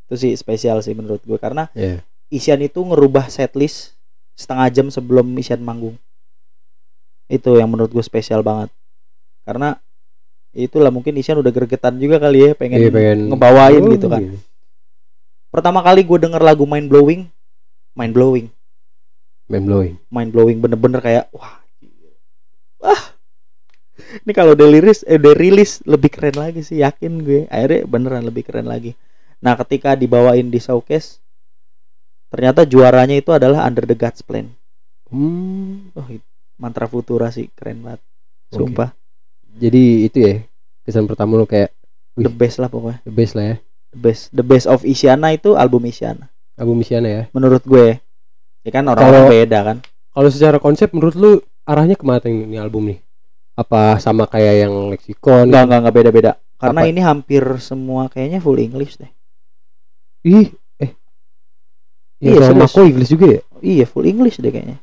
Itu 0.09 0.17
sih 0.17 0.33
spesial 0.35 0.81
sih 0.81 0.97
menurut 0.97 1.21
gue 1.23 1.37
karena 1.37 1.69
Iya. 1.77 2.03
Isyan 2.33 2.65
itu 2.65 2.81
ngerubah 2.81 3.29
setlist 3.29 3.97
setengah 4.33 4.69
jam 4.73 4.87
sebelum 4.89 5.29
Isyan 5.37 5.61
manggung. 5.61 6.01
Itu 7.29 7.61
yang 7.61 7.69
menurut 7.69 7.93
gue 7.93 8.05
spesial 8.05 8.41
banget. 8.41 8.73
Karena 9.45 9.77
itulah 10.57 10.89
mungkin 10.89 11.17
Isyan 11.21 11.45
udah 11.45 11.53
gregetan 11.53 12.01
juga 12.01 12.17
kali 12.17 12.49
ya 12.49 12.53
pengen, 12.57 12.81
Iya, 12.81 12.91
pengen 12.93 13.19
ngebawain 13.33 13.83
Oh, 13.85 13.93
gitu 13.93 14.09
kan. 14.09 14.23
Pertama 15.49 15.81
kali 15.81 16.05
gue 16.05 16.19
denger 16.21 16.41
lagu 16.45 16.65
Mind 16.69 16.89
Blowing, 16.89 17.29
Mind 17.97 18.13
Blowing, 18.13 18.49
Mind 19.49 19.65
blowing. 19.65 19.97
Mind 20.13 20.31
Blowing 20.33 20.61
bener-bener 20.61 21.01
kayak 21.01 21.25
wah. 21.33 21.61
Wah. 22.81 23.03
Ini 23.99 24.33
kalau 24.33 24.55
udah 24.55 24.69
liris, 24.71 25.03
eh, 25.05 25.19
udah 25.19 25.35
rilis 25.37 25.83
lebih 25.85 26.09
keren 26.09 26.39
lagi 26.39 26.63
sih, 26.63 26.81
yakin 26.81 27.21
gue. 27.21 27.45
Akhirnya 27.51 27.85
beneran 27.85 28.25
lebih 28.25 28.47
keren 28.47 28.65
lagi. 28.65 28.95
Nah, 29.39 29.59
ketika 29.59 29.93
dibawain 29.95 30.49
di 30.49 30.57
showcase, 30.59 31.21
ternyata 32.31 32.65
juaranya 32.65 33.19
itu 33.19 33.35
adalah 33.35 33.67
Under 33.67 33.85
the 33.85 33.95
God's 33.95 34.23
Plan. 34.23 34.49
Hmm. 35.11 35.93
Oh, 35.93 36.07
mantra 36.57 36.87
Futura 36.87 37.29
sih 37.29 37.51
keren 37.53 37.83
banget. 37.83 38.01
Sumpah, 38.49 38.97
Jadi 39.59 40.09
itu 40.09 40.25
ya 40.25 40.35
kesan 40.87 41.05
pertama 41.05 41.37
lu 41.37 41.45
kayak 41.45 41.69
the 42.17 42.33
Wih. 42.33 42.33
best 42.33 42.57
lah 42.57 42.73
pokoknya. 42.73 43.05
the 43.05 43.13
best 43.13 43.37
lah 43.37 43.45
ya 43.45 43.57
The 43.89 43.99
best, 44.01 44.23
the 44.33 44.45
best 44.45 44.67
of 44.69 44.85
Isyana 44.85 45.33
itu 45.33 45.57
album 45.57 45.85
Isyana. 45.85 46.29
album 46.57 46.81
Isyana 46.81 47.09
ya. 47.09 47.23
Menurut 47.33 47.65
gue. 47.65 48.01
Ya 48.63 48.71
kan 48.71 48.85
orang-orang 48.85 49.29
beda 49.29 49.59
kan. 49.65 49.79
Kalau 50.13 50.29
secara 50.33 50.59
konsep 50.59 50.91
menurut 50.91 51.15
lu 51.15 51.31
arahnya 51.69 51.95
ke 51.95 52.05
mana 52.05 52.25
ini 52.27 52.57
album 52.57 52.91
nih? 52.91 52.99
Apa 53.59 53.99
sama 53.99 54.25
kayak 54.25 54.67
yang 54.67 54.75
Lexicon? 54.95 55.51
Enggak, 55.51 55.63
enggak, 55.67 55.79
enggak 55.83 55.97
beda-beda. 55.97 56.33
Karena 56.59 56.81
Apa? 56.83 56.91
ini 56.91 57.01
hampir 57.03 57.43
semua 57.63 58.11
kayaknya 58.11 58.43
full 58.43 58.59
English 58.59 58.99
deh. 58.99 59.11
Ih, 60.27 60.51
eh. 60.83 60.91
Iya, 62.19 62.35
Iya, 62.35 62.51
sama 62.51 62.67
kok 62.67 62.83
Inggris 62.83 63.11
juga 63.11 63.27
ya? 63.39 63.41
Iya, 63.63 63.85
full 63.87 64.07
English 64.11 64.43
deh 64.43 64.51
kayaknya. 64.51 64.83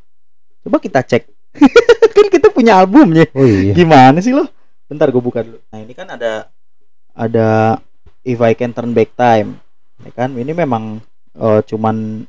Coba 0.64 0.80
kita 0.80 1.04
cek. 1.04 1.28
kan 2.16 2.28
kita 2.32 2.48
punya 2.52 2.80
albumnya. 2.80 3.28
Oh 3.36 3.44
iya. 3.44 3.76
Gimana 3.76 4.24
sih 4.24 4.32
lo? 4.32 4.48
Bentar 4.88 5.12
gue 5.12 5.20
buka 5.20 5.44
dulu. 5.44 5.60
Nah, 5.68 5.80
ini 5.84 5.92
kan 5.92 6.08
ada 6.08 6.48
ada 7.12 7.80
If 8.24 8.40
I 8.40 8.56
Can 8.56 8.72
Turn 8.72 8.96
Back 8.96 9.20
Time. 9.20 9.60
Ya 10.04 10.12
kan? 10.16 10.32
Ini 10.32 10.56
memang 10.56 11.04
eh, 11.36 11.62
cuman 11.68 12.24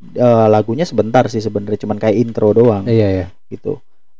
eh, 0.00 0.46
lagunya 0.46 0.82
sebentar 0.82 1.26
sih 1.26 1.38
sebenarnya 1.38 1.82
cuman 1.82 1.98
kayak 1.98 2.16
intro 2.16 2.50
doang 2.50 2.84
Iya, 2.84 3.08
iya. 3.10 3.26
gitu. 3.48 3.78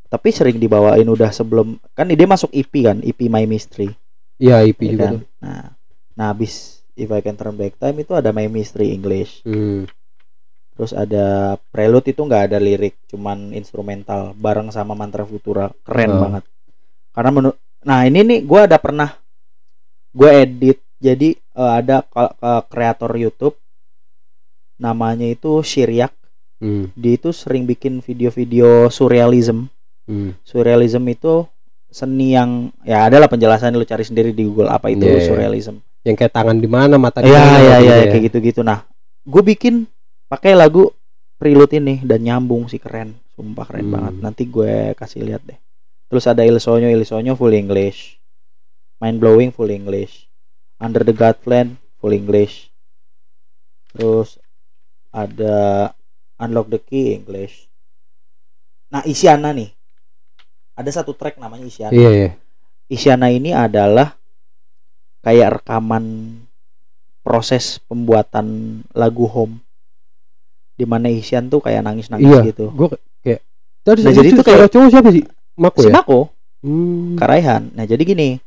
Tapi 0.09 0.33
sering 0.33 0.57
dibawain 0.57 1.05
udah 1.05 1.29
sebelum 1.29 1.77
kan 1.93 2.09
dia 2.09 2.25
masuk 2.25 2.49
EP 2.49 2.73
kan, 2.81 2.97
EP 2.99 3.19
My 3.25 3.45
Mystery. 3.45 3.93
Iya, 4.37 4.65
IP 4.65 4.79
ya 4.81 4.91
juga 4.91 5.03
kan? 5.05 5.13
tuh. 5.13 5.21
Nah, 5.39 5.63
nah 6.15 6.25
habis 6.29 6.81
If 6.93 7.07
I 7.07 7.21
Can 7.21 7.35
Turn 7.35 7.53
Back 7.53 7.77
Time 7.77 7.95
itu 7.97 8.11
ada 8.11 8.29
My 8.29 8.47
Mystery 8.47 8.91
English. 8.91 9.45
Hmm. 9.45 9.85
Terus 10.73 10.91
ada 10.91 11.55
Prelude 11.69 12.09
itu 12.09 12.19
nggak 12.19 12.51
ada 12.51 12.57
lirik, 12.57 12.95
cuman 13.05 13.51
instrumental 13.51 14.33
bareng 14.33 14.67
sama 14.69 14.95
Mantra 14.95 15.23
Futura. 15.23 15.69
Keren 15.83 16.11
Oh. 16.11 16.19
banget. 16.19 16.43
Karena 17.11 17.31
menurut 17.31 17.57
Nah, 17.79 18.03
ini 18.03 18.19
nih 18.21 18.39
gua 18.43 18.67
ada 18.67 18.75
pernah 18.75 19.15
gue 20.11 20.31
edit. 20.35 20.83
Jadi 20.99 21.31
eh, 21.31 21.71
ada 21.79 22.03
kreator 22.65 23.13
YouTube 23.13 23.55
namanya 24.79 25.27
itu 25.27 25.59
Syriak. 25.61 26.15
Hmm. 26.57 26.91
Dia 26.91 27.15
itu 27.15 27.31
sering 27.31 27.63
bikin 27.63 27.99
video-video 27.99 28.87
surrealism. 28.89 29.67
Hmm. 30.03 30.33
Surrealism 30.41 31.03
itu 31.05 31.45
seni 31.87 32.33
yang 32.33 32.69
ya 32.81 33.05
adalah 33.05 33.25
penjelasan 33.25 33.73
lu 33.73 33.83
cari 33.83 34.03
sendiri 34.03 34.29
di 34.29 34.43
Google 34.43 34.67
apa 34.67 34.87
itu 34.87 35.03
Iya, 35.03 35.15
iya. 35.15 35.25
surrealism. 35.25 35.75
Yang 36.01 36.15
kayak 36.17 36.33
tangan 36.33 36.57
di 36.57 36.67
mana, 36.67 36.95
mata 36.95 37.19
di 37.19 37.27
Iya 37.27 37.39
mana, 37.39 37.57
iya 37.59 37.77
iya 37.79 37.95
ya. 38.03 38.09
kayak 38.09 38.23
gitu-gitu. 38.27 38.61
Nah, 38.61 38.83
gue 39.21 39.43
bikin 39.45 39.85
pakai 40.25 40.53
lagu 40.53 40.89
Prelude 41.35 41.71
ini 41.73 42.03
dan 42.03 42.19
nyambung 42.19 42.67
sih 42.67 42.75
keren, 42.77 43.15
sumpah 43.31 43.63
keren 43.63 43.87
Hmm. 43.87 43.95
banget. 43.95 44.13
Nanti 44.19 44.43
gue 44.43 44.91
kasih 44.93 45.23
lihat 45.23 45.39
deh. 45.43 45.55
Terus 46.11 46.27
ada 46.27 46.43
Il 46.43 46.59
Sogno, 46.59 46.91
Il 46.91 47.05
Sogno 47.05 47.33
full 47.33 47.53
English. 47.53 48.19
Mind 48.99 49.23
Blowing 49.23 49.55
full 49.55 49.69
English. 49.69 50.27
Under 50.75 50.99
the 50.99 51.15
God 51.15 51.39
Plan 51.39 51.79
full 51.95 52.11
English. 52.11 52.67
Terus 53.89 54.35
ada 55.09 55.89
Unlock 56.37 56.67
the 56.69 56.79
Key 56.79 57.15
English. 57.15 57.67
Nah, 58.89 59.03
Isyana 59.03 59.51
nih. 59.51 59.69
Ada 60.73 61.03
satu 61.03 61.11
track 61.11 61.37
namanya 61.37 61.65
Isyana. 61.65 61.91
Iya, 61.91 62.09
iya. 62.09 62.29
Isyana 62.87 63.29
ini 63.29 63.51
adalah 63.51 64.15
kayak 65.21 65.61
rekaman 65.61 66.39
proses 67.21 67.77
pembuatan 67.83 68.79
lagu 68.95 69.27
Home 69.27 69.59
di 70.73 70.87
mana 70.87 71.11
Isyan 71.11 71.51
tuh 71.51 71.59
kayak 71.59 71.83
nangis-nangis 71.83 72.23
Iya. 72.25 72.41
gitu. 72.47 72.71
Gua 72.71 72.87
kayak 73.19 73.43
tadi 73.83 73.99
Nah, 73.99 74.13
jadi 74.15 74.27
itu 74.31 74.41
kayak- 74.41 74.71
cowok 74.71 74.87
siapa 74.89 75.09
sih? 75.11 75.23
Mako 75.59 75.79
Si 75.83 75.87
ya? 75.87 75.93
Mako, 75.93 76.19
Hmm. 76.59 77.15
Karaihan. 77.15 77.71
Nah, 77.71 77.83
jadi 77.83 77.99
gini. 77.99 78.39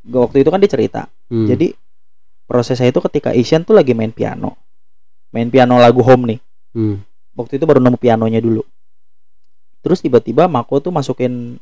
gua 0.00 0.24
Waktu 0.24 0.40
itu 0.40 0.48
kan 0.48 0.60
dia 0.60 0.68
cerita. 0.68 1.02
Hmm. 1.28 1.44
Jadi 1.44 1.76
prosesnya 2.44 2.88
itu 2.88 3.00
ketika 3.00 3.32
Isyan 3.32 3.64
tuh 3.64 3.72
lagi 3.72 3.92
main 3.92 4.10
piano. 4.10 4.56
Main 5.34 5.50
piano 5.50 5.74
lagu 5.76 5.98
Home 6.06 6.30
nih. 6.30 6.38
Hmm. 6.78 7.02
Waktu 7.34 7.58
itu 7.58 7.66
baru 7.66 7.82
nemu 7.82 7.98
pianonya 7.98 8.38
dulu. 8.38 8.62
Terus 9.82 9.98
tiba-tiba 9.98 10.46
Mako 10.46 10.78
tuh 10.78 10.94
masukin 10.94 11.58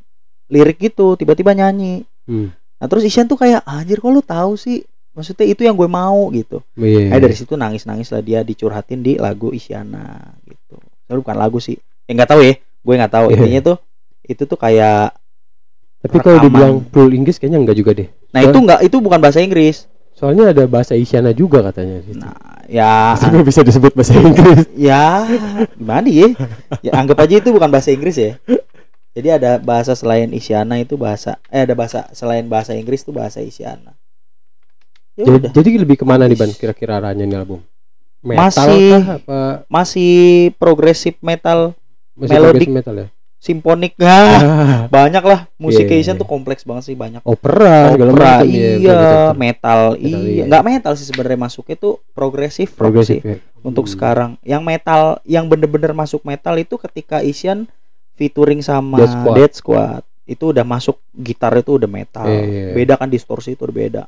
lirik 0.53 0.77
gitu, 0.77 1.17
tiba-tiba 1.17 1.57
nyanyi. 1.57 2.05
Hmm. 2.29 2.53
Nah, 2.53 2.87
terus 2.87 3.09
Isyan 3.09 3.25
tuh 3.25 3.41
kayak 3.41 3.65
anjir 3.65 3.97
kok 3.97 4.13
lu 4.13 4.21
tahu 4.21 4.61
sih? 4.61 4.85
Maksudnya 5.13 5.49
itu 5.49 5.65
yang 5.65 5.77
gue 5.77 5.89
mau 5.89 6.29
gitu. 6.33 6.61
Iya. 6.77 7.17
Eh 7.17 7.21
dari 7.21 7.37
situ 7.37 7.57
nangis-nangis 7.57 8.09
lah 8.13 8.21
dia 8.25 8.41
dicurhatin 8.41 9.01
di 9.01 9.17
lagu 9.17 9.53
Isyana 9.53 10.37
gitu. 10.45 10.77
Tapi 11.09 11.17
bukan 11.21 11.37
lagu 11.37 11.61
sih. 11.61 11.77
Ya 12.09 12.13
nggak 12.17 12.31
tahu 12.33 12.41
ya. 12.45 12.55
Gue 12.59 12.95
nggak 12.97 13.13
tahu. 13.13 13.27
Iya. 13.29 13.37
Intinya 13.41 13.61
tuh 13.73 13.77
itu 14.25 14.43
tuh 14.49 14.59
kayak 14.59 15.13
Tapi 16.03 16.17
kalau 16.19 16.39
dibilang 16.43 16.83
full 16.91 17.13
Inggris 17.15 17.39
kayaknya 17.39 17.63
enggak 17.63 17.77
juga 17.79 17.93
deh. 17.95 18.09
nah 18.35 18.43
Soalnya- 18.43 18.51
itu 18.51 18.59
nggak 18.65 18.81
itu 18.89 18.97
bukan 18.99 19.19
bahasa 19.23 19.39
Inggris. 19.39 19.87
Soalnya 20.13 20.55
ada 20.55 20.65
bahasa 20.67 20.95
Isyana 20.95 21.33
juga 21.33 21.65
katanya 21.65 21.99
gitu. 22.05 22.21
Nah, 22.21 22.37
ya 22.71 23.17
bisa 23.43 23.61
disebut 23.61 23.91
bahasa 23.93 24.15
Inggris. 24.15 24.69
ya 24.79 25.27
gimana 25.75 26.07
ya? 26.07 26.29
Ya 26.79 26.93
anggap 26.95 27.27
aja 27.27 27.43
itu 27.43 27.51
bukan 27.51 27.69
bahasa 27.69 27.91
Inggris 27.91 28.15
ya. 28.15 28.39
Jadi 29.13 29.29
ada 29.29 29.61
bahasa 29.61 29.93
selain 29.93 30.31
Isyana 30.33 30.81
itu 30.81 30.97
bahasa 30.97 31.37
eh 31.51 31.65
ada 31.65 31.75
bahasa 31.75 32.09
selain 32.15 32.47
bahasa 32.47 32.73
Inggris 32.73 33.03
tuh 33.03 33.13
bahasa 33.13 33.43
Isyana. 33.43 33.93
Ya 35.13 35.29
Jadi, 35.29 35.37
udah. 35.37 35.51
jadi 35.53 35.69
lebih 35.77 35.97
ke 36.01 36.05
mana 36.09 36.25
nih. 36.25 36.39
Ban 36.39 36.49
kira-kira 36.55 36.97
arahnya 36.97 37.29
nih 37.29 37.37
album? 37.37 37.61
Metal 38.23 38.47
Masih- 38.49 38.93
kah 38.95 39.05
apa 39.19 39.39
Masih 39.67 40.13
progresif 40.57 41.19
metal, 41.21 41.75
masih 42.15 42.39
Melodic. 42.39 42.69
metal 42.71 42.95
ya? 42.95 43.09
Simfonik 43.43 43.99
ah, 43.99 44.87
banyak 44.87 45.25
lah. 45.27 45.51
Musik 45.59 45.91
Iya, 45.91 45.99
Asian 45.99 46.15
iya. 46.15 46.23
tuh 46.23 46.29
kompleks 46.31 46.63
banget 46.63 46.95
sih 46.95 46.95
banyak. 46.95 47.27
opera 47.27 47.91
Opera, 47.91 48.47
ya, 48.47 48.47
iya, 48.47 48.71
betul-betul. 48.79 49.35
metal, 49.35 49.35
Metal, 49.35 49.81
iya, 49.99 50.19
iya. 50.23 50.45
nggak 50.47 50.63
metal 50.63 50.93
sih 50.95 51.07
sebenarnya 51.11 51.41
masuknya 51.43 51.75
tuh 51.75 51.99
progresif 52.15 52.79
progresif 52.79 53.19
sih 53.19 53.35
ya. 53.35 53.37
untuk 53.67 53.91
Hmm. 53.91 53.93
sekarang. 53.99 54.31
Yang 54.47 54.63
metal, 54.63 55.03
yang 55.27 55.51
bener-bener 55.51 55.91
masuk 55.91 56.23
metal 56.23 56.55
itu 56.55 56.79
ketika 56.79 57.19
Asian 57.19 57.67
featuring 58.15 58.63
sama 58.63 59.03
Dead 59.03 59.11
Squad. 59.11 59.35
Dead 59.35 59.53
Squad. 59.59 60.03
Itu 60.23 60.55
udah 60.55 60.63
masuk 60.63 61.03
gitar 61.11 61.51
itu 61.59 61.83
udah 61.83 61.91
metal. 61.91 62.31
Iya, 62.31 62.43
iya, 62.47 62.63
iya. 62.71 62.75
Beda 62.79 62.95
kan 62.95 63.11
distorsi 63.11 63.59
itu 63.59 63.67
udah 63.67 63.75
beda. 63.75 64.03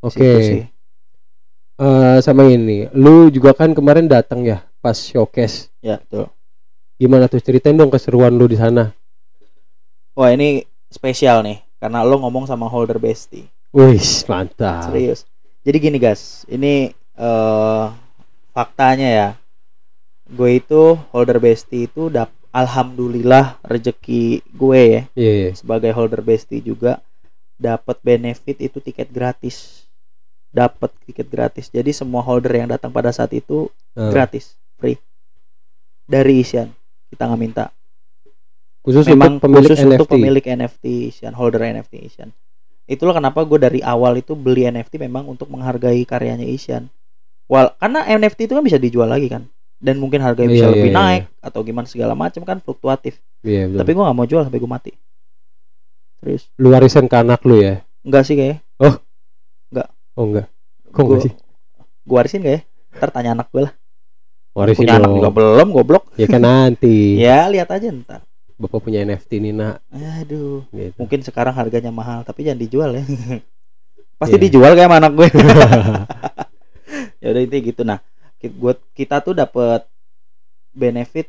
Oke. 0.00 0.16
Situ 0.16 0.38
sih. 0.40 0.62
Eh, 1.76 2.18
sama 2.24 2.48
ini, 2.48 2.88
lu 2.96 3.28
juga 3.28 3.52
kan 3.52 3.76
kemarin 3.76 4.08
datang 4.08 4.40
ya 4.40 4.64
pas 4.80 4.96
showcase. 4.96 5.68
Ya, 5.84 6.00
betul. 6.00 6.32
Gimana 6.96 7.26
tuh 7.26 7.42
ceritain 7.42 7.74
dong 7.74 7.90
keseruan 7.90 8.34
lu 8.34 8.46
di 8.46 8.56
sana? 8.56 8.92
Wah, 10.12 10.30
ini 10.30 10.62
spesial 10.86 11.42
nih 11.42 11.58
karena 11.80 12.04
lo 12.04 12.20
ngomong 12.20 12.44
sama 12.44 12.68
Holder 12.68 13.00
Bestie. 13.00 13.48
Wih, 13.72 13.98
mantap. 14.28 14.92
Serius. 14.92 15.24
Jadi 15.64 15.76
gini 15.80 15.96
guys, 15.96 16.44
ini 16.46 16.92
eh 17.16 17.84
faktanya 18.52 19.08
ya. 19.08 19.28
Gue 20.32 20.60
itu 20.60 20.96
holder 21.12 21.36
bestie 21.36 21.84
itu 21.84 22.08
dap 22.08 22.32
alhamdulillah 22.56 23.60
rezeki 23.60 24.40
gue 24.48 24.80
ya 24.80 25.02
Iya, 25.12 25.32
iya. 25.36 25.50
sebagai 25.52 25.92
holder 25.92 26.24
bestie 26.24 26.64
juga 26.64 27.04
dapat 27.60 28.00
benefit 28.00 28.56
itu 28.60 28.80
tiket 28.80 29.12
gratis. 29.12 29.84
Dapat 30.48 30.88
tiket 31.04 31.28
gratis. 31.28 31.68
Jadi 31.68 31.92
semua 31.92 32.24
holder 32.24 32.64
yang 32.64 32.68
datang 32.72 32.88
pada 32.92 33.12
saat 33.12 33.32
itu 33.32 33.68
Ah. 33.92 34.08
gratis, 34.08 34.56
free. 34.80 34.96
Dari 36.04 36.40
Isian. 36.40 36.72
Kita 37.12 37.28
nggak 37.28 37.38
minta. 37.38 37.64
Khusus 38.80 39.04
Memang 39.06 39.36
untuk 39.36 39.46
pemilik 39.46 39.68
khusus 39.68 39.78
NFT. 39.78 39.94
untuk 39.94 40.08
pemilik 40.10 40.44
NFT 40.44 40.84
Isian, 41.06 41.32
holder 41.32 41.62
NFT 41.62 41.92
Isian. 42.02 42.32
Itulah 42.82 43.14
kenapa 43.14 43.44
gue 43.44 43.58
dari 43.60 43.78
awal 43.78 44.16
itu 44.16 44.34
beli 44.34 44.66
NFT 44.66 44.98
memang 44.98 45.28
untuk 45.28 45.46
menghargai 45.46 46.02
karyanya 46.02 46.42
Isian. 46.42 46.90
Wal 47.46 47.76
karena 47.76 48.02
NFT 48.08 48.48
itu 48.48 48.54
kan 48.54 48.64
bisa 48.64 48.76
dijual 48.76 49.06
lagi 49.06 49.28
kan. 49.28 49.46
Dan 49.76 49.98
mungkin 49.98 50.18
harganya 50.18 50.46
bisa 50.48 50.66
Iya, 50.66 50.72
lebih 50.72 50.88
iya, 50.88 50.94
iya. 50.94 51.06
naik 51.10 51.24
atau 51.42 51.60
gimana 51.60 51.86
segala 51.86 52.14
macam 52.14 52.42
kan 52.42 52.58
fluktuatif. 52.58 53.18
Iya, 53.42 53.66
betul. 53.66 53.78
Tapi 53.78 53.90
gue 53.92 54.02
nggak 54.02 54.16
mau 54.16 54.26
jual 54.26 54.42
sampai 54.42 54.58
gue 54.58 54.70
mati. 54.70 54.92
Serius. 56.18 56.46
lu 56.54 56.70
warisan 56.70 57.06
ke 57.06 57.16
anak 57.18 57.42
lu 57.42 57.58
ya? 57.58 57.82
Enggak 58.00 58.22
sih 58.24 58.34
kayaknya. 58.34 58.62
Oh 58.78 58.94
enggak. 60.22 60.46
Kok 60.90 61.02
enggak 61.02 61.18
Gua- 61.18 61.24
sih? 61.24 61.32
Gue 62.02 62.16
warisin 62.16 62.40
gak 62.40 62.52
ya? 62.52 62.60
Ntar 62.92 63.10
tanya 63.10 63.30
anak 63.32 63.48
gue 63.48 63.62
lah. 63.62 63.72
Warisin 64.52 64.84
Punya 64.84 65.00
anak 65.00 65.10
juga 65.16 65.30
belum, 65.32 65.68
goblok. 65.72 66.04
Ya 66.14 66.28
kan 66.28 66.44
nanti. 66.44 67.16
Ya 67.24 67.48
lihat 67.48 67.72
aja 67.72 67.88
ntar. 67.88 68.20
Bapak 68.60 68.84
punya 68.84 69.02
NFT 69.02 69.42
nih, 69.42 69.50
Nak. 69.50 69.82
Aduh. 70.22 70.62
Gitu. 70.70 70.94
Mungkin 70.94 71.24
sekarang 71.24 71.50
harganya 71.50 71.90
mahal, 71.90 72.22
tapi 72.22 72.46
jangan 72.46 72.62
dijual 72.62 72.94
ya. 72.94 73.02
Pasti 74.20 74.36
Iya. 74.38 74.44
dijual 74.46 74.78
kayak 74.78 74.92
anak 74.92 75.12
gue. 75.18 75.28
ya 77.22 77.26
udah 77.32 77.42
intinya 77.42 77.62
gitu. 77.64 77.82
Nah, 77.82 77.98
buat 78.60 78.78
kita 78.94 79.18
tuh 79.18 79.34
dapat 79.34 79.82
benefit 80.70 81.26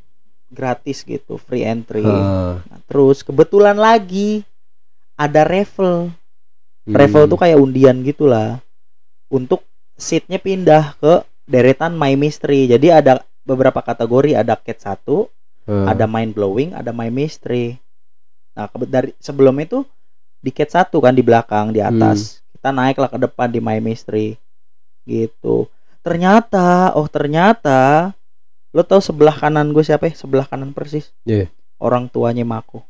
gratis 0.54 1.02
gitu, 1.02 1.42
free 1.42 1.66
entry. 1.66 2.06
Ah, 2.06 2.62
Nah, 2.62 2.80
terus 2.86 3.26
kebetulan 3.26 3.80
lagi 3.80 4.46
ada 5.18 5.42
raffle. 5.42 6.14
hmm. 6.86 6.94
Raffle 6.94 7.26
tuh 7.26 7.40
kayak 7.40 7.58
undian 7.58 8.04
gitulah. 8.06 8.62
Untuk 9.26 9.66
seatnya 9.98 10.38
pindah 10.38 10.94
ke 11.02 11.26
deretan 11.48 11.96
My 11.96 12.16
Mystery. 12.16 12.68
Jadi 12.72 12.90
ada 12.94 13.24
beberapa 13.44 13.84
kategori, 13.84 14.40
ada 14.40 14.56
cat 14.56 14.80
1, 14.80 15.28
Ah. 15.64 15.96
ada 15.96 16.04
mind 16.04 16.36
blowing, 16.36 16.76
ada 16.76 16.92
my 16.92 17.08
mystery. 17.08 17.80
Nah, 18.52 18.68
dari 18.84 19.16
sebelum 19.18 19.56
itu 19.64 19.88
di 20.44 20.52
cat 20.52 20.76
satu 20.76 21.00
kan 21.00 21.16
di 21.16 21.24
belakang, 21.24 21.72
di 21.72 21.80
atas. 21.80 22.44
Kita 22.52 22.76
naiklah 22.76 23.08
ke 23.08 23.20
depan 23.20 23.48
di 23.48 23.60
my 23.64 23.80
mystery. 23.80 24.36
Gitu. 25.08 25.68
Ternyata, 26.04 26.92
oh 27.00 27.08
ternyata 27.08 28.12
lo 28.76 28.84
tau 28.84 29.00
sebelah 29.00 29.36
kanan 29.36 29.72
gue 29.72 29.84
siapa 29.86 30.12
ya? 30.12 30.14
Sebelah 30.16 30.48
kanan 30.48 30.76
persis. 30.76 31.16
Iya. 31.24 31.48
Orang 31.80 32.12
tuanya 32.12 32.44
Mako. 32.44 32.84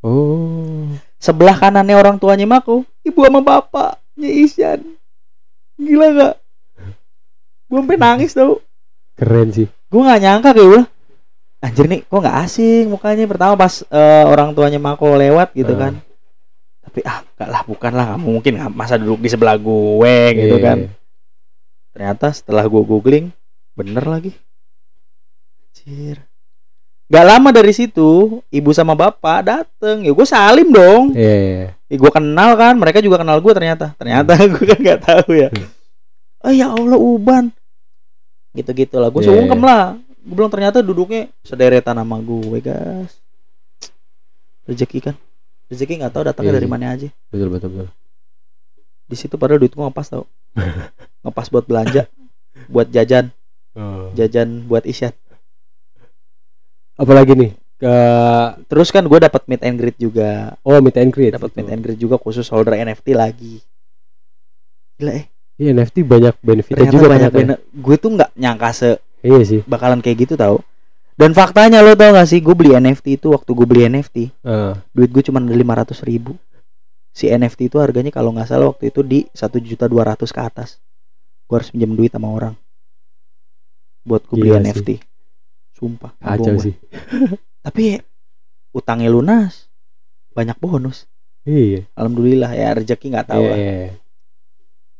Oh. 0.00 0.88
Sebelah 1.20 1.60
kanannya 1.60 1.92
orang 1.92 2.16
tuanya 2.16 2.48
Mako, 2.48 2.88
ibu 3.04 3.20
sama 3.20 3.44
bapaknya 3.44 4.30
Isyan. 4.32 4.80
Gila 5.76 6.06
gak? 6.16 6.34
Gue 7.72 7.80
sampai 7.80 7.96
nangis 7.96 8.36
tau. 8.36 8.60
Keren 9.16 9.48
sih. 9.48 9.64
gue 9.64 10.00
nggak 10.00 10.20
nyangka 10.20 10.50
kayak 10.52 10.68
gue 10.68 10.82
anjir 11.58 11.84
nih 11.86 12.00
kok 12.02 12.20
nggak 12.20 12.38
asing 12.44 12.84
mukanya? 12.88 13.24
Pertama 13.24 13.56
pas 13.56 13.80
eh, 13.80 14.24
orang 14.24 14.52
tuanya 14.52 14.76
Mako 14.76 15.16
lewat 15.16 15.56
gitu 15.56 15.72
Ah. 15.72 15.88
kan. 15.88 15.92
Tapi 16.82 17.00
ah 17.02 17.24
enggak 17.24 17.48
lah 17.48 17.62
bukan 17.64 17.92
lah. 17.92 18.08
Mungkin 18.16 18.52
nggak 18.56 18.72
masa 18.72 19.00
duduk 19.00 19.20
di 19.20 19.28
sebelah 19.28 19.56
gue 19.56 20.16
gitu 20.34 20.56
Iya, 20.56 20.64
kan. 20.64 20.78
Ternyata 21.92 22.28
setelah 22.28 22.64
gue 22.64 22.82
googling 22.82 23.32
bener 23.72 24.04
lagi. 24.04 24.36
Anjir. 25.72 26.28
Gak 27.08 27.28
lama 27.28 27.52
dari 27.52 27.72
situ 27.72 28.40
ibu 28.48 28.70
sama 28.72 28.92
bapak 28.92 29.44
dateng. 29.44 30.00
Ya 30.00 30.12
gue 30.12 30.26
salim 30.26 30.72
dong. 30.72 31.12
Iya, 31.12 31.34
iya. 31.36 31.66
ya, 31.86 31.96
gue 31.96 32.10
kenal 32.10 32.56
kan. 32.56 32.76
Mereka 32.76 33.00
juga 33.00 33.20
kenal 33.20 33.36
gue 33.38 33.52
ternyata. 33.52 33.92
Ternyata 33.96 34.32
gue 34.52 34.64
kan 34.64 34.78
nggak 34.80 35.00
tahu 35.02 35.30
ya. 35.36 35.48
Hmm. 35.48 35.68
oh 36.42 36.50
ya 36.50 36.66
Allah 36.68 36.98
uban 36.98 37.44
gitu 38.52 38.70
gitu 38.72 38.96
lah. 39.00 39.08
Gue 39.08 39.24
Iya, 39.24 39.32
sungkem 39.32 39.60
lah. 39.60 39.96
Gue 40.22 40.34
bilang 40.38 40.52
ternyata 40.52 40.78
duduknya 40.84 41.32
sederetan 41.42 41.98
sama 41.98 42.16
gue 42.22 42.58
guys. 42.62 43.12
Rezeki 44.68 44.98
kan? 45.02 45.14
Rezeki 45.66 46.04
nggak 46.04 46.12
tahu 46.14 46.24
datangnya 46.28 46.52
Iya, 46.54 46.58
dari 46.62 46.68
iya. 46.68 46.72
mana 46.72 46.86
aja. 46.94 47.08
Betul, 47.32 47.48
betul, 47.50 47.70
betul. 47.72 47.90
di 49.02 49.16
situ 49.20 49.36
padahal 49.36 49.60
duit 49.60 49.76
gue 49.76 49.82
ngepas 49.84 50.08
tau. 50.08 50.24
Ngepas 51.26 51.52
buat 51.52 51.68
belanja 51.68 52.08
buat 52.72 52.88
jajan. 52.88 53.28
Oh. 53.72 54.12
jajan 54.12 54.68
buat 54.68 54.84
isyan 54.84 55.16
Apalagi 56.96 57.32
nih? 57.32 57.50
Ke 57.80 57.94
terus 58.68 58.92
kan 58.92 59.04
gue 59.04 59.18
dapat 59.18 59.42
meet 59.48 59.64
and 59.64 59.76
greet 59.80 59.96
juga. 59.96 60.54
Oh, 60.62 60.76
meet 60.80 60.96
and 61.00 61.08
greet. 61.12 61.32
dapat 61.34 61.52
meet 61.56 61.68
and 61.72 61.80
greet 61.82 61.98
juga 62.00 62.16
khusus 62.20 62.46
holder 62.52 62.76
NFT 62.76 63.16
lagi. 63.16 63.60
Gila 65.00 65.12
eh 65.18 65.26
Iya, 65.54 65.70
NFT 65.72 65.96
banyak 66.02 66.34
benefitnya 66.40 66.76
ternyata 66.82 66.94
juga 66.94 67.06
banyak 67.08 67.30
bener 67.30 67.58
gue 67.68 67.96
tuh 67.96 68.10
nggak 68.10 68.30
nyangka 68.34 68.70
se 68.72 68.90
Iya 69.22 69.40
sih. 69.42 69.60
bakalan 69.64 70.00
kayak 70.00 70.18
gitu 70.20 70.34
tau. 70.34 70.64
Dan 71.12 71.30
faktanya 71.32 71.78
lo 71.78 71.92
tau 71.92 72.10
gak 72.10 72.24
sih 72.24 72.40
gue 72.40 72.50
beli 72.50 72.72
NFT 72.72 73.20
itu 73.20 73.30
waktu 73.30 73.52
gue 73.52 73.62
beli 73.62 73.84
NFT 73.84 74.32
Ah, 74.42 74.74
duit 74.90 75.08
gue 75.08 75.22
cuma 75.22 75.38
lima 75.38 75.76
ratus 75.76 76.02
ribu. 76.02 76.34
Si 77.12 77.28
NFT 77.28 77.68
itu 77.68 77.76
harganya 77.76 78.08
kalau 78.08 78.32
nggak 78.32 78.48
salah 78.48 78.72
waktu 78.72 78.88
itu 78.88 79.04
di 79.04 79.28
satu 79.30 79.60
juta 79.60 79.84
dua 79.84 80.08
ratus 80.08 80.32
ke 80.32 80.40
atas. 80.40 80.80
Gue 81.44 81.60
harus 81.60 81.68
pinjam 81.68 81.92
duit 81.92 82.08
sama 82.08 82.26
orang. 82.26 82.56
Buat 84.02 84.26
gue 84.26 84.36
beli 84.36 84.50
sih. 84.50 84.62
NFT 84.64 84.88
sumpah 85.72 86.10
nggak 86.16 86.30
kacau 86.32 86.54
sih. 86.58 86.74
tapi 87.64 88.00
utangnya 88.72 89.12
lunas. 89.12 89.68
Banyak 90.32 90.56
bonus. 90.58 91.06
Iya. 91.42 91.90
alhamdulillah 91.92 92.54
ya 92.54 92.70
rezeki 92.72 93.06
nggak 93.10 93.28
tahu 93.28 93.42
Iya, 93.42 93.50
lah. 93.50 93.58
iya. 93.58 93.86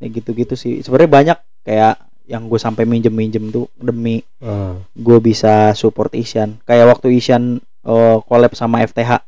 Ya 0.02 0.08
gitu-gitu 0.08 0.52
sih 0.52 0.82
sebenarnya 0.82 1.10
banyak 1.10 1.38
kayak 1.62 1.94
yang 2.24 2.44
gue 2.44 2.56
sampai 2.56 2.82
minjem-minjem 2.82 3.48
tuh 3.48 3.70
demi 3.76 4.22
Ah, 4.38 4.74
gue 4.92 5.18
bisa 5.20 5.70
support 5.72 6.10
Isyan 6.12 6.58
kayak 6.60 6.86
waktu 6.88 7.14
Isyan 7.14 7.56
eh, 7.80 8.16
collab 8.20 8.52
sama 8.52 8.82
FTH 8.82 9.22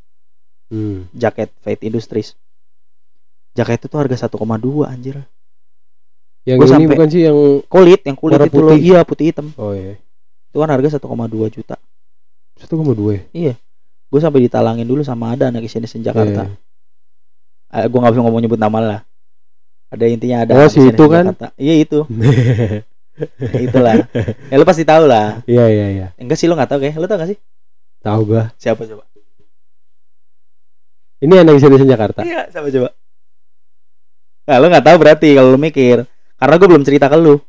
hmm. 0.68 1.10
jaket 1.12 1.54
Fate 1.56 1.82
Industries 1.84 2.34
jaket 3.52 3.78
itu 3.80 3.94
harga 3.94 4.26
1,2 4.26 4.34
anjir 4.84 5.22
Yang 6.44 6.56
Gua 6.56 6.66
ini 6.66 6.72
sampai- 6.74 6.90
bukan 6.92 7.08
sih 7.08 7.22
yang 7.22 7.38
kulit 7.64 8.00
yang 8.02 8.16
kulit 8.16 8.36
itu 8.38 8.52
loh 8.52 8.74
putih. 8.74 8.78
iya 8.80 9.00
putih 9.00 9.24
hitam 9.30 9.46
Oh 9.54 9.70
iya. 9.70 9.94
itu 10.44 10.56
kan 10.56 10.68
harga 10.68 10.98
1,2 10.98 11.06
juta 11.50 11.78
Satu 12.54 12.74
koma 12.76 12.92
dua. 12.92 13.18
ya? 13.30 13.54
gue 14.04 14.20
sampai 14.20 14.38
ditalangin 14.40 14.84
dulu 14.84 15.02
sama 15.02 15.32
ada 15.32 15.48
anak 15.48 15.64
Isyan 15.64 15.82
Jakarta 16.00 16.46
Iya. 16.46 16.54
eh, 17.74 17.86
gue 17.86 17.96
nggak 17.96 18.12
bisa 18.12 18.22
ngomong 18.22 18.38
nyebut 18.40 18.58
nama 18.58 18.78
lah 18.78 19.00
ada 19.94 20.04
intinya 20.04 20.36
ada 20.42 20.52
Oh, 20.54 20.66
si 20.66 20.82
itu 20.82 21.04
kan? 21.06 21.30
Iya 21.54 21.74
itu 21.80 22.02
Ya, 23.46 23.60
itulah 23.70 23.94
ya 24.50 24.54
lu 24.58 24.66
pasti 24.66 24.82
tahu 24.82 25.06
lah 25.06 25.38
Iya, 25.46 25.64
iya, 25.70 25.86
iya. 25.88 26.06
enggak 26.18 26.34
sih 26.34 26.50
lu 26.50 26.58
nggak 26.58 26.66
tahu 26.66 26.82
kayak 26.82 26.98
lu 26.98 27.06
tau 27.06 27.14
gak 27.16 27.30
sih 27.30 27.38
Tahu 28.02 28.20
gua. 28.26 28.50
siapa 28.58 28.82
coba 28.84 29.06
Ini 31.22 31.40
anak 31.40 31.56
Indonesia 31.56 31.88
Jakarta. 31.88 32.20
Iya, 32.20 32.52
siapa 32.52 32.68
coba? 32.68 32.92
Nah, 34.44 34.56
lu 34.60 34.66
nggak 34.68 34.84
tahu 34.84 34.96
berarti 34.98 35.28
kalau 35.32 35.48
lu 35.48 35.58
mikir. 35.58 36.04
Karena 36.36 36.54
gue 36.54 36.68
belum 36.68 36.84
cerita 36.84 37.08
ke 37.08 37.16
lu. 37.16 37.40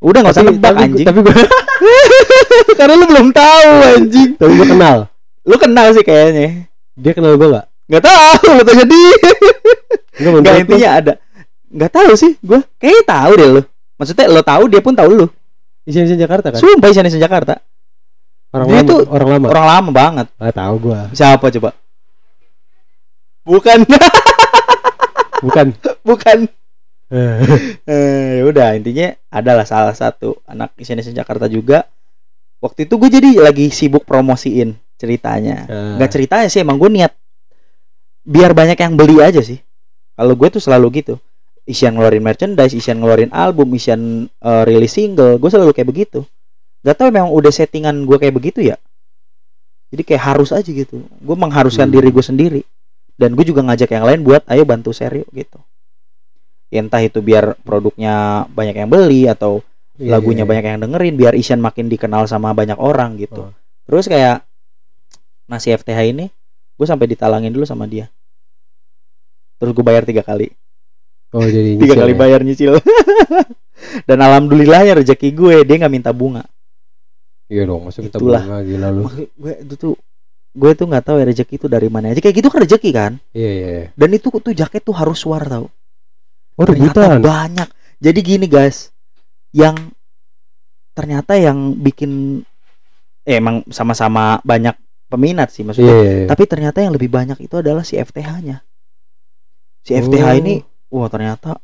Udah 0.00 0.24
nggak 0.24 0.32
usah 0.32 0.40
nebak 0.42 0.72
anjing. 0.72 1.04
Tapi 1.04 1.20
gua 1.20 1.36
Karena 2.80 2.94
lu 2.96 3.04
belum 3.04 3.28
tahu 3.30 3.70
anjing. 3.92 4.30
tapi 4.34 4.52
gua 4.56 4.66
kenal. 4.66 4.96
Lu 5.44 5.56
kenal 5.60 5.86
sih 5.92 6.00
kayaknya. 6.00 6.64
Dia 6.96 7.12
kenal 7.12 7.36
gua 7.36 7.48
enggak? 7.50 7.66
Nggak 7.92 8.04
tahu, 8.08 8.46
lu 8.56 8.62
tanya 8.64 8.84
dia. 8.88 9.16
Enggak 10.20 10.68
intinya 10.68 10.90
ada. 10.92 11.12
Nggak 11.72 11.90
tahu 11.92 12.12
sih, 12.20 12.32
gue 12.44 12.60
kayaknya 12.76 13.04
tahu 13.08 13.32
deh 13.40 13.48
lu. 13.48 13.62
Maksudnya 13.96 14.26
lo 14.28 14.42
tahu 14.44 14.62
dia 14.68 14.80
pun 14.84 14.92
tahu 14.92 15.10
lu. 15.24 15.26
Indonesia 15.88 16.18
Jakarta 16.18 16.46
kan? 16.52 16.60
Sumpah 16.60 16.88
Isyan 16.92 17.08
Jakarta. 17.18 17.54
Orang 18.52 18.68
dia 18.68 18.84
lama, 18.84 18.90
tuh 18.92 19.00
orang 19.08 19.28
lama. 19.32 19.46
Orang 19.48 19.66
lama 19.66 19.90
banget. 19.90 20.26
Ah, 20.36 20.52
tahu 20.52 20.74
gua. 20.90 21.08
Siapa 21.16 21.48
coba? 21.48 21.70
Bukan, 23.42 23.78
Bukan. 25.44 25.66
bukan. 26.06 26.38
Eh, 27.12 28.40
ya 28.40 28.42
udah 28.48 28.72
intinya 28.72 29.12
adalah 29.28 29.68
salah 29.68 29.92
satu 29.92 30.40
anak 30.48 30.72
Isyan 30.80 31.04
Jakarta 31.12 31.44
juga. 31.44 31.84
Waktu 32.56 32.88
itu 32.88 32.96
gue 32.96 33.10
jadi 33.12 33.30
lagi 33.36 33.68
sibuk 33.68 34.08
promosiin 34.08 34.72
ceritanya. 34.96 35.68
Ah. 35.68 36.00
Nggak 36.00 36.08
ceritanya 36.08 36.48
sih 36.48 36.64
emang 36.64 36.80
gue 36.80 36.88
niat 36.88 37.12
biar 38.24 38.56
banyak 38.56 38.80
yang 38.80 38.96
beli 38.96 39.20
aja 39.20 39.44
sih. 39.44 39.60
Kalau 40.22 40.38
gue 40.38 40.48
tuh 40.54 40.62
selalu 40.62 41.02
gitu. 41.02 41.14
Isian 41.66 41.98
ngeluarin 41.98 42.22
merchandise, 42.22 42.78
Isian 42.78 43.02
ngeluarin 43.02 43.34
album, 43.34 43.74
Isian 43.74 44.30
eh, 44.30 44.62
rilis 44.62 44.94
single, 44.94 45.42
gue 45.42 45.50
selalu 45.50 45.74
kayak 45.74 45.90
begitu. 45.90 46.22
Gak 46.86 46.94
tau 46.94 47.10
memang 47.10 47.34
udah 47.34 47.50
settingan 47.50 48.06
gue 48.06 48.22
kayak 48.22 48.34
begitu 48.38 48.62
ya. 48.62 48.78
Jadi 49.90 50.02
kayak 50.06 50.22
harus 50.22 50.54
aja 50.54 50.70
gitu. 50.70 51.02
Gue 51.18 51.34
mengharuskan 51.34 51.90
Hmm. 51.90 51.94
diri 51.98 52.08
gue 52.14 52.22
sendiri. 52.22 52.62
Dan 53.18 53.34
gue 53.34 53.42
juga 53.42 53.66
ngajak 53.66 53.90
yang 53.90 54.06
lain 54.06 54.20
buat 54.22 54.46
ayo 54.46 54.62
bantu 54.62 54.94
yuk 54.94 55.26
gitu. 55.34 55.58
Ya, 56.72 56.80
entah 56.80 57.02
itu 57.02 57.20
biar 57.20 57.58
produknya 57.60 58.46
banyak 58.48 58.78
yang 58.78 58.88
beli 58.88 59.28
atau 59.28 59.60
Iya, 60.00 60.16
lagunya 60.16 60.46
iya. 60.46 60.48
banyak 60.48 60.64
yang 60.64 60.80
dengerin 60.88 61.14
biar 61.20 61.34
Isyan 61.36 61.60
makin 61.60 61.92
dikenal 61.92 62.24
sama 62.24 62.56
banyak 62.56 62.80
orang 62.80 63.20
gitu. 63.20 63.50
Oh. 63.50 63.52
Terus 63.84 64.08
kayak 64.08 64.46
nasi 65.50 65.74
FTH 65.74 65.98
ini 66.14 66.32
gue 66.80 66.86
sampai 66.88 67.10
ditalangin 67.10 67.52
dulu 67.52 67.68
sama 67.68 67.84
dia. 67.84 68.08
Terus 69.62 69.72
gue 69.72 69.84
bayar 69.84 70.02
tiga 70.02 70.20
kali, 70.20 70.50
Oh 71.30 71.40
jadi 71.40 71.76
tiga 71.80 71.94
nyicil 71.94 72.02
kali 72.02 72.12
ya? 72.12 72.18
bayar 72.18 72.40
nyicil. 72.42 72.72
Dan 74.08 74.18
alhamdulillahnya 74.20 74.98
rezeki 74.98 75.28
gue 75.30 75.62
dia 75.62 75.76
nggak 75.78 75.92
minta 75.92 76.10
bunga. 76.10 76.42
Iya 77.46 77.62
dong, 77.64 77.86
masa 77.86 78.00
kita 78.00 78.18
Itulah. 78.18 78.42
bunga 78.42 78.58
gila 78.60 78.88
lu. 78.90 79.02
Maksud 79.06 79.28
gue 79.32 79.52
itu 79.62 79.74
tuh 79.76 79.94
gue 80.52 80.70
tuh 80.74 80.84
nggak 80.84 81.04
tahu 81.06 81.16
ya 81.16 81.24
rezeki 81.24 81.54
itu 81.56 81.66
dari 81.66 81.88
mana 81.88 82.10
aja 82.10 82.18
kayak 82.18 82.36
gitu 82.36 82.48
kan 82.50 82.60
rezeki 82.60 82.90
kan 82.92 83.12
Iya 83.32 83.50
iya. 83.50 83.68
iya. 83.72 83.86
dan 83.96 84.08
itu 84.12 84.28
tuh 84.28 84.52
jaket 84.52 84.84
tuh 84.84 84.92
harus 84.92 85.16
suar 85.16 85.48
tau 85.48 85.72
Oh 86.52 86.64
ternyata 86.68 87.08
rebutan. 87.08 87.24
banyak 87.24 87.68
jadi 87.96 88.20
gini 88.20 88.44
guys 88.44 88.92
yang 89.48 89.72
ternyata 90.92 91.40
yang 91.40 91.72
bikin 91.72 92.44
eh, 93.24 93.40
emang 93.40 93.64
sama-sama 93.72 94.44
banyak 94.44 94.76
peminat 95.08 95.48
sih 95.48 95.64
maksudnya 95.64 95.88
iya. 95.94 96.12
iya. 96.20 96.26
tapi 96.28 96.44
ternyata 96.44 96.84
yang 96.84 96.92
lebih 96.92 97.08
banyak 97.08 97.40
itu 97.40 97.56
adalah 97.56 97.80
si 97.80 97.96
FTH-nya 97.96 98.60
si 99.82 99.92
FTH 99.92 100.24
Oh. 100.24 100.34
ini 100.36 100.54
wah 100.88 101.06
ternyata 101.06 101.58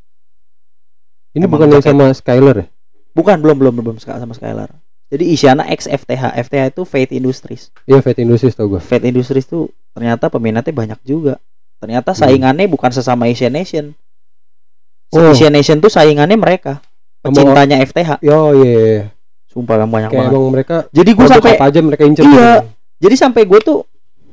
Ini 1.31 1.45
bukan 1.45 1.69
yang 1.69 1.81
sama 1.81 2.11
Skyler 2.11 2.57
ya? 2.57 2.67
bukan 3.13 3.39
belum 3.39 3.57
belum 3.57 3.75
belum 3.77 3.97
sama 3.99 4.31
Skylar 4.31 4.71
jadi 5.09 5.25
Isyana 5.25 5.65
X 5.67 5.87
FTH 5.87 6.37
FTH 6.39 6.63
itu 6.71 6.83
Faith 6.83 7.11
Industries 7.11 7.71
Iya 7.85 7.99
Fat 7.99 8.19
Industries 8.19 8.53
tau 8.53 8.69
gue. 8.69 8.79
Faith 8.79 9.03
Industries 9.03 9.45
tuh 9.45 9.67
ternyata 9.91 10.29
peminatnya 10.29 10.71
banyak 10.71 11.01
juga 11.03 11.41
ternyata 11.79 12.11
Hmm. 12.11 12.21
saingannya 12.21 12.67
bukan 12.67 12.91
sesama 12.91 13.27
Asian 13.27 13.51
Nation 13.51 13.95
Oh. 15.09 15.33
Asian 15.33 15.51
Nation 15.51 15.79
tuh 15.79 15.89
saingannya 15.89 16.37
mereka 16.37 16.85
pecintanya 17.19 17.81
FTH 17.81 18.21
Yo 18.21 18.53
iya. 18.55 18.75
iya. 18.77 19.01
sumpah 19.49 19.81
emang 19.81 19.91
banyak 19.91 20.11
Kayak 20.11 20.21
banget 20.21 20.33
emang 20.35 20.53
mereka 20.53 20.77
jadi 20.91 21.11
gue 21.11 21.27
sampai 21.27 21.53
apa 21.55 21.65
aja 21.67 21.79
mereka 21.81 22.03
incer. 22.05 22.23
Iya. 22.23 22.29
gitu. 22.29 22.51
jadi 23.01 23.15
sampai 23.17 23.43
gue 23.43 23.61
tuh 23.61 23.79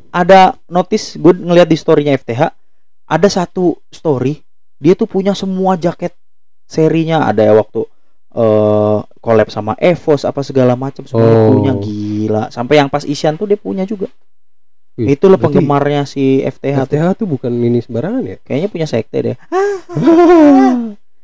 ada 0.09 0.55
notice 0.65 1.15
gue 1.15 1.31
ngeliat 1.33 1.65
di 1.65 1.75
storynya 1.75 2.11
FTH 2.13 2.51
ada 3.05 3.27
satu 3.27 3.77
story 3.87 4.41
dia 4.75 4.93
tuh 4.93 5.05
punya 5.05 5.31
semua 5.31 5.73
jaket 5.75 6.11
serinya 6.65 7.23
ada 7.23 7.41
ya 7.41 7.53
waktu 7.53 7.85
eh 8.35 8.97
collab 9.17 9.47
sama 9.47 9.73
Evos 9.77 10.21
apa 10.21 10.41
segala 10.41 10.75
macam 10.75 11.05
semuanya 11.05 11.37
Oh. 11.37 11.49
punya 11.51 11.73
gila 11.77 12.43
sampai 12.49 12.75
yang 12.77 12.89
pas 12.89 13.01
Isyan 13.01 13.35
tuh 13.35 13.45
dia 13.45 13.55
punya 13.55 13.83
juga 13.83 14.09
Wih, 14.95 15.11
itulah 15.11 15.35
berarti 15.35 15.59
penggemarnya 15.59 16.01
si 16.03 16.39
FTH 16.39 16.77
tuh. 16.81 16.95
FTH 16.95 17.05
tuh 17.15 17.27
bukan 17.27 17.51
mini 17.51 17.79
sembarangan 17.79 18.23
ya? 18.25 18.37
kayaknya 18.41 18.69
punya 18.69 18.87
sekte 18.87 19.17
deh 19.21 19.37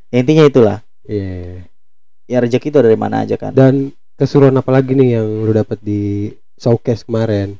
Ya, 0.07 0.19
intinya 0.21 0.43
itulah 0.43 0.77
Iya. 1.01 1.65
ya 2.27 2.37
rezeki 2.39 2.69
itu 2.69 2.79
dari 2.79 2.95
mana 2.95 3.23
aja 3.23 3.35
kan 3.35 3.51
Dan 3.51 3.91
keseruan 4.15 4.53
apa 4.53 4.69
lagi 4.69 4.93
nih 4.93 5.17
yang 5.17 5.27
lu 5.43 5.51
dapat 5.51 5.79
di 5.79 6.29
showcase 6.55 7.01
kemarin? 7.01 7.57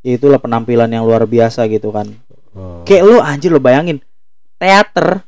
Ya, 0.00 0.16
itulah 0.16 0.36
penampilan 0.36 0.88
yang 0.88 1.04
luar 1.04 1.22
biasa 1.24 1.68
gitu 1.68 1.92
kan 1.92 2.08
Oh. 2.50 2.82
kayak 2.82 3.02
lu 3.04 3.16
anjir 3.18 3.48
lu 3.48 3.62
bayangin 3.62 4.02
teater 4.58 5.22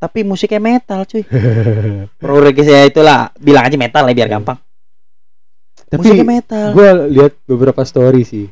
tapi 0.00 0.24
musiknya 0.24 0.56
metal 0.56 1.04
cuy 1.04 1.20
progres 2.20 2.64
ya 2.64 2.88
itulah 2.88 3.28
bilang 3.36 3.68
aja 3.68 3.76
metal 3.76 4.08
ya 4.08 4.14
biar 4.16 4.28
Iya. 4.28 4.34
gampang 4.40 4.58
Tapi 5.90 6.00
musiknya 6.00 6.26
metal 6.26 6.66
gue 6.72 6.88
lihat 7.10 7.32
beberapa 7.44 7.82
story 7.82 8.22
sih. 8.22 8.46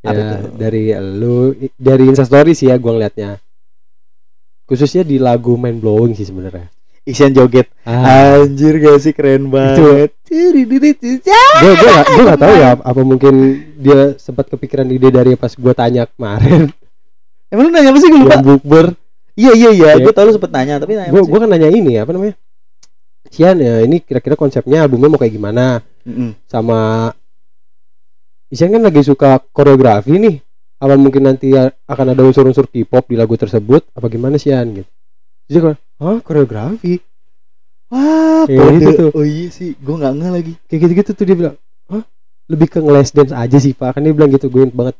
Ya, 0.00 0.10
dari 0.50 0.90
lu 0.96 1.52
dari 1.76 2.08
Insta 2.08 2.24
story 2.24 2.50
sih 2.50 2.66
ya 2.66 2.76
gue 2.76 2.88
ngeliatnya. 2.88 3.38
Khususnya 4.64 5.06
di 5.06 5.16
lagu 5.16 5.54
Mind 5.54 5.78
Blowing 5.78 6.12
sih 6.12 6.24
sebenarnya. 6.24 6.66
Isyan 7.00 7.32
joget 7.32 7.70
Ah, 7.82 8.36
anjir 8.38 8.76
gak 8.76 9.00
sih 9.00 9.12
keren 9.12 9.48
banget 9.48 10.12
gue 10.20 11.72
gue 11.72 11.72
gak, 11.80 12.04
gue 12.06 12.24
gak 12.26 12.40
tahu 12.40 12.54
ya 12.54 12.70
apa 12.76 13.00
mungkin 13.00 13.34
dia 13.74 14.00
sempat 14.16 14.46
kepikiran 14.46 14.84
ide 14.86 15.08
dari 15.08 15.32
pas 15.32 15.48
gue 15.50 15.72
tanya 15.72 16.04
kemarin 16.04 16.68
emang 17.50 17.68
lu 17.68 17.70
nanya 17.74 17.90
apa 17.92 17.98
sih? 17.98 18.08
Gue 18.08 18.20
lupa. 18.22 18.34
Yang 18.38 18.46
bukber. 18.46 18.86
Iya 19.38 19.52
iya 19.54 19.70
iya. 19.70 19.90
Iya. 19.98 20.04
gue 20.04 20.12
tau 20.14 20.24
lu 20.26 20.32
sempet 20.34 20.50
nanya 20.52 20.74
tapi 20.82 20.92
nanya 20.98 21.10
gue 21.10 21.22
gue 21.22 21.38
kan 21.38 21.50
nanya 21.50 21.68
ini 21.70 21.92
apa 21.98 22.10
namanya? 22.14 22.34
Sian 23.30 23.56
ya 23.62 23.84
ini 23.84 24.02
kira-kira 24.02 24.34
konsepnya 24.34 24.82
albumnya 24.84 25.12
mau 25.12 25.20
kayak 25.20 25.34
gimana? 25.34 25.84
Mm-mm. 26.02 26.32
sama 26.48 27.12
Isian 28.50 28.74
kan 28.74 28.82
lagi 28.82 29.04
suka 29.06 29.38
koreografi 29.54 30.18
nih. 30.18 30.42
Apa 30.80 30.96
mungkin 30.96 31.28
nanti 31.28 31.54
ya 31.54 31.70
akan 31.86 32.16
ada 32.16 32.24
unsur-unsur 32.24 32.66
K-pop 32.66 33.06
di 33.06 33.14
lagu 33.14 33.36
tersebut? 33.38 33.86
Apa 33.94 34.10
gimana 34.10 34.40
Sian 34.40 34.74
gitu? 34.74 34.90
Jadi 35.46 35.58
gue 35.62 35.74
ah 36.02 36.18
koreografi? 36.24 36.98
Wah 37.90 38.46
Kayak 38.46 38.66
gitu 38.78 38.90
tuh. 38.96 39.10
oh 39.14 39.26
iya 39.26 39.46
sih 39.50 39.74
gue 39.78 39.94
nggak 39.94 40.12
nge 40.18 40.28
lagi. 40.34 40.52
Kayak 40.66 40.80
gitu-gitu 40.86 41.10
tuh 41.14 41.24
dia 41.26 41.36
bilang 41.38 41.56
Hah? 41.90 42.02
lebih 42.50 42.66
ke 42.66 42.78
ngeles 42.82 43.10
dance 43.14 43.34
aja 43.34 43.58
sih 43.62 43.74
pak. 43.76 43.94
Kan 43.94 44.02
dia 44.02 44.14
bilang 44.16 44.30
gitu 44.34 44.50
gue 44.50 44.66
banget 44.66 44.96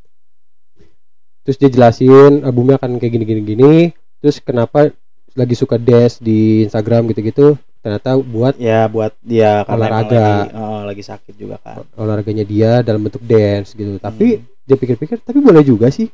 terus 1.43 1.57
dia 1.57 1.71
jelasin 1.73 2.45
albumnya 2.45 2.77
akan 2.77 3.01
kayak 3.01 3.13
gini-gini 3.17 3.41
gini 3.43 3.75
terus 4.21 4.39
kenapa 4.41 4.93
lagi 5.35 5.55
suka 5.55 5.79
dance 5.79 6.19
di 6.19 6.67
Instagram 6.67 7.07
gitu-gitu? 7.15 7.55
Ternyata 7.81 8.19
buat 8.21 8.59
ya 8.61 8.85
buat 8.91 9.15
dia 9.25 9.65
Olahraga. 9.65 10.45
lagi, 10.45 10.53
oh, 10.53 10.81
lagi 10.85 11.03
sakit 11.07 11.35
juga 11.39 11.57
kan. 11.63 11.87
Olahraganya 11.97 12.45
dia 12.45 12.85
dalam 12.85 13.01
bentuk 13.01 13.23
dance 13.25 13.73
gitu. 13.73 13.97
Tapi 13.97 14.37
Hmm. 14.37 14.45
dia 14.67 14.77
pikir-pikir 14.77 15.23
tapi 15.25 15.39
boleh 15.41 15.65
juga 15.65 15.89
sih. 15.89 16.11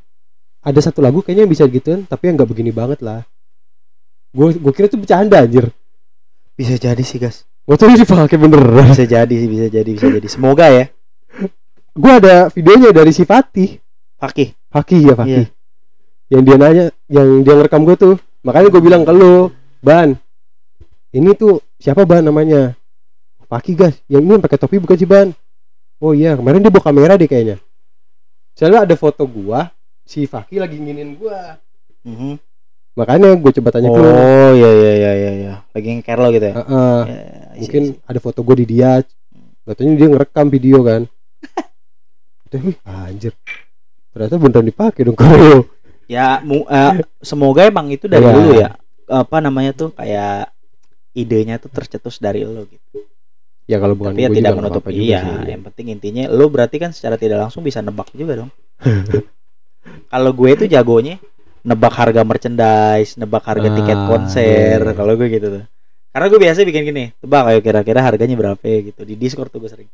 Ada 0.63 0.91
satu 0.91 1.03
lagu 1.03 1.23
kayaknya 1.23 1.47
yang 1.47 1.53
bisa 1.53 1.65
gituan 1.67 2.07
tapi 2.07 2.31
yang 2.31 2.39
nggak 2.39 2.51
begini 2.51 2.71
banget 2.71 3.03
lah. 3.03 3.27
Gue 4.31 4.55
gue 4.55 4.73
kira 4.77 4.87
itu 4.87 5.01
bercanda 5.01 5.43
anjir. 5.43 5.73
Bisa 6.55 6.77
jadi 6.77 7.03
sih 7.03 7.19
guys 7.19 7.45
gue 7.67 7.75
tuh 7.75 7.91
dipakai 7.91 8.39
beneran. 8.39 8.95
Bisa 8.95 9.03
jadi 9.11 9.35
sih 9.35 9.49
bisa 9.51 9.67
jadi 9.67 9.91
bisa 9.91 10.07
jadi. 10.07 10.29
Semoga 10.31 10.71
ya. 10.71 10.87
Gue 11.97 12.13
ada 12.15 12.47
videonya 12.53 12.95
dari 12.95 13.11
si 13.11 13.27
Fatih 13.27 13.83
Fakih. 14.17 14.49
Fakih 14.67 15.01
ya 15.03 15.15
Fakih. 15.15 15.45
Iya. 15.45 15.55
yang 16.27 16.43
dia 16.43 16.57
nanya 16.57 16.85
yang 17.07 17.29
dia 17.41 17.55
ngerekam 17.55 17.83
gue 17.83 17.95
tuh 17.95 18.15
makanya 18.43 18.67
gue 18.67 18.83
bilang 18.83 19.03
ke 19.03 19.13
lu 19.13 19.47
ban 19.79 20.19
ini 21.11 21.31
tuh 21.33 21.63
siapa 21.77 22.03
ban 22.03 22.21
namanya? 22.21 22.75
Fakih 23.47 23.75
guys. 23.75 23.97
Yang 24.07 24.23
ini 24.23 24.33
yang 24.33 24.43
pakai 24.43 24.59
topi 24.59 24.77
bukan 24.77 24.97
si 24.97 25.07
ban? 25.07 25.31
Oh 25.97 26.11
iya 26.11 26.35
kemarin 26.35 26.61
dia 26.61 26.69
bawa 26.69 26.83
kamera 26.83 27.15
deh 27.15 27.25
kayaknya. 27.25 27.57
Soalnya 28.53 28.85
ada 28.85 28.95
foto 28.95 29.23
gua 29.25 29.71
si 30.03 30.27
Fakih 30.27 30.59
lagi 30.59 30.77
nginin 30.77 31.15
gua. 31.15 31.57
Mhm. 32.03 32.39
makanya 32.97 33.29
gue 33.37 33.53
coba 33.53 33.69
tanya 33.71 33.93
ke 33.93 33.99
lu. 33.99 34.09
Oh 34.09 34.51
iya 34.51 34.71
iya 34.73 34.93
iya 34.93 35.13
iya 35.13 35.31
iya. 35.37 35.53
Lagi 35.71 35.89
ngeker 35.95 36.17
lo 36.17 36.29
gitu 36.33 36.47
ya? 36.49 36.55
Heeh, 36.57 37.01
Ya, 37.05 37.21
isi- 37.53 37.61
mungkin 37.61 37.83
isi. 37.93 38.01
ada 38.03 38.19
foto 38.19 38.41
gue 38.41 38.57
di 38.57 38.67
dia. 38.67 39.05
Katanya 39.63 39.93
dia 39.95 40.09
ngerekam 40.09 40.47
video 40.49 40.81
kan. 40.81 41.03
Tapi 42.51 42.73
anjir 42.83 43.37
ternyata 44.17 44.41
beneran 44.41 44.65
dipakai 44.65 45.03
dong 45.05 45.19
koreo 45.21 45.69
ya 46.09 46.41
mu- 46.41 46.65
eh, 46.65 47.05
semoga 47.21 47.69
emang 47.69 47.93
itu 47.93 48.09
dari 48.09 48.25
Iya. 48.25 48.33
dulu 48.33 48.51
ya. 48.57 48.69
Apa 49.07 49.39
namanya 49.39 49.71
tuh 49.71 49.93
kayak 49.93 50.49
idenya 51.13 51.61
tuh 51.61 51.69
tercetus 51.69 52.17
dari 52.17 52.43
lo 52.43 52.65
gitu. 52.65 53.05
Ya 53.67 53.77
kalau 53.77 53.93
bukan 53.93 54.15
tapi 54.15 54.23
ya 54.23 54.31
tidak 54.31 54.55
menutup 54.55 54.81
apa-apa 54.81 54.95
juga 54.95 55.03
iya 55.05 55.21
sih. 55.21 55.51
yang 55.51 55.63
penting 55.67 55.87
intinya 55.93 56.25
lo 56.31 56.47
berarti 56.47 56.79
kan 56.79 56.95
secara 56.95 57.19
tidak 57.19 57.43
langsung 57.43 57.61
bisa 57.61 57.83
nebak 57.83 58.09
juga 58.15 58.39
dong. 58.41 58.51
Kalau 60.07 60.31
gue 60.31 60.49
itu 60.49 60.65
jagonya 60.67 61.19
nebak 61.63 61.91
harga 61.93 62.23
merchandise 62.23 63.19
nebak 63.19 63.43
harga 63.43 63.69
tiket 63.75 63.99
Ah, 63.99 64.07
konser 64.07 64.79
iya, 64.79 64.87
iya. 64.87 64.95
kalau 64.95 65.13
gue 65.15 65.27
gitu 65.29 65.47
tuh. 65.51 65.65
Karena 66.11 66.27
gue 66.27 66.41
biasa 66.41 66.59
bikin 66.63 66.83
gini 66.87 67.05
tebak 67.19 67.43
ayo 67.45 67.59
kira-kira 67.61 68.01
harganya 68.01 68.35
berapa? 68.35 68.63
gitu 68.63 69.03
di 69.03 69.15
discord 69.15 69.51
tuh 69.51 69.59
gue 69.59 69.69
sering. 69.69 69.91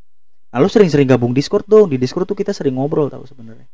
Nah 0.52 0.58
lu 0.58 0.68
sering-sering 0.68 1.08
gabung 1.08 1.32
discord 1.32 1.64
dong 1.64 1.88
di 1.88 1.96
discord 1.96 2.28
tuh 2.28 2.36
kita 2.36 2.52
sering 2.52 2.76
ngobrol 2.76 3.08
tau 3.08 3.24
sebenarnya 3.24 3.64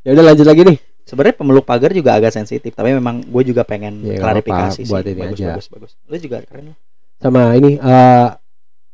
ya 0.00 0.10
udah 0.12 0.24
lanjut 0.26 0.44
lagi 0.44 0.62
nih. 0.64 0.78
Sebenarnya 1.02 1.34
pemeluk 1.34 1.64
pagar 1.64 1.90
juga 1.90 2.12
agak 2.12 2.30
sensitif 2.30 2.70
tapi 2.70 2.92
memang 2.92 3.22
gue 3.22 3.42
juga 3.42 3.62
pengen 3.62 4.04
Ya, 4.04 4.20
klarifikasi 4.20 4.78
sih. 4.78 4.84
buat 4.84 5.00
ini 5.02 5.16
bagus, 5.18 5.38
aja. 5.38 5.46
bagus 5.50 5.66
bagus. 5.68 5.90
Lu 6.04 6.16
juga 6.16 6.42
keren 6.42 6.64
lu 6.70 6.74
sama 7.18 7.50
ini 7.52 7.74
eh 7.74 8.28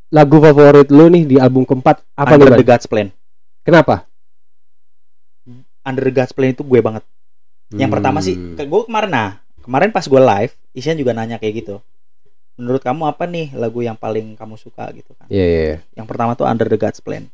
lagu 0.08 0.36
favorit 0.38 0.88
lu 0.88 1.08
nih 1.08 1.24
di 1.26 1.36
album 1.36 1.62
keempat 1.62 2.00
apa 2.12 2.24
nih 2.30 2.34
Under 2.38 2.48
Ban? 2.48 2.58
the 2.58 2.66
God's 2.66 2.86
Plan. 2.86 3.08
Kenapa? 3.60 4.06
Under 5.82 6.02
the 6.02 6.14
God's 6.14 6.32
Plan 6.32 6.50
itu 6.50 6.62
gue 6.62 6.80
banget. 6.80 7.04
Yang 7.70 7.90
pertama 7.90 8.18
sih 8.20 8.34
Hmm. 8.34 8.54
ke 8.54 8.62
gue 8.62 8.80
kemarin 8.84 9.10
nah 9.10 9.30
kemarin 9.60 9.90
pas 9.90 10.04
gue 10.04 10.16
live 10.16 10.52
Isyan 10.70 10.94
juga 10.94 11.12
nanya 11.12 11.36
kayak 11.36 11.54
gitu. 11.60 11.76
Menurut 12.54 12.80
kamu 12.80 13.04
apa 13.04 13.26
nih 13.26 13.50
lagu 13.52 13.82
yang 13.82 13.94
paling 13.94 14.34
kamu 14.34 14.54
suka 14.54 14.86
gitu 14.92 15.10
kan? 15.12 15.26
Iya 15.26 15.44
iya 15.44 15.60
iya. 15.66 15.76
yang 15.92 16.06
pertama 16.06 16.32
tuh 16.32 16.46
Under 16.46 16.64
the 16.64 16.78
God's 16.78 16.98
Plan. 16.98 17.26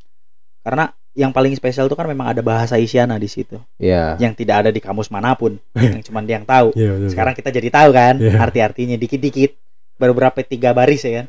Karena 0.60 0.88
yang 1.10 1.34
paling 1.34 1.50
spesial 1.58 1.90
tuh 1.90 1.98
kan 1.98 2.06
memang 2.06 2.30
ada 2.30 2.38
bahasa 2.40 2.78
Isyana 2.78 3.18
di 3.18 3.26
situ. 3.26 3.58
Iya. 3.82 4.14
Yeah. 4.16 4.30
Yang 4.30 4.32
tidak 4.44 4.56
ada 4.66 4.70
di 4.70 4.78
kamus 4.78 5.10
mana 5.10 5.34
pun, 5.34 5.58
yang 5.76 6.02
cuman 6.06 6.22
dia 6.22 6.38
yang 6.38 6.46
tahu. 6.46 6.70
Iya, 6.78 6.82
yeah, 6.86 6.92
betul. 6.96 7.10
Sekarang 7.10 7.34
kita 7.34 7.50
jadi 7.50 7.68
tahu 7.68 7.90
kan 7.90 8.14
yeah. 8.22 8.38
arti-artinya 8.38 8.96
dikit-dikit. 8.96 9.58
Baru 10.00 10.16
berapa 10.16 10.38
tiga 10.46 10.72
baris 10.72 11.04
ya 11.04 11.22
kan. 11.22 11.26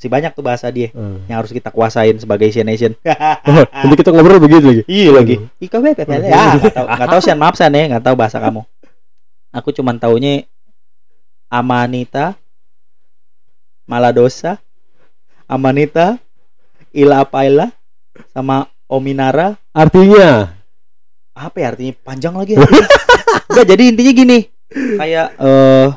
Si 0.00 0.08
banyak 0.08 0.32
tuh 0.32 0.40
bahasa 0.40 0.72
dia 0.72 0.88
hmm. 0.96 1.28
yang 1.28 1.44
harus 1.44 1.52
kita 1.52 1.68
kuasain 1.68 2.16
sebagai 2.16 2.48
Asian 2.48 2.64
Nation. 2.64 2.96
oh, 3.50 3.64
nanti 3.68 3.94
kita 4.00 4.08
ngobrol 4.16 4.40
begitu 4.40 4.64
lagi. 4.64 4.82
Iya 4.88 5.10
lagi. 5.12 5.36
Ika 5.60 5.76
bebek 5.76 6.08
ya. 6.08 6.56
Gak 6.56 6.72
tahu, 6.72 7.20
gak 7.20 7.36
maaf 7.36 7.54
sih, 7.60 7.68
ya, 7.68 7.84
gak 7.98 8.04
tahu 8.08 8.16
bahasa 8.16 8.40
kamu. 8.40 8.64
Aku 9.52 9.68
cuma 9.76 9.92
taunya 10.00 10.48
Amanita, 11.52 12.38
Maladosa, 13.84 14.56
Amanita, 15.44 16.16
Ilapaila 16.96 17.68
sama 18.32 18.72
Ominara. 18.90 19.54
Artinya 19.70 20.58
apa 21.40 21.56
ya 21.56 21.66
artinya 21.72 21.94
panjang 22.04 22.34
lagi. 22.36 22.58
Ya? 22.58 22.66
Enggak, 23.50 23.66
jadi 23.70 23.82
intinya 23.88 24.12
gini. 24.12 24.38
Kayak 24.70 25.26
uh, 25.38 25.88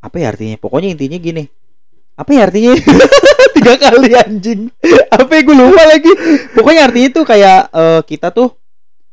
apa 0.00 0.16
ya 0.18 0.26
artinya? 0.32 0.56
Pokoknya 0.58 0.88
intinya 0.96 1.18
gini. 1.20 1.44
Apa 2.16 2.30
ya 2.34 2.40
artinya? 2.48 2.72
Tiga 3.56 3.74
kali 3.76 4.10
anjing. 4.16 4.72
apa 5.12 5.30
ya 5.36 5.40
gue 5.44 5.56
lupa 5.56 5.82
lagi. 5.84 6.12
Pokoknya 6.56 6.82
artinya 6.88 7.08
tuh 7.12 7.24
kayak 7.28 7.60
uh, 7.70 8.00
kita 8.04 8.32
tuh 8.32 8.56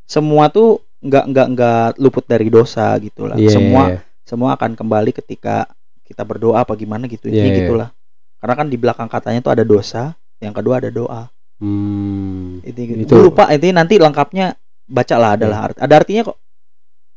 semua 0.08 0.48
tuh 0.48 0.82
nggak 1.04 1.26
nggak 1.30 1.48
nggak 1.54 1.88
luput 2.02 2.26
dari 2.26 2.48
dosa 2.50 2.96
gitu 2.98 3.30
lah. 3.30 3.38
Yeah, 3.38 3.54
semua 3.54 3.84
iya, 3.86 3.94
iya. 3.96 4.00
semua 4.26 4.50
akan 4.58 4.74
kembali 4.74 5.12
ketika 5.14 5.70
kita 6.08 6.24
berdoa 6.24 6.64
apa 6.64 6.74
gimana 6.74 7.06
gitu. 7.06 7.28
Intinya 7.30 7.44
yeah, 7.44 7.54
yeah. 7.54 7.60
gitulah. 7.68 7.90
Karena 8.38 8.56
kan 8.56 8.68
di 8.72 8.78
belakang 8.78 9.10
katanya 9.10 9.40
tuh 9.44 9.54
ada 9.54 9.64
dosa, 9.68 10.16
yang 10.40 10.54
kedua 10.56 10.80
ada 10.80 10.90
doa. 10.90 11.28
Hmm, 11.58 12.62
itu 12.62 12.80
gitu. 12.86 13.10
Gue 13.10 13.24
lupa 13.34 13.50
itu 13.50 13.70
nanti 13.74 13.98
lengkapnya 13.98 14.54
baca 14.88 15.16
lah 15.18 15.32
adalah 15.36 15.58
hmm. 15.74 15.82
ada 15.82 15.94
artinya 15.98 16.22
kok. 16.30 16.38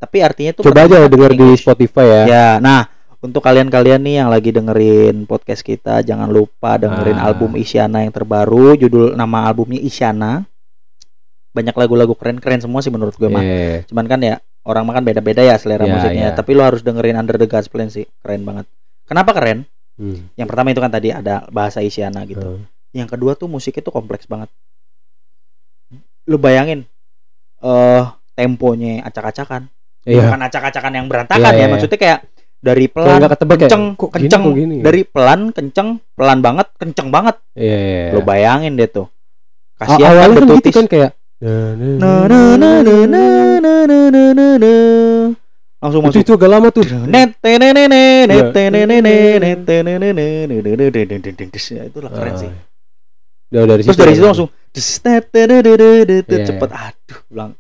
Tapi 0.01 0.16
artinya 0.24 0.53
tuh 0.57 0.64
coba 0.64 0.88
aja 0.88 1.05
denger 1.05 1.32
di 1.36 1.49
Spotify 1.61 2.07
ya. 2.09 2.22
Ya, 2.24 2.49
nah 2.57 2.88
untuk 3.20 3.45
kalian-kalian 3.45 4.01
nih 4.01 4.14
yang 4.24 4.32
lagi 4.32 4.49
dengerin 4.49 5.28
podcast 5.28 5.61
kita 5.61 6.01
jangan 6.01 6.32
lupa 6.32 6.80
dengerin 6.80 7.20
ah. 7.20 7.28
album 7.28 7.53
Isyana 7.53 8.09
yang 8.09 8.12
terbaru 8.16 8.80
judul 8.80 9.12
nama 9.12 9.45
albumnya 9.45 9.76
Isyana 9.76 10.49
banyak 11.53 11.76
lagu-lagu 11.76 12.16
keren-keren 12.16 12.64
semua 12.64 12.80
sih 12.80 12.88
menurut 12.88 13.12
gue 13.20 13.28
yeah. 13.28 13.36
mah 13.36 13.45
cuman 13.93 14.07
kan 14.09 14.20
ya 14.24 14.34
orang 14.64 14.88
makan 14.88 15.03
beda-beda 15.05 15.45
ya 15.45 15.61
selera 15.61 15.84
yeah, 15.84 15.93
musiknya 15.93 16.26
yeah. 16.32 16.36
tapi 16.36 16.57
lo 16.57 16.64
harus 16.64 16.80
dengerin 16.80 17.20
Under 17.20 17.36
the 17.36 17.45
Gas 17.45 17.68
Plan 17.68 17.93
sih 17.93 18.09
keren 18.24 18.49
banget 18.49 18.64
kenapa 19.05 19.36
keren 19.36 19.68
hmm. 20.01 20.41
yang 20.41 20.49
pertama 20.49 20.72
itu 20.72 20.80
kan 20.80 20.88
tadi 20.88 21.12
ada 21.12 21.45
bahasa 21.53 21.84
Isyana 21.84 22.24
gitu 22.24 22.57
hmm 22.57 22.80
yang 22.91 23.07
kedua 23.07 23.38
tuh 23.38 23.47
musik 23.47 23.78
itu 23.78 23.91
kompleks 23.91 24.26
banget 24.26 24.51
lu 26.26 26.36
bayangin 26.38 26.86
uh, 27.62 28.14
temponya 28.34 29.03
acak-acakan 29.07 29.70
yeah. 30.07 30.26
bukan 30.26 30.41
acak-acakan 30.47 30.93
yang 30.95 31.07
berantakan 31.07 31.53
yeah, 31.55 31.66
ya 31.66 31.72
maksudnya 31.72 31.99
kayak 31.99 32.18
dari 32.61 32.93
pelan 32.93 33.24
ketebak 33.24 33.57
kenceng 33.64 33.84
kayak, 33.97 34.12
kenceng 34.12 34.43
gini, 34.53 34.61
gini, 34.61 34.76
dari 34.84 35.01
pelan 35.09 35.49
kenceng 35.49 35.97
pelan 36.12 36.45
banget 36.45 36.68
kenceng 36.76 37.09
banget 37.09 37.36
yeah, 37.57 37.80
yeah. 37.80 38.09
lo 38.12 38.20
bayangin 38.20 38.76
deh 38.76 38.88
tuh 38.91 39.09
kasihan 39.80 40.12
oh, 40.12 40.12
awalnya 40.12 40.45
kan, 40.45 40.49
betul 40.49 40.57
gitu 40.61 40.70
kan 40.76 40.86
kayak 40.86 41.11
na 41.41 42.28
na 42.28 42.41
na 42.61 42.70
na 42.84 42.93
na 43.09 43.24
na 43.88 44.12
na 44.12 44.47
na 44.61 44.74
langsung 45.80 46.05
masuk 46.05 46.20
itu 46.20 46.36
agak 46.36 46.51
lama 46.53 46.68
tuh 46.68 46.84
net 47.09 47.32
nene 47.41 47.72
nene 47.72 48.28
nete 48.28 48.62
dari, 53.51 53.66
dari 53.66 53.82
Terus 53.82 53.98
dari 53.98 54.12
ya. 54.14 54.16
situ 54.16 54.26
langsung 54.30 54.51
iya, 56.38 56.46
cepet 56.46 56.70
iya. 56.70 56.86
aduh 56.94 57.20
bilang 57.26 57.53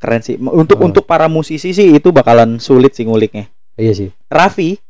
keren 0.00 0.20
sih. 0.24 0.40
Untuk 0.40 0.80
oh. 0.80 0.88
untuk 0.88 1.04
para 1.04 1.28
musisi 1.28 1.76
sih 1.76 1.92
itu 1.92 2.08
bakalan 2.10 2.56
sulit 2.56 2.96
sih 2.96 3.04
nguliknya. 3.04 3.52
Iya 3.76 3.92
sih. 3.92 4.08
Raffi 4.32 4.80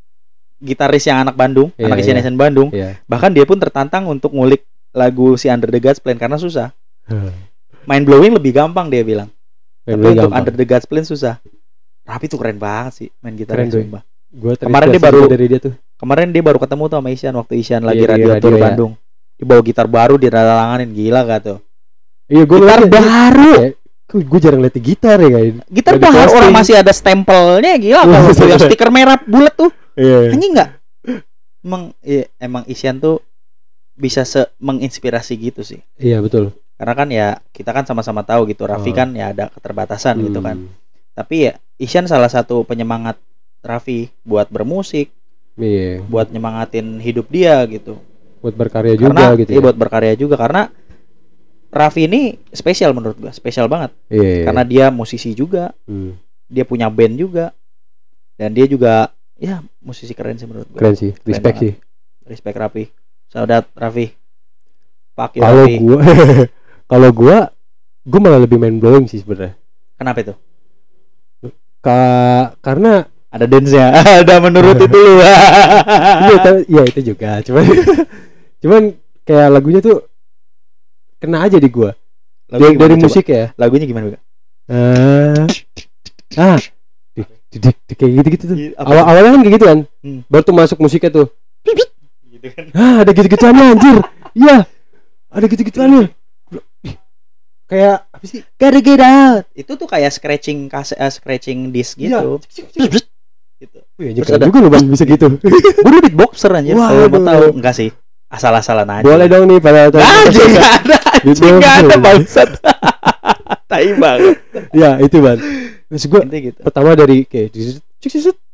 gitaris 0.63 1.05
yang 1.11 1.27
anak 1.27 1.35
Bandung, 1.35 1.75
iya, 1.75 1.91
anak 1.91 1.99
iya. 2.07 2.31
Bandung. 2.31 2.69
iya. 2.71 3.03
Bahkan 3.11 3.35
dia 3.35 3.45
pun 3.45 3.59
tertantang 3.59 4.07
untuk 4.07 4.31
ngulik 4.31 4.63
lagu 4.95 5.35
si 5.35 5.51
Under 5.51 5.69
the 5.69 5.83
God's 5.83 5.99
Plan 5.99 6.17
karena 6.17 6.39
susah. 6.39 6.71
Main 7.91 8.07
blowing 8.07 8.39
lebih 8.39 8.55
gampang 8.55 8.87
dia 8.87 9.03
bilang. 9.03 9.29
Main 9.83 9.99
Tapi 9.99 10.07
untuk 10.15 10.31
gampang. 10.31 10.39
Under 10.39 10.55
the 10.55 10.67
God's 10.67 10.87
Plan 10.87 11.03
susah. 11.03 11.43
Raffi 12.07 12.31
tuh 12.31 12.39
keren 12.39 12.63
banget 12.63 12.93
sih 12.95 13.09
main 13.23 13.35
gitar 13.35 13.59
keren, 13.59 13.71
kemarin 14.63 14.95
dia 14.95 15.03
baru 15.03 15.27
dari 15.27 15.47
dia 15.51 15.59
tuh. 15.59 15.75
Kemarin 15.99 16.31
dia 16.31 16.43
baru 16.43 16.59
ketemu 16.63 16.85
tuh 16.87 16.97
sama 17.03 17.11
Isyan 17.11 17.35
waktu 17.35 17.55
Isyan 17.59 17.83
lagi 17.83 18.03
iya, 18.07 18.09
radio, 18.15 18.27
iya, 18.31 18.35
radio 18.39 18.43
tour 18.47 18.55
ya. 18.55 18.63
Bandung 18.63 18.93
dia 19.41 19.47
bawa 19.47 19.61
gitar 19.65 19.89
baru 19.89 20.15
dia 20.15 20.29
langanin 20.31 20.93
gila 20.93 21.25
gak 21.25 21.41
tuh 21.43 21.59
Iya, 22.29 22.45
gue 22.45 22.59
gitar 22.61 22.81
baru 22.87 23.53
Gue 24.11 24.39
jarang 24.39 24.59
liat 24.59 24.75
gitar 24.77 25.17
ya 25.17 25.31
kayak. 25.31 25.53
gitar 25.67 25.95
Lagi 25.95 26.03
baru 26.05 26.31
orang 26.37 26.53
masih 26.53 26.75
ada 26.77 26.91
stempelnya 26.91 27.75
gila 27.75 28.03
Iya, 28.03 28.19
kalau 28.29 28.31
iya. 28.47 28.59
stiker 28.67 28.91
merah 28.91 29.17
bulat 29.19 29.55
tuh 29.55 29.71
Iya. 29.97 30.31
anjing 30.31 30.53
nggak 30.53 30.71
emang 31.61 31.83
iya, 32.01 32.25
emang 32.37 32.63
Isyan 32.65 32.99
tuh 32.99 33.21
bisa 33.93 34.23
se 34.23 34.45
menginspirasi 34.57 35.35
gitu 35.37 35.61
sih 35.61 35.81
Iya 35.95 36.21
betul. 36.21 36.53
karena 36.75 36.95
kan 36.95 37.09
ya 37.09 37.27
kita 37.51 37.71
kan 37.71 37.85
sama-sama 37.85 38.21
tahu 38.21 38.45
gitu 38.47 38.65
Raffi 38.65 38.91
Oh. 38.91 38.97
kan 38.97 39.13
ya 39.13 39.31
ada 39.31 39.49
keterbatasan 39.49 40.21
gitu 40.23 40.41
kan 40.41 40.57
Hmm. 40.57 40.73
tapi 41.13 41.47
ya 41.47 41.53
Isyan 41.77 42.05
salah 42.05 42.29
satu 42.29 42.63
penyemangat 42.63 43.17
Raffi 43.61 44.09
buat 44.23 44.49
bermusik 44.49 45.13
Iya. 45.55 46.01
buat 46.03 46.31
nyemangatin 46.31 46.97
hidup 46.99 47.29
dia 47.29 47.61
gitu 47.67 48.01
Buat 48.41 48.55
berkarya 48.55 48.95
juga 48.95 49.13
karena 49.13 49.27
gitu. 49.37 49.51
iya, 49.51 49.59
ya. 49.59 49.63
buat 49.63 49.77
berkarya 49.77 50.15
juga 50.15 50.37
karena 50.37 50.63
Raffi 51.71 52.03
ini 52.05 52.21
spesial 52.51 52.91
menurut 52.91 53.15
gua 53.17 53.31
spesial 53.31 53.67
banget 53.67 53.95
Iya. 54.09 54.43
karena 54.45 54.63
dia 54.65 54.87
musisi 54.89 55.31
juga 55.33 55.71
Hmm. 55.85 56.19
dia 56.45 56.65
punya 56.65 56.89
band 56.89 57.15
juga 57.15 57.55
dan 58.35 58.51
dia 58.51 58.65
juga 58.65 59.09
ya 59.37 59.61
musisi 59.79 60.11
keren 60.11 60.35
sih 60.35 60.45
menurut 60.45 60.67
gua 60.69 60.81
keren 60.81 60.95
sih. 60.95 61.13
Respect 61.23 61.57
banget. 61.57 61.63
sih. 61.63 61.73
respect 62.27 62.57
Raffi 62.57 62.85
saudara 63.27 63.63
Raffi 63.71 64.07
you 65.31 65.39
Kalau 65.39 65.65
gua 65.79 66.01
kalau 66.91 67.11
gua 67.13 67.37
gua 68.03 68.19
malah 68.19 68.41
lebih 68.41 68.57
main 68.57 68.75
blowing 68.75 69.05
sih 69.05 69.21
sebenarnya. 69.21 69.55
kenapa 69.95 70.21
itu 70.23 70.35
Ka 71.81 72.01
karena 72.61 73.05
ada 73.31 73.47
dance-nya 73.47 73.95
ada 74.21 74.37
menurut 74.39 74.77
itu 74.77 74.91
lu 74.93 75.17
iya 75.17 75.33
iya 76.73 76.83
itu 76.85 77.01
juga 77.07 77.39
cuman 77.41 77.65
cuman 78.61 78.83
kayak 79.23 79.49
lagunya 79.49 79.81
tuh 79.81 80.05
kena 81.17 81.43
aja 81.43 81.57
di 81.57 81.69
gua. 81.69 81.93
Lagunya 82.49 82.73
dari, 82.73 82.81
dari 82.81 82.95
coba? 82.97 83.05
musik 83.05 83.25
ya. 83.27 83.45
Lagunya 83.55 83.87
gimana 83.87 84.05
Bang? 84.11 84.23
ah 84.71 85.45
ah 86.39 86.59
di, 87.11 87.23
di, 87.51 87.57
di- 87.59 87.83
di- 87.85 87.97
kayak 87.99 88.13
gitu 88.17 88.29
gitu 88.31 88.45
tuh. 88.47 88.57
Iya, 88.57 88.71
awal 88.79 89.03
awalnya 89.03 89.31
kan 89.31 89.41
kayak 89.43 89.55
gitu 89.59 89.67
kan? 89.67 89.79
Hmm. 90.01 90.21
baru 90.27 90.43
tuh 90.43 90.55
masuk 90.55 90.79
musiknya 90.79 91.11
tuh. 91.11 91.27
Gitu 92.31 92.47
kan. 92.55 92.65
Ah 92.73 93.03
ada 93.03 93.11
gitu 93.11 93.27
gituannya 93.29 93.65
anjir. 93.75 93.97
Iya 94.33 94.57
ada 95.31 95.45
gitu 95.47 95.63
gituannya 95.63 96.11
kayak 97.67 98.03
apa 98.11 98.25
sih? 98.27 98.43
Get 98.59 98.99
out 98.99 99.47
itu 99.55 99.73
tuh 99.73 99.87
kayak 99.87 100.11
scratching 100.11 100.67
kase 100.67 100.95
eh, 100.95 101.07
scratching 101.07 101.71
disc 101.71 101.95
Iya. 101.95 102.19
gitu. 102.43 102.43
Gitu. 103.61 103.79
Wih, 103.95 104.17
Terus 104.17 104.33
ada- 104.33 104.49
juga 104.49 104.59
lu 104.59 104.71
bang 104.73 104.89
bisa 104.89 105.05
gitu. 105.05 105.37
Gue 105.37 106.01
beatboxer 106.01 106.51
anjir. 106.51 106.75
Kalau 106.75 107.07
mau 107.07 107.21
tahu 107.21 107.45
enggak 107.61 107.75
sih 107.77 107.91
asal-asalan 108.31 108.87
aja. 108.89 109.05
Boleh 109.05 109.27
dong 109.27 109.45
nih 109.45 109.59
pada 109.59 109.91
Nggak 109.91 110.01
ada 110.01 110.43
nggak 110.47 110.73
ada 110.81 110.97
anjing 111.21 111.57
ada 111.59 111.97
bangsat 111.99 112.49
tai 113.71 113.91
banget. 113.93 114.39
Ya 114.71 114.97
itu 114.99 115.19
ban 115.19 115.39
terus 115.91 116.07
Intinya 116.07 116.39
gitu. 116.39 116.59
pertama 116.63 116.95
dari 116.95 117.27
kayak 117.27 117.51
terus 117.51 117.83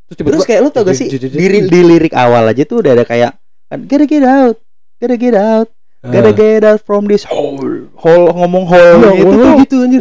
tiba-tiba 0.08 0.28
terus 0.32 0.46
kayak 0.48 0.60
lu 0.64 0.70
tau 0.72 0.82
gak 0.82 0.96
sih 0.96 1.04
di, 1.12 1.28
di 1.68 1.80
lirik 1.84 2.16
awal 2.16 2.48
aja 2.48 2.64
tuh 2.64 2.80
udah 2.80 2.96
ada 2.96 3.04
kayak 3.04 3.36
kan 3.68 3.84
gotta 3.84 4.06
get 4.06 4.24
out 4.24 4.56
gotta 4.96 5.16
get 5.20 5.36
out 5.36 5.68
gotta 6.00 6.32
get 6.32 6.64
out 6.64 6.80
from 6.80 7.04
this 7.04 7.28
hole. 7.28 7.60
Hole 7.98 8.26
ngomong 8.32 8.64
hole 8.64 9.02
Iya, 9.02 9.12
gitu 9.12 9.34
tuh. 9.36 9.54
gitu 9.60 9.76
anjir. 9.82 10.00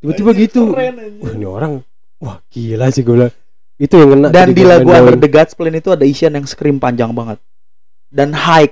Tiba-tiba 0.00 0.30
Anjing, 0.30 0.44
gitu. 0.46 0.62
anjing. 0.72 1.14
Wah, 1.18 1.32
ini 1.34 1.44
orang 1.44 1.72
wah 2.16 2.36
gila 2.48 2.86
sih 2.88 3.02
gue 3.02 3.12
bilang. 3.12 3.34
Itu 3.76 3.94
yang 3.98 4.10
kena 4.14 4.26
dan 4.30 4.54
di 4.54 4.62
lagu 4.62 4.88
Under 4.88 5.18
the 5.18 5.28
God's 5.28 5.52
Plan 5.52 5.74
itu 5.74 5.90
ada 5.90 6.06
Isyan 6.06 6.32
yang 6.32 6.46
scream 6.46 6.78
panjang 6.78 7.10
banget. 7.10 7.36
Dan 8.08 8.32
high 8.32 8.70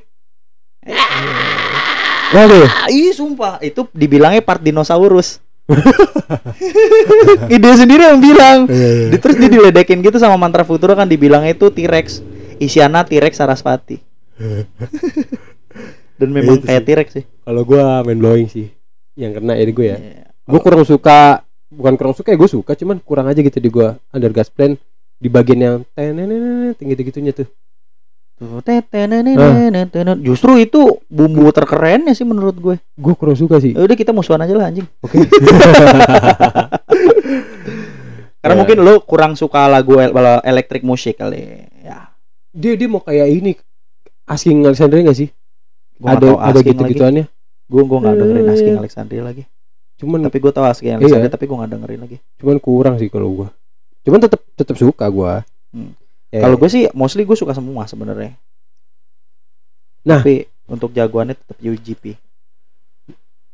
Waduh. 2.35 2.67
Ah, 2.67 2.89
ih 2.91 3.15
sumpah 3.15 3.63
itu 3.63 3.87
dibilangnya 3.95 4.43
part 4.43 4.59
dinosaurus 4.59 5.39
ide 7.49 7.71
sendiri 7.73 8.05
yang 8.05 8.21
bilang 8.21 8.69
Iya, 8.69 8.89
iya. 8.91 9.07
Di- 9.17 9.21
terus 9.21 9.37
dia 9.41 9.49
diledekin 9.49 10.05
gitu 10.05 10.21
sama 10.21 10.37
mantra 10.37 10.61
futura 10.61 10.93
kan 10.93 11.09
dibilangnya 11.09 11.57
itu 11.57 11.73
T-Rex 11.73 12.21
Isyana 12.61 13.01
T-Rex 13.01 13.41
Sarasvati 13.41 13.97
dan 16.21 16.29
memang 16.29 16.61
Itu 16.61 16.69
kayak. 16.69 16.85
T-Rex 16.85 17.09
sih 17.17 17.25
Kalau 17.45 17.63
gua 17.65 18.01
main 18.03 18.19
blowing 18.19 18.49
sih. 18.49 18.69
Yang 19.15 19.41
kena 19.41 19.53
ya 19.55 19.65
di 19.65 19.73
gue 19.73 19.87
ya. 19.87 19.97
Iya. 19.97 20.25
Gue 20.45 20.61
kurang 20.61 20.85
suka 20.85 21.41
bukan 21.71 21.95
kurang 21.97 22.15
suka 22.15 22.29
ya 22.31 22.39
gue 22.39 22.51
suka 22.51 22.73
cuman 22.75 22.99
kurang 23.01 23.27
aja 23.27 23.41
gitu 23.41 23.59
di 23.59 23.71
gua 23.71 23.97
under 24.11 24.31
gas 24.31 24.51
plan 24.51 24.75
di 25.17 25.29
bagian 25.29 25.61
yang 25.61 25.77
tenenenenen 25.95 26.75
gitu 26.77 27.01
gitunya 27.01 27.33
tuh. 27.33 27.49
Justru 30.21 30.59
itu 30.59 30.81
bumbu 31.07 31.47
terkerennya 31.49 32.13
sih 32.13 32.23
menurut 32.23 32.57
gue. 32.57 32.77
gue 32.77 33.15
kurang 33.15 33.35
suka 33.35 33.59
sih 33.59 33.73
udah 33.73 33.93
kita 33.93 34.11
musuhan 34.11 34.41
aja 34.41 34.53
lah 34.53 34.69
anjing. 34.69 34.87
oke 34.99 35.15
Karena 38.37 38.55
Ya. 38.55 38.61
mungkin 38.61 38.79
lo 38.79 39.01
kurang 39.01 39.33
suka 39.35 39.65
lagu 39.67 39.97
el- 39.97 40.13
elektrik 40.43 40.83
musik 40.83 41.17
kali. 41.17 41.65
Ya. 41.81 42.13
dia 42.51 42.75
dia 42.75 42.87
mau 42.87 43.01
kayak 43.01 43.27
ini 43.27 43.53
asking 44.25 44.63
Alexander 44.63 45.01
gak 45.01 45.17
sih 45.17 45.29
Gua 45.95 46.13
ada 46.13 46.29
ada 46.45 46.55
Asking 46.55 46.67
gitu 46.69 46.81
lagi. 46.81 46.93
gituannya 46.93 47.25
Gue 47.65 47.83
gue 47.83 47.99
nggak 47.99 48.15
dengerin 48.15 48.45
Eh. 48.45 48.53
Asking 48.53 48.77
Alexandria 48.77 49.23
lagi. 49.23 49.43
cuman 49.95 50.21
Tapi 50.23 50.37
gue 50.39 50.53
tahu 50.53 50.65
Asking 50.65 50.91
Iya. 50.91 50.99
Alexandria 50.99 51.31
tapi 51.31 51.45
gue 51.45 51.57
nggak 51.57 51.71
dengerin 51.71 52.01
lagi. 52.01 52.17
cuman 52.37 52.57
kurang 52.59 52.95
sih 52.97 53.09
kalau 53.09 53.29
gua 53.33 53.49
cuman 54.03 54.19
tetap 54.21 54.41
tetap 54.53 54.77
suka 54.77 55.07
gua 55.07 55.41
Hmm. 55.71 55.91
Ya, 56.35 56.43
Kalau 56.43 56.59
gue 56.59 56.67
sih 56.67 56.91
mostly 56.99 57.23
gue 57.23 57.39
suka 57.39 57.55
semua 57.55 57.87
sebenarnya. 57.87 58.35
Nah. 60.05 60.19
tapi 60.21 60.51
untuk 60.67 60.91
jagoannya 60.91 61.39
tetap 61.39 61.57
UGP. 61.63 62.19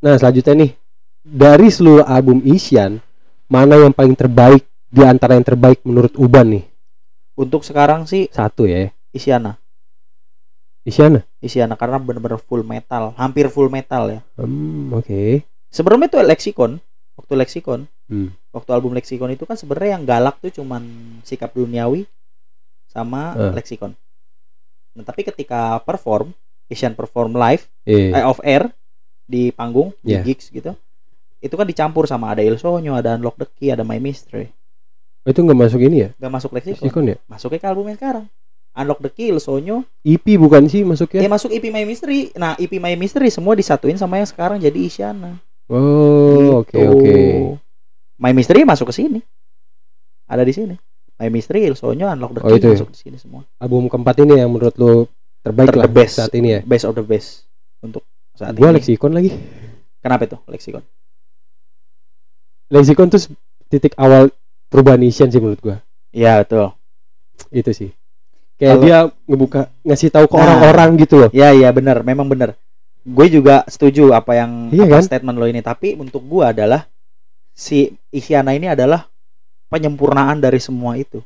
Nah, 0.00 0.16
selanjutnya 0.16 0.54
nih. 0.56 0.72
Dari 1.20 1.68
seluruh 1.68 2.08
album 2.08 2.40
Isyan, 2.40 2.96
mana 3.44 3.76
yang 3.76 3.92
paling 3.92 4.16
terbaik 4.16 4.64
di 4.88 5.04
antara 5.04 5.36
yang 5.36 5.44
terbaik 5.44 5.84
menurut 5.84 6.16
Uban 6.16 6.56
nih? 6.56 6.64
Untuk 7.36 7.62
sekarang 7.62 8.08
sih 8.08 8.32
Satu 8.32 8.64
ya. 8.64 8.88
Isyana. 9.12 9.60
Isyana. 10.88 11.20
Isyana 11.44 11.76
karena 11.76 12.00
bener-bener 12.00 12.40
full 12.40 12.64
metal, 12.64 13.12
hampir 13.20 13.52
full 13.52 13.68
metal 13.68 14.08
ya. 14.08 14.20
Hmm, 14.40 14.96
oke. 14.96 15.44
Sebelumnya 15.68 16.08
tuh 16.08 16.24
Lexicon, 16.24 16.80
waktu 17.20 17.32
Lexicon, 17.36 17.84
Hmm. 18.10 18.32
waktu 18.50 18.70
album 18.74 18.96
Lexicon 18.96 19.30
itu 19.30 19.44
kan 19.46 19.54
sebenarnya 19.54 20.00
yang 20.00 20.04
galak 20.08 20.40
tuh 20.42 20.50
cuman 20.50 20.82
sikap 21.22 21.54
duniawi 21.54 22.08
sama 22.91 23.32
Eh. 23.32 23.53
Lexicon. 23.55 23.95
Nah, 24.93 25.07
tapi 25.07 25.22
ketika 25.22 25.78
perform, 25.80 26.34
Isyan 26.66 26.93
perform 26.93 27.32
live, 27.32 27.66
Eh, 27.82 28.11
eh, 28.11 28.22
off 28.22 28.43
air 28.43 28.70
di 29.24 29.51
panggung, 29.51 29.95
di 30.01 30.18
gigs 30.20 30.51
gitu. 30.51 30.74
Itu 31.38 31.55
kan 31.55 31.64
dicampur 31.64 32.05
sama 32.05 32.30
ada 32.30 32.43
Il 32.43 32.59
Sogno, 32.59 32.93
ada 32.93 33.14
Unlock 33.14 33.38
the 33.38 33.49
Key, 33.49 33.70
ada 33.70 33.80
My 33.80 33.97
Mystery. 33.97 34.51
itu 35.20 35.36
nggak 35.36 35.55
masuk 35.55 35.80
ini 35.80 35.97
ya? 36.01 36.09
Gak 36.16 36.32
masuk 36.32 36.51
Lexicon. 36.51 36.80
Lexicon 36.80 37.05
ya? 37.07 37.16
Masuknya 37.26 37.59
ke 37.59 37.66
album 37.66 37.86
yang 37.86 37.95
sekarang. 37.95 38.24
Unlock 38.72 38.99
the 39.01 39.11
Key, 39.11 39.28
Il 39.28 39.38
Sogno, 39.38 39.84
EP 40.01 40.26
bukan 40.34 40.64
sih 40.64 40.80
masuknya? 40.80 41.20
ya 41.20 41.28
masuk 41.28 41.51
EP 41.51 41.68
My 41.68 41.84
Mystery. 41.84 42.32
Nah, 42.34 42.57
EP 42.57 42.72
My 42.74 42.95
Mystery 42.95 43.28
semua 43.28 43.53
disatuin 43.53 43.95
sama 43.95 44.16
yang 44.16 44.26
sekarang 44.26 44.59
jadi 44.59 44.74
Isyana. 44.80 45.38
Oh, 45.66 46.61
oke 46.61 46.72
Gitu. 46.72 46.88
oke. 46.88 47.14
My 48.16 48.32
Mystery 48.32 48.64
masuk 48.64 48.88
ke 48.88 48.95
sini. 48.97 49.20
Ada 50.24 50.43
di 50.43 50.53
sini. 50.53 50.74
My 51.20 51.28
Mystery, 51.28 51.68
Il 51.68 51.76
Sogno, 51.76 52.08
Unlock 52.08 52.32
the 52.32 52.40
Oh, 52.40 52.48
Key 52.48 52.56
itu 52.56 52.66
ya? 52.66 52.76
masuk 52.80 52.90
di 52.90 52.98
sini 52.98 53.16
semua. 53.16 53.44
Album 53.60 53.86
keempat 53.86 54.16
ini 54.18 54.40
yang 54.40 54.48
menurut 54.48 54.72
lo 54.74 55.04
terbaik 55.40 55.68
Ter- 55.68 55.78
lah 55.78 55.86
best. 55.86 56.14
saat 56.16 56.32
ini 56.32 56.48
ya? 56.50 56.60
Best 56.64 56.84
of 56.84 56.96
the 56.96 57.04
best 57.04 57.44
untuk 57.78 58.00
saat 58.32 58.56
Gua 58.56 58.72
ini. 58.72 58.80
Lexicon 58.80 59.12
lagi. 59.12 59.30
Kenapa 60.00 60.24
itu 60.24 60.40
Lexicon? 60.48 60.80
Lexicon 62.70 63.08
tuh 63.08 63.20
titik 63.68 63.92
awal 63.96 64.30
perubahan 64.66 65.02
Isyan 65.02 65.28
sih 65.28 65.36
menurut 65.36 65.60
gua. 65.60 65.76
Iya 66.08 66.40
betul. 66.40 66.72
Itu 67.50 67.70
sih. 67.70 67.90
Kayak 68.56 68.70
Kalau- 68.70 68.84
dia 68.84 68.98
ngebuka 69.26 69.60
ngasih 69.82 70.08
tahu 70.08 70.24
ke 70.24 70.34
Nah. 70.36 70.42
orang-orang 70.42 70.90
gitu 70.96 71.14
loh. 71.18 71.30
Iya 71.32 71.52
iya 71.52 71.68
benar, 71.68 72.00
memang 72.00 72.24
benar. 72.24 72.54
Gue 73.00 73.28
juga 73.28 73.64
setuju 73.66 74.12
apa 74.12 74.36
yang 74.36 74.68
Iya 74.68 74.84
apa 74.86 74.96
kan? 74.96 75.02
statement 75.02 75.36
lo 75.36 75.44
ini. 75.44 75.60
Tapi 75.60 75.96
untuk 75.96 76.24
gua 76.24 76.52
adalah 76.52 76.88
si 77.52 77.92
Isyana 78.08 78.52
ini 78.52 78.68
adalah 78.68 79.08
penyempurnaan 79.70 80.42
dari 80.42 80.58
semua 80.58 80.98
itu. 80.98 81.22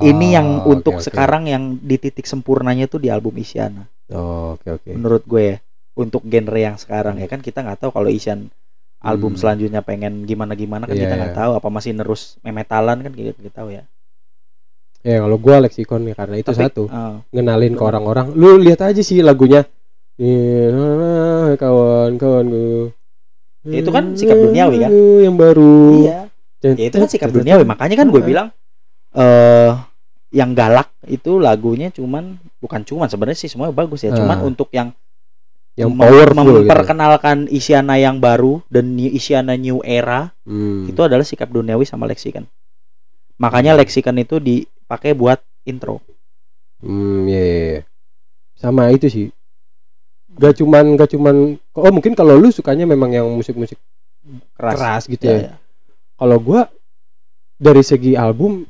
ini 0.00 0.32
yang 0.32 0.64
Oh, 0.64 0.72
untuk 0.72 0.96
oke, 0.96 1.04
oke. 1.04 1.06
sekarang 1.12 1.44
yang 1.46 1.76
di 1.76 2.00
titik 2.00 2.24
sempurnanya 2.24 2.88
tuh 2.88 2.96
di 2.96 3.12
album 3.12 3.36
Isyana. 3.36 3.84
Oh, 4.08 4.56
oke 4.56 4.80
oke. 4.80 4.88
Menurut 4.88 5.22
gue 5.22 5.42
ya. 5.44 5.56
Untuk 5.92 6.24
genre 6.24 6.56
yang 6.56 6.80
sekarang 6.80 7.20
ya 7.20 7.28
kan 7.28 7.44
kita 7.44 7.60
nggak 7.60 7.76
tahu 7.84 7.90
kalau 7.92 8.08
Isyan 8.08 8.48
album 8.98 9.36
Hmm. 9.36 9.40
selanjutnya 9.44 9.84
pengen 9.84 10.24
gimana 10.24 10.56
gimana 10.56 10.88
kan 10.88 10.96
Iya, 10.96 11.04
kita 11.04 11.14
nggak 11.20 11.34
iya. 11.36 11.40
tahu 11.44 11.50
apa 11.60 11.68
masih 11.68 11.92
nerus 11.92 12.40
memetalan 12.40 13.04
kan 13.04 13.12
kita 13.12 13.36
nggak 13.36 13.52
tahu 13.52 13.68
ya. 13.68 13.84
Ya 15.02 15.20
kalau 15.20 15.36
gua 15.36 15.60
Lexicon 15.60 16.06
nih 16.08 16.14
karena 16.16 16.36
itu 16.40 16.48
Tapi, 16.48 16.62
satu 16.64 16.82
eh, 16.88 17.14
ngenalin 17.28 17.74
ke 17.76 17.82
orang-orang. 17.84 18.26
Lu 18.32 18.56
lihat 18.56 18.80
aja 18.80 19.02
sih 19.04 19.20
lagunya. 19.20 19.68
Iya, 20.16 20.72
kawan 21.58 22.16
kawan 22.16 22.46
gue. 22.48 22.88
Itu 23.68 23.90
kan 23.90 24.16
sikap 24.16 24.38
duniawi, 24.38 24.76
kan? 24.82 24.90
Yang 25.20 25.36
baru. 25.36 25.76
iya. 26.00 26.21
Ya 26.62 26.86
itu 26.86 26.96
kan 26.96 27.10
sikap 27.10 27.28
duniawi. 27.34 27.66
Makanya 27.66 27.96
kan 27.98 28.08
gue 28.08 28.22
bilang 28.22 28.48
eh 29.12 29.72
yang 30.32 30.56
galak 30.56 30.88
itu 31.04 31.36
lagunya 31.36 31.92
cuman 31.92 32.40
bukan 32.62 32.80
cuman 32.86 33.10
sebenarnya 33.10 33.38
sih 33.42 33.50
semuanya 33.50 33.74
bagus 33.74 34.06
ya. 34.06 34.14
Cuman 34.14 34.46
untuk 34.46 34.70
yang 34.70 34.94
yang 35.74 35.88
mem- 35.90 36.04
powerful 36.04 36.44
gitu. 36.44 36.68
memperkenalkan 36.68 37.36
Isyana 37.48 37.96
yang 37.98 38.20
baru 38.22 38.60
dan 38.68 38.92
new- 38.92 39.10
Isyana 39.12 39.56
new 39.58 39.80
era 39.82 40.30
Hmm. 40.46 40.86
itu 40.86 41.00
adalah 41.02 41.24
sikap 41.26 41.48
duniawi 41.50 41.82
sama 41.88 42.06
leksikan. 42.06 42.44
Makanya 43.40 43.74
leksikan 43.74 44.14
itu 44.22 44.38
dipakai 44.38 45.16
buat 45.18 45.42
intro. 45.66 45.98
Hmm, 46.82 47.26
iya, 47.26 47.42
iya, 47.42 47.56
iya. 47.66 47.80
Sama 48.54 48.90
itu 48.94 49.08
sih. 49.10 49.26
Gak 50.32 50.60
cuman 50.62 50.96
gak 50.96 51.10
cuman 51.12 51.56
oh 51.76 51.92
mungkin 51.92 52.16
kalau 52.16 52.36
lu 52.40 52.48
sukanya 52.48 52.88
memang 52.88 53.12
yang 53.12 53.28
musik-musik 53.28 53.76
Keras. 54.56 54.72
keras 54.76 55.02
gitu 55.10 55.24
Ya, 55.28 55.32
ya. 55.32 55.40
ya. 55.42 55.54
Kalau 56.22 56.38
gua 56.38 56.70
dari 57.58 57.82
segi 57.82 58.14
album 58.14 58.62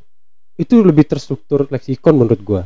itu 0.55 0.81
lebih 0.81 1.05
terstruktur 1.05 1.69
leksikon 1.69 2.17
menurut 2.17 2.41
gua. 2.41 2.63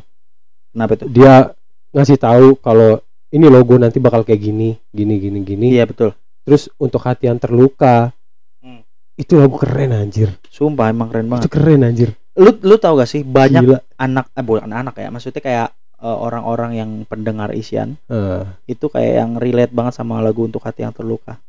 Kenapa 0.71 0.95
itu? 0.95 1.11
Dia 1.11 1.51
ngasih 1.91 2.19
tahu 2.23 2.47
kalau 2.57 3.03
ini 3.29 3.51
logo 3.51 3.75
nanti 3.75 3.99
bakal 3.99 4.23
kayak 4.23 4.39
gini, 4.39 4.79
gini 4.95 5.19
gini 5.19 5.39
gini. 5.43 5.67
Iya 5.75 5.91
betul. 5.91 6.15
Terus 6.47 6.71
untuk 6.79 7.03
hati 7.03 7.27
yang 7.27 7.43
terluka. 7.43 8.15
Hmm. 8.63 8.87
Itu 9.19 9.43
lagu 9.43 9.59
keren 9.59 9.91
anjir. 9.91 10.39
Sumpah 10.47 10.87
emang 10.87 11.11
keren 11.11 11.27
Itu 11.27 11.33
banget. 11.35 11.51
keren 11.51 11.83
anjir. 11.83 12.11
Lu 12.39 12.55
lu 12.63 12.79
tau 12.79 12.95
gak 12.95 13.11
sih 13.11 13.27
banyak 13.27 13.65
Gila. 13.65 13.79
anak 13.99 14.31
eh 14.31 14.45
bukan 14.45 14.71
anak 14.71 14.95
ya, 15.03 15.11
maksudnya 15.11 15.43
kayak 15.43 15.69
eh, 15.99 16.19
orang-orang 16.23 16.79
yang 16.79 16.91
pendengar 17.09 17.51
Isyan 17.51 17.99
Eh, 18.07 18.45
itu 18.69 18.87
kayak 18.87 19.13
yang 19.19 19.31
relate 19.35 19.75
banget 19.75 19.99
sama 19.99 20.23
lagu 20.23 20.47
untuk 20.47 20.63
hati 20.63 20.87
yang 20.87 20.95
terluka. 20.95 21.43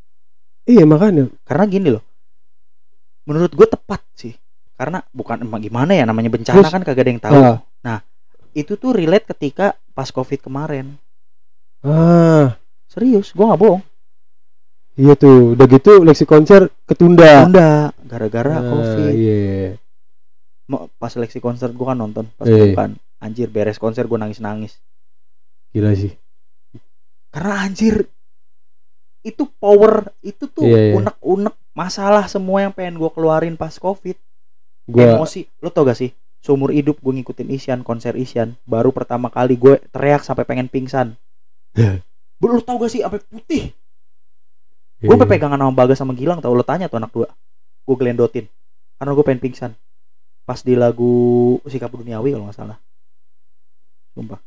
iya 0.65 0.87
makanya. 0.89 1.29
Karena 1.45 1.65
gini 1.69 1.87
loh. 1.93 2.03
Menurut 3.27 3.51
gue 3.51 3.67
tepat 3.67 4.01
sih. 4.15 4.33
Karena 4.73 5.01
bukan 5.09 5.41
emang 5.41 5.59
gimana 5.59 5.91
ya 5.91 6.05
namanya 6.05 6.29
bencana 6.29 6.55
Terus, 6.55 6.69
kan 6.69 6.81
kagak 6.81 7.03
ada 7.03 7.11
yang 7.11 7.21
tahu. 7.21 7.33
Ah, 7.83 7.99
Itu 8.53 8.73
tuh 8.73 8.93
relate 8.93 9.29
ketika 9.29 9.73
pas 9.91 10.07
Covid 10.07 10.39
kemarin. 10.39 10.95
ah, 11.81 12.57
Serius, 12.87 13.29
gua 13.31 13.51
nggak 13.51 13.59
bohong. 13.59 13.83
iya 14.95 15.13
tuh. 15.13 15.53
Udah 15.53 15.67
gitu 15.67 16.01
leksi 16.01 16.23
konser 16.23 16.71
ketunda. 16.85 17.45
Tunda 17.45 17.69
gara-gara 18.01 18.57
Ah, 18.57 18.63
Covid. 18.63 19.11
Iya. 19.13 19.77
Mau- 20.67 20.89
Pas 20.93 21.09
seleksi 21.09 21.37
konser 21.37 21.69
gua 21.71 21.93
kan 21.93 21.99
nonton, 21.99 22.25
pas 22.33 22.45
Eh. 22.45 22.71
bukan. 22.71 22.97
Anjir 23.17 23.49
beres 23.49 23.77
konser 23.77 24.05
gua 24.05 24.17
nangis-nangis. 24.19 24.77
Gila 25.69 25.93
sih. 25.93 26.13
Karena 27.29 27.61
anjir 27.61 28.09
itu 29.27 29.43
power 29.59 30.15
itu 30.23 30.47
tuh 30.47 30.63
Iya, 30.63 30.79
iya. 30.79 30.93
unek-unek 30.95 31.55
masalah 31.75 32.25
semua 32.31 32.63
yang 32.63 32.71
pengen 32.71 32.95
gua 32.95 33.11
keluarin 33.11 33.59
pas 33.59 33.75
Covid. 33.75 34.15
Gua 34.87 35.19
Emosi. 35.19 35.43
Lo 35.59 35.67
tau 35.67 35.83
gak 35.83 35.99
sih? 35.99 36.15
Seumur 36.39 36.71
hidup 36.71 37.03
gue 37.03 37.11
ngikutin 37.11 37.49
Isyan, 37.51 37.79
konser 37.83 38.15
Isyan. 38.15 38.55
Baru 38.63 38.95
pertama 38.95 39.27
kali 39.27 39.59
gue 39.59 39.83
teriak 39.91 40.23
sampai 40.23 40.47
pengen 40.47 40.71
pingsan. 40.71 41.19
Lo 42.39 42.61
tau 42.63 42.79
gak 42.79 42.87
sih 42.93 43.03
sampai 43.03 43.19
putih? 43.27 43.75
Gue 45.03 45.13
Iya. 45.13 45.27
pegangan 45.27 45.59
sama 45.59 45.73
Bagas 45.75 45.99
sama 45.99 46.15
Gilang 46.15 46.39
tau 46.39 46.55
lo 46.55 46.63
tanya 46.63 46.87
tuh 46.87 47.03
anak 47.03 47.11
dua. 47.11 47.27
Gue 47.83 47.95
gelendotin. 47.99 48.47
Karena 48.95 49.11
gue 49.11 49.25
pengen 49.27 49.43
pingsan. 49.43 49.71
Pas 50.47 50.63
di 50.63 50.79
lagu 50.79 51.11
Sikap 51.67 51.91
Duniawi 51.91 52.31
kalau 52.31 52.47
nggak 52.47 52.55
salah. 52.55 52.77
Sumpah. 54.15 54.39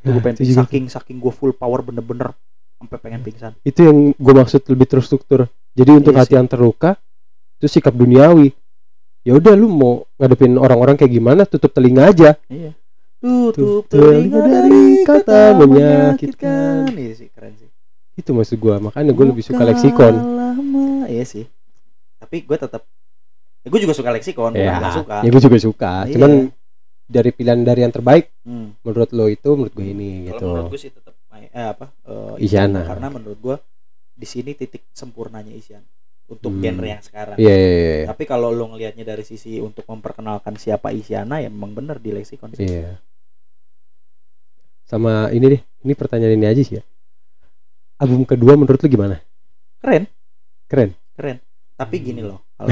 Nah, 0.00 0.08
gue 0.16 0.22
pengen 0.24 0.40
saking 0.40 0.84
saking 0.88 1.16
gue 1.20 1.32
full 1.34 1.52
power 1.52 1.84
bener-bener 1.84 2.32
sampai 2.76 2.98
pengen 2.98 3.20
pingsan. 3.20 3.52
itu 3.60 3.80
yang 3.80 3.98
gue 4.12 4.34
maksud 4.34 4.62
lebih 4.66 4.86
terstruktur 4.88 5.46
jadi 5.72 5.90
untuk 5.92 6.12
Iya 6.12 6.20
hati 6.20 6.30
sih. 6.30 6.36
yang 6.36 6.46
terluka 6.46 6.90
itu 7.56 7.66
sikap 7.70 7.92
duniawi 7.92 8.52
ya 9.20 9.32
udah 9.32 9.52
lu 9.52 9.66
mau 9.66 9.92
ngadepin 10.14 10.54
orang-orang 10.54 10.94
kayak 10.94 11.10
gimana 11.10 11.42
tutup 11.44 11.70
telinga 11.70 12.06
aja 12.06 12.30
Iya. 12.46 12.76
Tutup 13.20 13.88
telinga 13.88 14.36
telinga 14.36 14.40
dari 14.44 14.82
kata 15.02 15.40
menyakitkan. 15.56 16.92
Iya 16.92 17.12
sih 17.14 17.28
keren 17.28 17.54
sih. 17.54 17.70
itu 18.14 18.30
maksud 18.30 18.54
gue 18.54 18.74
makanya 18.80 19.10
gue 19.10 19.26
lebih 19.26 19.42
suka 19.42 19.64
leksikon 19.64 20.14
Lama. 20.14 21.08
Iya 21.08 21.24
sih. 21.24 21.44
Tapi 22.16 22.42
gue 22.42 22.54
tetap 22.54 22.84
ya, 23.60 23.68
gue 23.68 23.80
juga 23.80 23.90
suka 23.92 24.12
leksikon, 24.12 24.52
bukan 24.52 24.60
ya, 24.60 24.92
suka. 24.92 25.16
ya 25.18 25.28
gue 25.28 25.42
juga 25.42 25.58
suka 25.58 25.92
Iya. 26.04 26.12
cuman 26.12 26.30
dari 27.02 27.30
pilihan 27.30 27.60
dari 27.60 27.80
yang 27.80 27.90
terbaik 27.90 28.28
Hmm. 28.40 28.76
menurut 28.78 29.08
lo 29.10 29.26
itu 29.26 29.50
menurut 29.50 29.72
gue 29.72 29.86
ini 29.86 30.10
gitu 30.26 30.36
Kalau 30.36 30.52
menurut 30.60 30.70
gue 30.70 30.80
sih 30.80 30.90
tetap 30.90 31.13
eh 31.46 31.66
apa? 31.66 31.86
eh, 32.02 32.34
Isyana. 32.40 32.84
Karena 32.84 33.08
menurut 33.08 33.38
gue 33.38 33.56
di 34.14 34.24
sini 34.24 34.52
titik 34.52 34.86
sempurnanya 34.90 35.50
Isyan 35.50 35.82
untuk 36.26 36.50
Hmm. 36.50 36.62
genre 36.62 36.86
yang 36.86 37.00
sekarang. 37.00 37.36
iya 37.36 37.52
iya 37.52 37.70
iya 37.74 38.04
Tapi 38.06 38.24
kalau 38.24 38.48
lo 38.48 38.64
ngelihatnya 38.68 39.04
dari 39.04 39.22
sisi 39.22 39.58
untuk 39.58 39.84
memperkenalkan 39.84 40.54
siapa 40.54 40.88
Isyana 40.90 41.38
ya 41.38 41.48
memang 41.48 41.74
bener 41.74 41.98
di 41.98 42.10
leksikon. 42.10 42.54
Iya. 42.56 42.96
sama 44.84 45.28
ini 45.30 45.48
deh 45.48 45.62
ini 45.80 45.92
pertanyaan 45.92 46.36
ini 46.36 46.46
aja 46.46 46.60
sih 46.60 46.76
ya 46.76 46.84
album 47.96 48.22
kedua 48.22 48.52
menurut 48.54 48.76
lu 48.78 48.88
gimana 48.90 49.16
Keren, 49.80 50.04
keren 50.64 50.90
keren. 51.12 51.38
Tapi 51.74 51.96
gini 51.98 52.20
loh, 52.20 52.40
kalau 52.56 52.70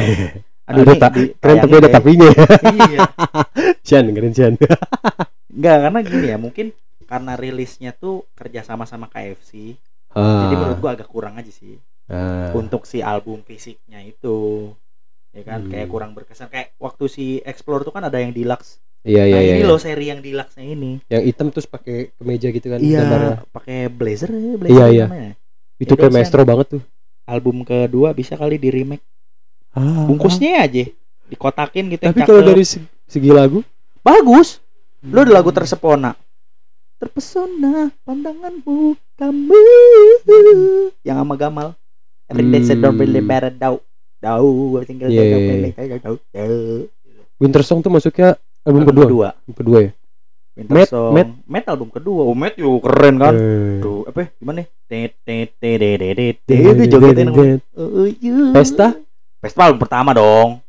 ada 0.63 0.79
ini 0.79 0.95
tak 0.97 1.11
di- 1.13 1.33
keren 1.35 1.57
tapi 1.59 1.75
ada 1.75 1.83
deh. 1.83 1.93
tapinya 1.93 2.29
iya. 2.87 2.99
Sian 3.83 4.07
keren 4.11 4.33
Sian 4.33 4.55
Enggak, 5.53 5.77
karena 5.83 5.99
gini 6.01 6.27
ya, 6.27 6.37
mungkin 6.37 6.67
karena 7.13 7.37
rilisnya 7.37 7.93
tuh 7.93 8.25
kerja 8.33 8.65
sama 8.65 8.89
sama 8.89 9.05
KFC. 9.07 9.77
Jadi 10.13 10.55
menurut 10.57 10.79
gua 10.81 10.97
agak 10.97 11.09
kurang 11.09 11.37
aja 11.37 11.53
sih 11.53 11.77
Ah. 12.09 12.53
untuk 12.53 12.85
si 12.85 13.05
album 13.05 13.45
fisiknya 13.45 14.01
itu. 14.01 14.73
Ya 15.33 15.45
kan 15.45 15.65
Hmm. 15.65 15.71
kayak 15.71 15.89
kurang 15.89 16.13
berkesan 16.13 16.49
kayak 16.49 16.73
waktu 16.77 17.05
si 17.09 17.25
Explore 17.41 17.85
tuh 17.85 17.93
kan 17.93 18.05
ada 18.05 18.17
yang 18.17 18.33
deluxe 18.33 18.81
Iya 19.03 19.25
iya 19.25 19.35
nah, 19.35 19.43
iya. 19.43 19.53
ini 19.57 19.61
iya. 19.61 19.71
loh 19.73 19.81
seri 19.81 20.07
yang 20.09 20.21
deluxe 20.21 20.57
ini. 20.57 21.01
Yang 21.09 21.23
hitam 21.27 21.47
terus 21.49 21.67
pakai 21.67 22.13
kemeja 22.15 22.49
gitu 22.49 22.67
kan 22.69 22.79
Iya, 22.79 23.03
pakai 23.51 23.89
blazer 23.89 24.31
ya, 24.31 24.55
blazer 24.55 24.77
Iya, 24.77 24.87
iya. 24.89 25.07
namanya. 25.09 25.33
Itu 25.77 25.93
kayak 25.97 26.13
dosen. 26.13 26.17
maestro 26.21 26.43
banget 26.45 26.67
tuh. 26.79 26.83
Album 27.27 27.65
kedua 27.65 28.13
bisa 28.13 28.37
kali 28.37 28.57
di 28.57 28.69
remake. 28.69 29.03
Ah, 29.73 30.05
Bungkusnya 30.07 30.63
aja 30.63 30.85
dikotakin 31.27 31.97
gitu 31.97 32.05
Tapi 32.05 32.21
kalau 32.23 32.45
dari 32.45 32.63
segi, 32.63 33.31
lagu 33.33 33.65
bagus. 34.05 34.61
Lu 35.01 35.19
ada 35.19 35.33
lagu 35.33 35.49
tersepona. 35.51 36.13
Terpesona 37.03 37.91
pandanganmu 38.07 38.95
kamu 39.19 39.59
yang 41.03 41.19
sama 41.19 41.35
Gamal. 41.35 41.75
Every 42.31 42.47
day 42.47 42.63
Hmm. 42.63 42.79
don't 42.79 42.95
really 42.95 43.19
matter 43.19 43.51
dau. 43.51 43.83
Dau, 44.23 44.79
tinggal 44.87 45.11
iya. 45.11 45.59
dau, 45.99 46.15
dau. 46.31 46.87
Winter 47.43 47.67
Song 47.67 47.83
tuh 47.83 47.91
masuknya 47.91 48.39
album, 48.63 48.87
kedua. 48.87 49.03
kedua. 49.03 49.29
Album 49.35 49.55
kedua 49.59 49.79
ya. 49.83 49.91
Winter 50.55 50.75
Matt- 50.79 50.91
Song. 50.95 51.13
Matt 51.43 51.67
album 51.67 51.89
kedua. 51.91 52.23
Oh, 52.23 52.39
Matt 52.39 52.55
yuk 52.55 52.87
keren 52.87 53.19
kan. 53.19 53.35
Tuh, 53.83 54.07
apa 54.07 54.19
ya? 54.23 54.27
gimana 54.39 54.57
nih? 54.63 54.67
Tet 54.87 55.13
tet 55.27 55.49
tet 55.59 55.81
tet. 55.83 56.37
Itu 56.47 56.83
jogetin 56.87 57.35
Oh. 57.75 58.07
Pesta? 58.55 58.95
Pesta 59.43 59.67
album 59.67 59.83
pertama 59.83 60.15
dong. 60.15 60.63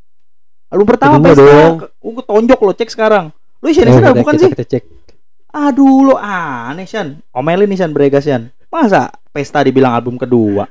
Album 0.74 0.88
pertama 0.90 1.22
Pesta. 1.22 1.46
dong. 1.46 1.74
Ke- 1.78 1.90
Gue 2.02 2.24
tonjok 2.26 2.60
lo 2.60 2.74
cek 2.74 2.90
sekarang. 2.90 3.30
Lu 3.62 3.70
Isian 3.70 3.86
Oh, 3.86 4.02
kita- 4.02 4.18
bukan 4.18 4.34
sih? 4.34 4.50
Kita 4.50 4.66
cek. 4.66 5.03
Aduh 5.54 6.10
lo 6.10 6.16
aneh 6.18 6.89
Shan. 6.89 7.22
Omelin 7.30 7.70
nih 7.70 7.78
Shan 7.86 7.93
Bregas 7.93 8.26
Shan. 8.26 8.49
Masa 8.74 9.14
Pesta 9.30 9.62
dibilang 9.62 9.93
album 9.93 10.18
kedua? 10.18 10.66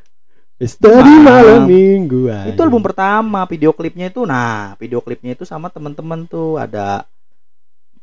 Pesta 0.59 0.91
di 0.91 1.17
malam 1.23 1.71
mingguan. 1.71 2.51
Itu 2.51 2.67
album 2.67 2.83
pertama, 2.83 3.47
video 3.47 3.71
klipnya 3.71 4.11
itu 4.11 4.27
nah, 4.27 4.75
video 4.83 4.99
klipnya 4.99 5.39
itu 5.39 5.47
sama 5.47 5.71
teman-teman 5.71 6.27
tuh 6.27 6.59
ada 6.59 7.07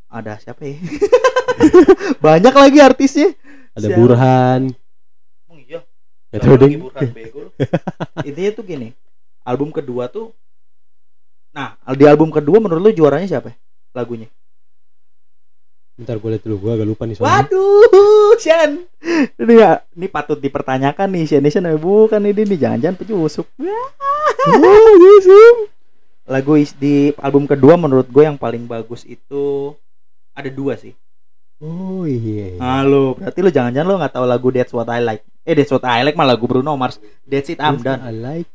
ada 0.08 0.40
siapa 0.40 0.64
ya? 0.64 0.80
Banyak 2.24 2.54
lagi 2.56 2.78
artisnya. 2.80 3.36
Ada 3.76 3.86
Siapa? 3.92 3.98
Burhan. 4.00 4.62
Oh 5.46 5.56
iya. 5.60 5.84
Gak 6.32 6.40
tau 6.42 6.56
deh. 6.58 6.80
Intinya 8.24 8.50
tuh 8.56 8.64
gini. 8.66 8.88
Album 9.44 9.70
kedua 9.70 10.08
tuh 10.08 10.32
Nah, 11.50 11.74
di 11.98 12.06
album 12.06 12.30
kedua 12.30 12.62
menurut 12.62 12.78
lu 12.78 12.90
juaranya 12.94 13.26
siapa? 13.26 13.50
ya? 13.50 13.56
Lagunya. 13.94 14.30
Bentar 16.00 16.16
gue 16.16 16.30
liat 16.32 16.40
dulu, 16.40 16.56
gue 16.58 16.72
agak 16.72 16.88
lupa 16.88 17.02
nih 17.04 17.12
soalnya. 17.12 17.44
Waduh, 17.44 18.32
Shan. 18.40 18.70
Ini 19.36 19.54
ya, 19.54 19.84
ini 19.92 20.08
patut 20.08 20.40
dipertanyakan 20.40 21.12
nih, 21.12 21.28
Shan. 21.28 21.44
Shan 21.44 21.68
eh, 21.68 21.76
bukan 21.76 22.24
ini 22.24 22.42
nih, 22.46 22.58
jangan-jangan 22.58 22.96
penyusup. 22.96 23.44
Oh, 24.40 24.56
Yusuf. 24.96 25.68
Lagu 26.24 26.56
is- 26.56 26.72
di 26.72 27.12
album 27.20 27.44
kedua 27.44 27.76
menurut 27.76 28.08
gue 28.08 28.24
yang 28.24 28.40
paling 28.40 28.64
bagus 28.64 29.04
itu 29.04 29.76
ada 30.32 30.48
dua 30.48 30.80
sih. 30.80 30.96
Oh 31.60 32.08
iya. 32.08 32.56
iya. 32.56 32.58
Halo, 32.58 33.12
berarti 33.12 33.36
lu 33.38 33.52
jangan-jangan 33.52 33.84
lu 33.84 34.00
nggak 34.00 34.16
tahu 34.16 34.24
lagu 34.24 34.48
That's 34.48 34.72
What 34.72 34.88
I 34.88 35.04
Like. 35.04 35.28
Eh, 35.44 35.52
That's 35.52 35.68
What 35.68 35.84
I 35.84 36.00
Like 36.00 36.16
mah 36.16 36.24
lagu 36.24 36.48
Bruno 36.48 36.72
Mars. 36.72 36.96
That's 37.22 37.52
It 37.52 37.60
I'm 37.60 37.76
That's 37.76 37.84
Done. 37.84 38.00
what 38.00 38.08
I 38.08 38.12
like. 38.16 38.48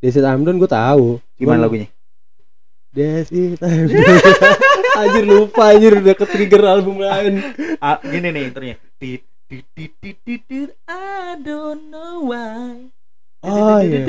That's 0.00 0.16
it 0.16 0.24
I'm 0.24 0.40
done 0.40 0.56
gue 0.56 0.70
tahu. 0.72 1.20
Gimana 1.34 1.44
Cuman- 1.54 1.60
lagunya? 1.60 1.88
That's 2.90 3.28
it 3.28 3.60
I'm 3.60 3.84
done. 3.92 4.72
Anjir 4.94 5.24
lupa 5.26 5.74
anjir 5.74 5.98
udah 5.98 6.14
ke 6.14 6.26
trigger 6.30 6.62
album 6.64 7.02
lain. 7.02 7.42
Ah, 7.82 7.98
gini 8.00 8.30
nih 8.30 8.42
intronya. 8.50 8.76
I 10.88 11.38
don't 11.42 11.90
know 11.90 12.30
why. 12.32 12.90
Oh, 13.44 13.78
iya. 13.82 14.06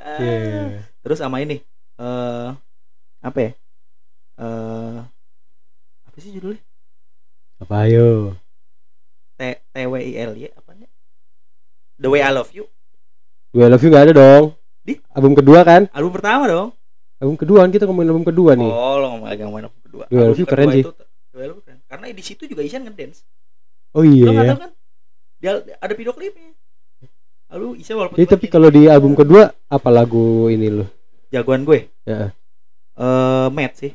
Ah. 0.00 0.18
Iya, 0.18 0.36
iya. 0.40 0.62
Terus 1.04 1.20
sama 1.20 1.44
ini 1.44 1.60
eh 2.00 2.48
apa 3.20 3.38
ya? 3.40 3.52
Eh 4.40 4.98
apa 6.08 6.16
sih 6.20 6.32
judulnya? 6.32 6.60
Apa 7.60 7.84
ayo? 7.84 8.36
T 9.36 9.60
T 9.60 9.76
W 9.84 9.94
I 10.00 10.12
L 10.16 10.32
Y 10.36 10.48
apa 10.52 10.72
nih? 10.76 10.88
The 12.00 12.08
Way 12.08 12.24
I 12.24 12.32
Love 12.32 12.52
You. 12.56 12.64
Gue 13.50 13.66
love 13.66 13.82
you 13.82 13.90
gak 13.90 14.06
ada 14.06 14.14
dong. 14.14 14.54
Di? 14.86 14.94
Album 15.10 15.34
kedua 15.34 15.66
kan? 15.66 15.90
Album 15.90 16.14
pertama 16.14 16.46
dong. 16.46 16.70
Album 17.18 17.34
kedua 17.34 17.66
kan 17.66 17.70
kita 17.74 17.84
ngomongin 17.84 18.14
album 18.14 18.24
kedua 18.24 18.54
nih. 18.54 18.70
Oh, 18.70 18.96
lo 19.02 19.06
ngomongin 19.18 19.66
album 19.66 19.79
kedua. 19.90 20.04
Love 20.06 20.22
Album 20.32 20.46
keren 20.46 20.66
sih. 20.70 20.84
Love 20.86 20.94
You 21.50 21.60
keren. 21.60 21.78
Karena 21.84 22.04
di 22.08 22.22
situ 22.22 22.46
juga 22.46 22.62
Isyan 22.62 22.86
ngedance. 22.86 23.26
Oh 23.90 24.00
iya 24.00 24.24
Lo 24.24 24.30
nggak 24.30 24.46
ya. 24.46 24.50
tahu 24.50 24.60
kan? 24.60 24.70
Dia 25.36 25.50
ada 25.76 25.92
video 25.92 26.14
klipnya. 26.14 26.54
Lalu 27.50 27.82
Isyan 27.82 27.98
walaupun 27.98 28.16
Jadi 28.16 28.28
tapi 28.30 28.46
kalau 28.46 28.70
di 28.70 28.86
album 28.86 29.12
kedua 29.12 29.50
apa 29.66 29.88
lagu 29.90 30.46
ini 30.46 30.70
lo? 30.70 30.86
jagoan 31.28 31.62
gue. 31.62 31.90
Ya. 32.02 32.30
Eh, 32.92 33.46
Matt 33.50 33.74
sih. 33.76 33.94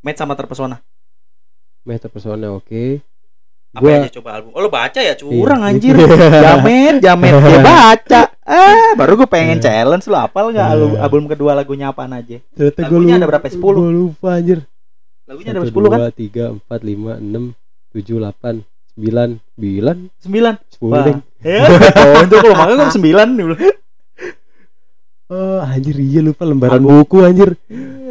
Matt 0.00 0.16
sama 0.16 0.32
terpesona. 0.32 0.80
Meta 1.82 2.08
Persona 2.08 2.48
oke. 2.50 3.04
Apa 3.72 3.80
Gua 3.80 3.92
aja 4.00 4.08
coba 4.14 4.30
album? 4.36 4.50
Oh, 4.52 4.60
lo 4.60 4.70
baca 4.70 4.96
ya? 4.96 5.12
Curang 5.12 5.60
Iya. 5.60 5.68
anjir. 5.68 5.94
jamet, 6.40 6.94
jamet 7.02 7.34
dia 7.34 7.60
baca. 7.60 8.22
Ah, 8.40 8.92
baru 8.94 9.18
gue 9.18 9.26
pengen 9.26 9.58
Iya. 9.58 9.64
challenge 9.64 10.06
lo 10.06 10.16
apal 10.16 10.48
nggak 10.48 10.64
album, 10.66 10.90
Iya. 10.94 11.00
album 11.02 11.22
kedua 11.26 11.52
lagunya 11.52 11.88
apaan 11.88 12.12
aja? 12.12 12.40
Ternyata 12.54 12.80
Lagunya 12.84 13.04
lupa. 13.10 13.18
ada 13.18 13.26
berapa? 13.26 13.46
10? 13.48 13.60
Gue 13.74 13.92
lupa 13.92 14.28
anjir. 14.32 14.58
Lagunya 15.24 15.50
ada 15.56 15.64
10 15.64 15.72
kan? 15.72 16.00
2, 16.12 16.20
3, 16.36 16.52
4, 16.68 16.84
5, 16.84 17.16
6, 17.16 17.56
7, 17.96 18.20
8, 18.20 18.60
9, 18.94 19.40
9, 19.56 20.12
9. 20.20 20.60
10 20.60 20.92
Wah. 20.92 21.04
deh. 21.08 21.16
Ya, 21.44 21.64
tonjok 21.92 22.40
lo 22.44 22.54
makanya 22.56 22.76
gue 22.76 22.88
9 22.92 23.36
nih. 23.36 23.44
bro. 23.44 23.56
Oh 25.24 25.56
anjir 25.64 25.96
iya 25.96 26.20
lupa 26.20 26.44
lembaran 26.44 26.84
Album. 26.84 27.00
buku 27.00 27.16
anjir. 27.24 27.56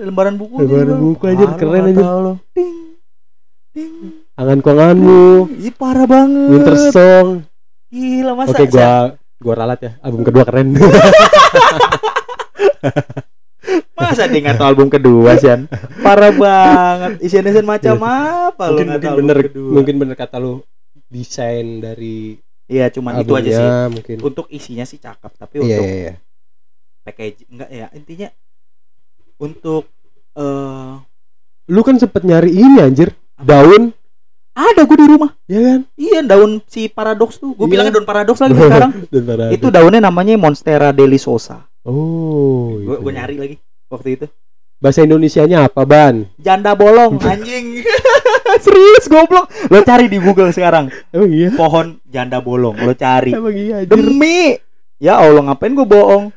Lembaran 0.02 0.34
buku. 0.36 0.56
Lembaran 0.66 0.88
bro. 0.90 0.98
buku, 1.14 1.24
anjir, 1.30 1.50
keren, 1.62 1.84
anjir. 1.94 2.02
lo. 2.06 2.34
Ding. 2.58 2.98
Ding. 3.74 3.94
Angan 4.34 4.60
konganmu, 4.66 5.46
Ih, 5.62 5.74
parah 5.78 6.10
banget. 6.10 6.50
Winter 6.50 6.74
Song. 6.90 7.46
Gila 7.94 8.34
masa. 8.34 8.58
Oke 8.58 8.66
gua 8.74 9.14
gua 9.38 9.54
ralat 9.54 9.80
ya. 9.86 9.92
Album 10.02 10.26
kedua 10.26 10.42
keren. 10.42 10.74
Masa 13.94 14.26
dia 14.26 14.40
nggak 14.40 14.58
tahu 14.58 14.68
album 14.68 14.88
kedua, 14.88 15.36
Sian? 15.36 15.66
Parah 16.00 16.30
banget. 16.30 17.12
Isian 17.22 17.44
isian 17.44 17.64
macam 17.64 17.96
apa 18.02 18.64
lo 18.68 18.78
mungkin 18.78 18.90
mungkin 18.92 19.12
bener 19.18 19.38
kedua? 19.44 19.72
mungkin 19.72 19.96
bener 19.98 20.16
kata 20.16 20.38
lu 20.38 20.62
desain 21.08 21.80
dari 21.80 22.38
Iya, 22.64 22.88
cuman 22.90 23.20
itu 23.20 23.34
aja 23.34 23.52
sih. 23.52 23.70
mungkin. 23.92 24.18
Untuk 24.20 24.48
isinya 24.48 24.82
sih 24.82 24.98
cakep, 24.98 25.32
tapi 25.36 25.60
Iya 25.60 25.78
untuk 25.78 25.84
iya 25.84 25.94
iya. 26.00 26.14
package 27.02 27.44
enggak 27.48 27.70
ya 27.70 27.88
intinya 27.92 28.30
untuk 29.38 29.84
eh 30.34 30.94
Lu 31.66 31.80
kan 31.80 31.96
sempet 31.96 32.22
nyari 32.22 32.52
ini 32.52 32.78
anjir. 32.78 33.16
Daun, 33.36 33.96
ada 34.52 34.82
gue 34.82 34.98
di 34.98 35.08
rumah. 35.08 35.32
ya 35.44 35.60
kan? 35.60 35.80
Iya, 35.96 36.20
daun 36.22 36.60
si 36.66 36.88
paradox 36.88 37.36
tuh. 37.38 37.52
Gue 37.54 37.66
Iya. 37.66 37.72
bilangnya 37.72 37.94
daun 37.94 38.04
paradox 38.04 38.38
lagi 38.38 38.54
sekarang. 38.54 38.92
Itu 39.56 39.68
daunnya 39.70 40.00
namanya 40.00 40.36
Monstera 40.36 40.92
delisosa. 40.92 41.64
Oh. 41.84 42.80
Gue 42.80 42.96
itu. 42.96 43.04
gue 43.04 43.14
nyari 43.14 43.36
lagi 43.36 43.56
waktu 43.88 44.10
itu. 44.16 44.26
Bahasa 44.80 45.00
Indonesianya 45.00 45.68
apa, 45.68 45.88
Ban? 45.88 46.28
Janda 46.36 46.76
bolong 46.76 47.16
anjing. 47.24 47.84
Serius 48.64 49.08
goblok. 49.08 49.48
Lo 49.68 49.80
cari 49.82 50.12
di 50.12 50.20
Google 50.20 50.52
sekarang. 50.52 50.92
Emang 51.12 51.32
iya? 51.32 51.50
Pohon 51.56 52.00
janda 52.04 52.44
bolong. 52.44 52.76
Lo 52.80 52.92
cari. 52.92 53.32
Emang 53.32 53.56
iya 53.56 53.84
anjir. 53.84 53.96
Demi 53.96 54.60
ya 55.00 55.20
Allah 55.20 55.44
ngapain 55.48 55.72
gue 55.72 55.88
bohong. 55.88 56.32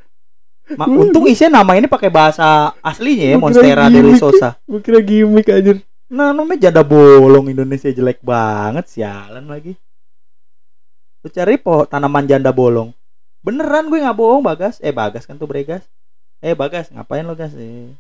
Ma, 0.75 0.83
untung 0.83 1.31
isinya 1.31 1.63
nama 1.63 1.79
ini 1.79 1.87
pakai 1.87 2.11
bahasa 2.11 2.75
aslinya 2.83 3.31
ya 3.31 3.39
Monstera 3.39 3.87
gimmick. 3.87 4.19
delisosa. 4.19 4.59
Gua 4.67 4.83
kira 4.83 4.99
gimmick 4.99 5.47
anjir. 5.47 5.79
Nah, 6.07 6.35
namanya 6.35 6.71
janda 6.71 6.83
bolong 6.83 7.51
Indonesia 7.51 7.87
jelek 7.87 8.19
banget, 8.23 8.87
sialan 8.91 9.47
lagi. 9.47 9.79
Lu 11.23 11.31
cari 11.31 11.59
po 11.59 11.87
tanaman 11.87 12.27
janda 12.27 12.51
bolong. 12.51 12.91
Beneran 13.47 13.87
gue 13.87 14.03
nggak 14.03 14.19
bohong, 14.19 14.43
Bagas. 14.43 14.83
Eh, 14.83 14.91
Bagas 14.91 15.23
kan 15.23 15.39
tuh 15.39 15.47
Bregas. 15.47 15.87
Eh, 16.43 16.53
Bagas, 16.53 16.91
ngapain 16.91 17.23
lo, 17.23 17.39
Gas? 17.39 17.55
Eh. 17.55 17.95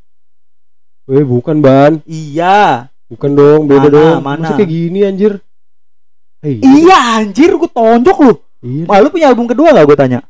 Weh, 1.06 1.22
bukan, 1.22 1.62
Ban. 1.62 2.02
Iya. 2.02 2.90
Bukan 3.06 3.30
dong, 3.32 3.70
beda 3.70 3.86
Mana, 3.86 3.94
dong. 3.94 4.14
mana? 4.18 4.42
Masa 4.42 4.58
kayak 4.58 4.66
gini 4.66 5.06
anjir? 5.06 5.38
Hei, 6.42 6.58
Iya, 6.58 7.22
anjir, 7.22 7.54
gue 7.54 7.70
tonjok 7.70 8.18
lu. 8.18 8.34
iya. 8.60 8.84
Ma, 8.84 8.98
lu 8.98 9.08
punya 9.08 9.30
album 9.30 9.46
kedua 9.46 9.70
gak 9.70 9.86
gue 9.86 9.94
tanya? 9.96 10.20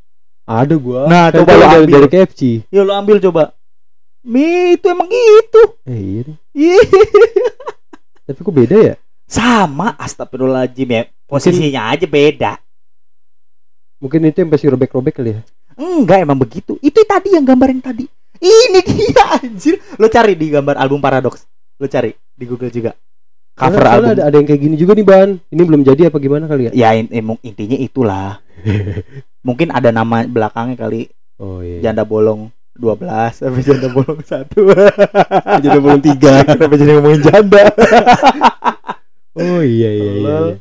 Ada 0.45 0.77
gua. 0.77 1.09
Nah, 1.09 1.33
Kan 1.33 1.43
coba 1.43 1.53
dari, 1.57 1.65
ambil. 1.89 1.93
dari 1.97 2.09
KFC. 2.13 2.41
Ya 2.69 2.85
lu 2.85 2.93
ambil 2.93 3.19
coba. 3.19 3.57
Mi, 4.23 4.77
itu 4.77 4.87
emang 4.87 5.09
gitu. 5.09 5.63
Eh, 5.89 5.99
iya 5.99 6.21
deh. 6.23 6.37
Ih. 6.53 6.87
Tapi 8.23 8.39
kok 8.39 8.55
beda 8.55 8.77
ya? 8.77 8.95
Sama, 9.27 9.97
astagfirullahaladzim 9.99 10.87
ya. 10.87 11.03
Posisinya 11.27 11.91
aja 11.91 12.07
beda. 12.07 12.53
Mungkin 13.97 14.21
itu 14.25 14.39
yang 14.39 14.51
pasti 14.51 14.67
robek-robek 14.67 15.15
kali 15.15 15.31
ya. 15.33 15.41
Enggak 15.77 16.25
emang 16.25 16.37
begitu. 16.37 16.77
Itu 16.79 17.01
tadi 17.05 17.33
yang 17.33 17.45
gambar 17.45 17.69
yang 17.73 17.83
tadi. 17.83 18.05
Ini 18.37 18.81
dia 18.85 19.25
anjir. 19.41 19.81
Lo 19.97 20.07
cari 20.07 20.37
di 20.37 20.49
gambar 20.49 20.77
album 20.77 21.01
Paradox. 21.01 21.49
Lo 21.77 21.87
cari 21.87 22.13
di 22.13 22.45
Google 22.45 22.69
juga. 22.69 22.93
Cover 23.57 23.81
soalnya 23.81 23.93
album. 23.97 24.13
ada, 24.13 24.23
ada 24.29 24.37
yang 24.37 24.47
kayak 24.47 24.61
gini 24.61 24.77
juga 24.77 24.93
nih, 24.93 25.07
Ban. 25.07 25.31
Ini 25.49 25.63
belum 25.65 25.81
jadi 25.81 26.13
apa 26.13 26.21
gimana 26.21 26.45
kali 26.45 26.69
ya? 26.69 26.73
Ya 26.77 26.91
in- 26.93 27.09
emang 27.09 27.41
intinya 27.41 27.73
itulah. 27.75 28.45
Mungkin 29.47 29.73
ada 29.73 29.89
nama 29.89 30.27
belakangnya 30.27 30.77
kali 30.77 31.09
Oh 31.37 31.61
iya. 31.61 31.85
janda 31.85 32.03
bolong 32.03 32.49
12 32.75 32.99
sampai 33.31 33.63
janda 33.63 33.89
bolong 33.89 34.21
satu 34.21 34.73
Jadi 35.61 35.77
belum 35.77 36.01
tiga. 36.03 36.41
kenapa 36.49 36.75
jadi 36.75 36.93
ngomongin 36.97 37.21
janda 37.23 37.65
Oh 39.37 39.61
iya 39.61 39.91
iya 39.93 40.13
iya. 40.17 40.37
Iya. 40.51 40.57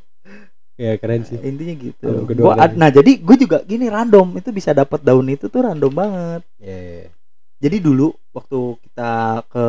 Ya 0.75 0.91
keren 0.95 1.23
sih. 1.23 1.39
intinya 1.39 1.71
gitu 1.73 2.27
Gua 2.35 2.59
nah 2.69 2.89
jadi 2.89 3.15
gue 3.15 3.35
juga 3.37 3.61
gini 3.61 3.87
random 3.87 4.35
itu 4.35 4.49
bisa 4.49 4.71
dapat 4.71 4.99
daun 4.99 5.23
itu 5.25 5.45
tuh 5.45 5.61
random 5.61 5.87
banget 5.89 6.41
Iya 6.57 6.75
iya. 6.75 6.95
iya. 6.99 7.09
jadi 7.57 7.77
dulu 7.79 8.07
waktu 8.29 8.59
kita 8.81 9.11
ke 9.47 9.65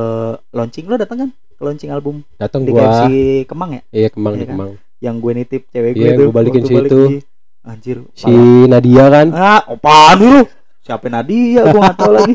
launching 0.50 0.84
lo 0.84 0.96
datang 0.96 1.18
kan 1.18 1.30
ke 1.30 1.62
launching 1.62 1.88
album 1.88 2.26
Datang 2.34 2.62
di 2.62 2.70
gua. 2.70 2.82
KFC 2.82 3.06
Kemang 3.44 3.70
ya 3.72 3.82
Iya 3.88 4.08
Kemang 4.08 4.32
Iya 4.32 4.36
di 4.36 4.44
kan? 4.44 4.52
Kemang. 4.52 4.70
yang 4.98 5.16
gue 5.16 5.32
nitip 5.32 5.62
cewek 5.68 5.92
gue 5.92 6.00
Iya, 6.00 6.10
itu 6.10 6.22
gua 6.22 6.34
balikin 6.34 6.60
waktu 6.60 6.66
si 6.66 6.74
balik 6.74 6.90
di- 6.90 7.24
anjir 7.62 7.96
Si 8.12 8.32
Nadia 8.64 9.04
kan. 9.06 9.26
ah 9.30 9.62
apaan 9.64 10.16
dulu 10.16 10.40
siapa 10.80 11.06
Nadia 11.06 11.62
gue 11.64 11.80
gak 11.80 11.96
tahu 11.96 12.12
lagi 12.12 12.34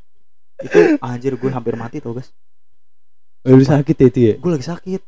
itu 0.64 0.78
anjir 1.00 1.32
gue 1.34 1.50
hampir 1.50 1.74
mati 1.74 1.98
tau 1.98 2.12
guys 2.12 2.34
Lu 3.42 3.58
sakit 3.58 3.94
ya 3.96 4.06
itu 4.08 4.20
ya. 4.20 4.34
gue 4.36 4.50
lagi 4.50 4.62
sakit 4.64 5.02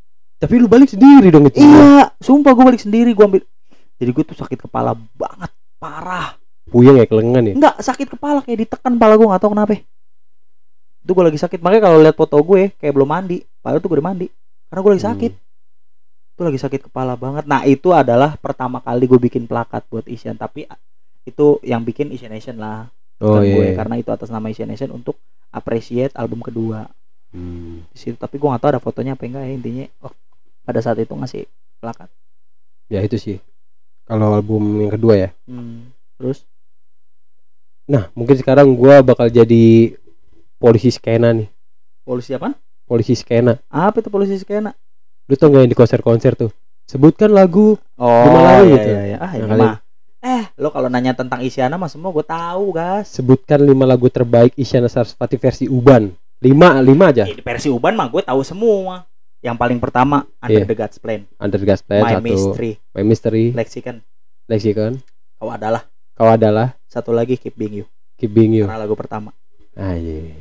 Tapi 0.44 0.54
lu 0.56 0.66
balik 0.66 0.88
sendiri 0.88 1.28
dong 1.28 1.46
itu. 1.46 1.58
iya 1.58 2.12
sumpah 2.18 2.50
gue 2.50 2.64
balik 2.66 2.80
sendiri 2.80 3.10
gue 3.10 3.24
ambil 3.24 3.42
jadi 3.94 4.10
gue 4.10 4.24
tuh 4.24 4.36
sakit 4.36 4.58
kepala 4.60 4.92
banget 5.14 5.50
parah 5.76 6.36
Puyeng 6.64 6.96
ya 6.96 7.04
kelengan 7.04 7.44
ya. 7.44 7.52
Enggak 7.52 7.76
sakit 7.78 8.08
kepala 8.10 8.40
kayak 8.40 8.58
ditekan 8.62 8.94
kepala 8.94 9.14
gue 9.14 9.26
gak 9.26 9.40
tahu 9.40 9.52
kenapa 9.52 9.72
itu 10.98 11.10
gue 11.10 11.20
lagi 11.22 11.36
sakit 11.36 11.60
makanya 11.60 11.82
kalau 11.84 11.98
lihat 11.98 12.14
foto 12.14 12.36
gue 12.38 12.72
kayak 12.74 12.90
belum 12.90 13.04
mandi 13.06 13.44
padahal 13.58 13.78
tuh 13.78 13.88
gue 13.88 13.96
udah 13.98 14.06
mandi 14.06 14.26
karena 14.66 14.80
gue 14.80 14.90
lagi 14.90 15.02
Hmm. 15.02 15.10
sakit 15.12 15.32
itu 16.26 16.42
lagi 16.42 16.58
sakit 16.58 16.80
kepala 16.82 17.12
banget 17.14 17.44
nah 17.44 17.60
itu 17.62 17.92
adalah 17.92 18.34
pertama 18.34 18.80
kali 18.80 19.04
gue 19.04 19.20
bikin 19.20 19.44
plakat 19.44 19.84
buat 19.86 20.04
Isian 20.04 20.34
tapi 20.34 20.64
itu 21.22 21.46
yang 21.60 21.80
bikin 21.80 22.08
Isian 22.08 22.32
Nation 22.32 22.56
lah 22.56 22.88
Oh 23.20 23.38
iya. 23.38 23.52
gue 23.52 23.64
iya. 23.66 23.74
karena 23.74 23.94
itu 23.94 24.08
atas 24.08 24.28
nama 24.28 24.48
Isian 24.48 24.66
Nation 24.66 24.90
untuk 24.90 25.20
appreciate 25.48 26.10
album 26.14 26.40
kedua 26.40 26.88
Hmm. 27.28 27.82
di 27.84 27.98
situ 27.98 28.14
tapi 28.14 28.34
gue 28.34 28.46
gak 28.46 28.58
tahu 28.58 28.70
ada 28.70 28.78
fotonya 28.78 29.12
apa 29.12 29.26
enggak 29.26 29.42
ya 29.42 29.52
intinya 29.52 29.84
wak- 29.98 30.14
pada 30.64 30.80
saat 30.80 30.98
itu 30.98 31.12
ngasih 31.12 31.44
plakat 31.78 32.08
Ya 32.84 33.00
itu 33.00 33.16
sih. 33.16 33.36
Kalau 34.04 34.36
album 34.36 34.84
yang 34.84 34.92
kedua 34.92 35.14
ya. 35.16 35.30
hmm. 35.48 35.88
terus 36.16 36.44
Nah, 37.84 38.08
mungkin 38.12 38.36
sekarang 38.36 38.72
gua 38.72 39.00
bakal 39.00 39.28
jadi 39.28 39.92
polisi 40.56 40.88
skena 40.88 41.32
nih. 41.32 41.48
polisi 42.00 42.32
apa 42.32 42.52
Polisi 42.84 43.12
skena. 43.12 43.56
apa 43.68 44.00
itu 44.00 44.08
polisi 44.08 44.36
skena 44.36 44.72
Lu 45.24 45.36
tau 45.36 45.48
gak 45.48 45.64
yang 45.64 45.72
di 45.72 45.76
konser-konser 45.76 46.36
tuh? 46.36 46.52
Sebutkan 46.84 47.32
lagu. 47.32 47.80
oh 47.96 48.24
Lima 48.28 48.40
lagu 48.42 48.64
iya, 48.68 48.74
gitu. 48.76 48.88
iya, 48.90 49.02
iya. 49.06 49.16
ah 49.16 49.32
Nah, 49.32 49.40
ini 49.40 49.56
mah 49.56 49.74
eh 50.24 50.44
lo 50.56 50.68
kalau 50.68 50.88
nanya 50.88 51.12
tentang 51.12 51.40
Isyana 51.40 51.76
mah 51.76 51.88
semua 51.88 52.08
gue 52.08 52.24
tahu 52.24 52.72
gas 52.72 53.12
Sebutkan 53.12 53.60
lima 53.60 53.84
lagu 53.84 54.08
terbaik 54.08 54.52
Isyana 54.56 54.88
Sarasvati 54.88 55.36
versi 55.36 55.64
Uban. 55.68 56.12
Lima, 56.40 56.76
lima 56.80 57.08
aja. 57.08 57.24
Eh, 57.24 57.40
versi 57.40 57.68
Uban 57.68 57.96
mah 57.96 58.08
gue 58.08 58.20
tahu 58.20 58.40
semua 58.44 59.04
yang 59.44 59.54
paling 59.54 59.76
pertama 59.76 60.24
Under 60.40 60.56
Iya. 60.58 60.66
the 60.66 60.74
God's 60.74 60.96
Plan 60.96 61.28
Under 61.36 61.60
Gas 61.60 61.80
Plan 61.80 62.00
My 62.00 62.16
satu. 62.16 62.24
Mystery 62.24 62.72
My 62.90 63.04
Mystery. 63.04 63.44
Lexicon 63.52 64.00
Lexicon. 64.44 64.96
kau 65.36 65.48
adalah 65.48 65.84
Kau 66.14 66.24
adalah 66.26 66.72
satu 66.84 67.10
lagi 67.10 67.36
Keep 67.36 67.54
Being 67.54 67.74
You 67.78 67.86
Keep 68.16 68.32
Being 68.32 68.52
You. 68.54 68.64
karena 68.64 68.80
lagu 68.80 68.94
pertama 68.94 69.30
Ah, 69.74 69.92
iya. 69.92 70.32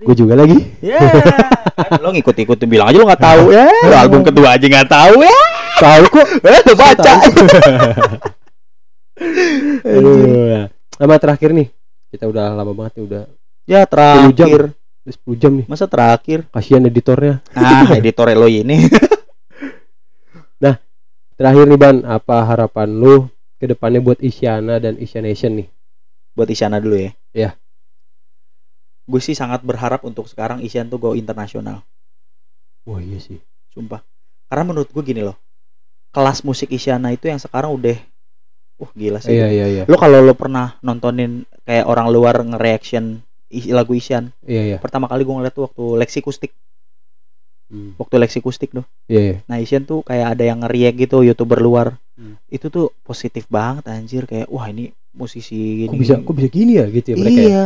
Gue 0.00 0.14
juga 0.14 0.32
lagi. 0.32 0.56
ya 0.80 0.96
lo 2.00 2.08
ngikut-ikut 2.10 2.56
bilang 2.64 2.88
aja 2.88 2.96
lo 2.96 3.04
nggak 3.04 3.20
tahu 3.20 3.52
ya 3.52 3.68
lo 3.84 3.96
album 3.98 4.22
kedua 4.22 4.56
aja 4.56 4.64
nggak 4.64 4.88
tahu 4.88 5.20
ya 5.20 5.36
Tahu 5.76 6.04
kok. 6.08 6.28
eh 6.46 6.60
lo 6.60 6.74
baca. 6.76 7.12
Aduh. 9.82 10.68
Sama 10.92 11.16
terakhir 11.16 11.50
nih. 11.50 11.68
Kita 12.10 12.26
udah 12.26 12.52
lama 12.52 12.72
banget 12.74 12.92
nih 12.96 13.04
udah 13.06 13.22
ya 13.64 13.86
terakhir 13.86 14.74
10 15.02 15.16
jam 15.36 15.52
nih. 15.54 15.66
masa 15.66 15.84
terakhir 15.84 16.44
Kasihan 16.48 16.84
editornya. 16.84 17.40
ah 17.52 17.88
editor 17.98 18.28
lo 18.32 18.46
ini 18.46 18.84
Terakhir 21.40 21.64
nih 21.64 21.80
Ban, 21.80 21.96
apa 22.04 22.44
harapan 22.44 22.84
lu 22.92 23.24
ke 23.56 23.64
depannya 23.64 23.96
buat 23.96 24.20
Isyana 24.20 24.76
dan 24.76 25.00
Isya 25.00 25.24
Nation 25.24 25.56
nih? 25.56 25.72
buat 26.30 26.44
Isyana 26.46 26.76
dulu 26.76 27.00
ya 27.00 27.10
Iya. 27.32 27.50
gue 29.02 29.18
sih 29.18 29.32
sangat 29.32 29.64
berharap 29.64 30.04
untuk 30.04 30.28
sekarang 30.28 30.60
Isyan 30.60 30.86
tuh 30.86 31.00
go 31.00 31.10
internasional 31.12 31.80
Wah 32.84 33.00
iya 33.00 33.16
sih. 33.16 33.40
sumpah 33.72 34.04
karena 34.46 34.68
menurut 34.68 34.86
gue 34.86 35.00
gini 35.00 35.24
loh 35.24 35.40
kelas 36.12 36.44
musik 36.44 36.68
Isyana 36.68 37.08
itu 37.08 37.24
yang 37.24 37.40
sekarang 37.40 37.72
udah 37.72 37.96
wah 38.76 38.92
gila 38.92 39.18
sih 39.18 39.32
Iya 39.32 39.48
iya 39.48 39.66
iya. 39.66 39.82
lo 39.84 39.96
kalau 39.96 40.20
lo 40.20 40.36
pernah 40.36 40.76
nontonin 40.80 41.48
kayak 41.64 41.88
orang 41.88 42.12
luar 42.12 42.36
nge-reaction 42.42 43.24
lagu 43.68 43.92
Isyan 43.92 44.30
Iya 44.42 44.62
iya. 44.64 44.76
pertama 44.78 45.04
kali 45.04 45.22
gue 45.22 45.32
ngeliat 45.32 45.52
tuh 45.52 45.66
waktu 45.66 45.84
Lexikustik 45.98 46.54
Hmm. 47.70 47.94
waktu 47.96 48.18
Lexikustik 48.18 48.70
tuh 48.72 48.82
Iya 49.06 49.20
iya. 49.22 49.36
nah 49.46 49.56
Isyan 49.56 49.84
tuh 49.84 50.02
kayak 50.02 50.34
ada 50.34 50.42
yang 50.44 50.58
nge-react 50.60 50.96
gitu 51.00 51.22
youtuber 51.22 51.58
luar 51.58 51.94
Hmm. 52.14 52.34
itu 52.46 52.66
tuh 52.66 52.90
positif 53.00 53.46
banget 53.46 53.86
anjir 53.88 54.24
kayak 54.24 54.44
wah 54.46 54.66
ini 54.66 54.90
musisi 55.10 55.86
Kok 55.86 55.88
ini 55.88 55.96
bisa 55.96 56.14
kok 56.18 56.34
bisa 56.34 56.48
gini 56.48 56.76
ya 56.76 56.86
gitu 56.86 57.06
ya 57.10 57.16
mereka 57.16 57.40
ya? 57.40 57.46
iya 57.46 57.64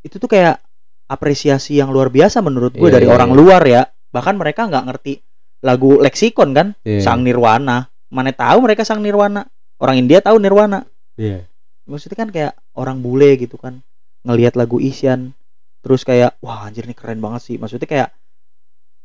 itu 0.00 0.16
tuh 0.16 0.26
kayak 0.26 0.58
apresiasi 1.06 1.76
yang 1.76 1.88
luar 1.88 2.08
biasa 2.08 2.40
menurut 2.40 2.72
gue 2.72 2.82
Iya, 2.82 2.94
dari 2.94 3.06
iya, 3.06 3.12
orang 3.12 3.30
iya. 3.30 3.36
luar 3.36 3.62
ya 3.62 3.82
bahkan 4.10 4.34
mereka 4.34 4.64
nggak 4.64 4.84
ngerti 4.86 5.20
lagu 5.60 5.96
leksikon 5.96 6.50
kan 6.50 6.66
Iya. 6.82 7.00
sang 7.02 7.20
nirwana 7.20 7.86
mana 8.08 8.30
tahu 8.30 8.58
mereka 8.60 8.82
sang 8.82 8.98
nirwana 8.98 9.44
orang 9.76 9.96
India 9.98 10.18
tahu 10.18 10.36
nirwana 10.38 10.88
Iya. 11.14 11.44
maksudnya 11.84 12.16
kan 12.16 12.28
kayak 12.28 12.52
orang 12.72 12.98
bule 12.98 13.36
gitu 13.36 13.54
kan 13.54 13.78
ngelihat 14.24 14.54
lagu 14.54 14.76
Isyan 14.76 15.32
terus 15.80 16.02
kayak 16.02 16.36
wah 16.40 16.64
anjir 16.64 16.84
nih 16.84 16.96
keren 16.96 17.20
banget 17.20 17.44
sih 17.44 17.56
maksudnya 17.56 17.84
kayak 17.84 18.08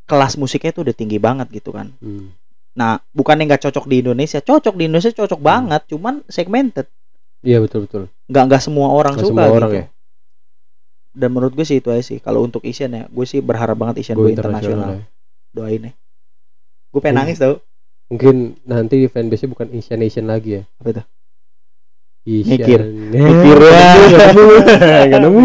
kelas 0.04 0.34
musiknya 0.34 0.72
tuh 0.72 0.82
udah 0.82 0.96
tinggi 0.96 1.16
banget 1.16 1.46
gitu 1.50 1.70
kan 1.70 1.92
Hmm. 2.00 2.32
nah 2.72 2.98
bukannya 3.12 3.46
nggak 3.46 3.62
cocok 3.62 3.84
di 3.84 4.00
Indonesia 4.00 4.40
cocok 4.40 4.74
di 4.74 4.84
Indonesia 4.84 5.12
cocok 5.12 5.38
Hmm. 5.38 5.46
banget 5.46 5.82
cuman 5.86 6.14
segmented 6.26 6.88
Iya 7.40 7.56
betul 7.58 7.88
betul. 7.88 8.02
nggak 8.26 8.44
nggak 8.46 8.62
semua 8.62 8.88
orang 8.90 9.16
Nggak 9.16 9.24
suka 9.24 9.32
semua 9.38 9.48
orang 9.50 9.70
gitu 9.70 9.80
ya. 9.80 9.86
dan 11.12 11.28
menurut 11.30 11.52
gue 11.52 11.64
sih 11.64 11.78
itu 11.78 11.88
aja 11.88 12.04
sih 12.06 12.18
kalau 12.18 12.40
untuk 12.40 12.62
Isyan 12.62 12.90
ya 12.90 13.04
gue 13.06 13.26
sih 13.26 13.40
berharap 13.40 13.74
banget 13.74 14.00
Isyan 14.00 14.16
gue 14.16 14.30
internasional 14.30 14.90
ya. 14.94 15.04
doain 15.50 15.82
ya 15.82 15.92
gue 16.90 17.00
pengen 17.00 17.14
Hmm. 17.14 17.22
nangis 17.22 17.38
tau 17.38 17.60
Mungkin 18.10 18.58
nanti 18.66 19.06
fanbase-nya 19.06 19.54
bukan 19.54 19.70
Isya 19.70 19.94
Nation 19.94 20.26
lagi 20.26 20.58
ya. 20.58 20.62
Apa 20.82 20.88
itu? 20.90 21.02
Mikir. 22.22 22.80
Mikir 23.14 23.58
ya. 23.58 23.88
Gak 25.06 25.20
nemu. 25.20 25.40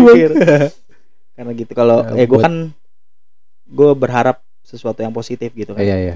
Karena 1.36 1.52
gitu 1.52 1.72
kalau 1.72 2.04
Ya, 2.10 2.24
eh 2.24 2.26
gue 2.26 2.40
kan 2.40 2.54
gue 3.66 3.90
berharap 3.94 4.40
sesuatu 4.62 4.98
yang 4.98 5.12
positif 5.12 5.52
gitu 5.52 5.72
kan 5.72 5.80
Iya 5.80 5.98
iya. 6.00 6.16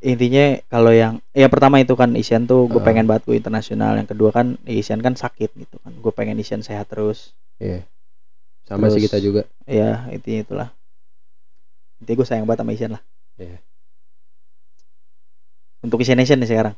intinya 0.00 0.60
kalau 0.66 0.90
yang 0.90 1.16
ya 1.30 1.48
pertama 1.48 1.76
itu 1.76 1.92
kan 1.92 2.12
Isyan 2.12 2.44
tuh 2.44 2.66
gue 2.66 2.76
Ah. 2.76 2.84
pengen 2.84 3.04
banget 3.04 3.24
gue 3.24 3.34
internasional 3.34 3.94
yang 3.94 4.04
kedua 4.04 4.30
kan 4.30 4.60
Isyan 4.62 4.98
kan 4.98 5.12
sakit 5.12 5.48
gitu 5.50 5.76
kan 5.78 5.92
gue 5.92 6.12
pengen 6.12 6.36
Isyan 6.36 6.60
sehat 6.60 6.88
terus 6.88 7.32
Iya. 7.56 7.84
Sama 8.64 8.88
sih 8.88 8.96
Terus- 8.98 9.04
kita 9.06 9.18
juga. 9.18 9.42
ya 9.64 10.04
intinya 10.08 10.40
itulah 10.40 10.68
intinya 11.98 12.16
gue 12.16 12.26
sayang 12.26 12.44
banget 12.44 12.60
sama 12.60 12.72
Isyan 12.72 12.92
lah 12.92 13.02
Iya. 13.36 13.58
untuk 15.80 15.98
Isyan 15.98 16.16
Nation 16.16 16.36
nih 16.36 16.48
sekarang 16.48 16.76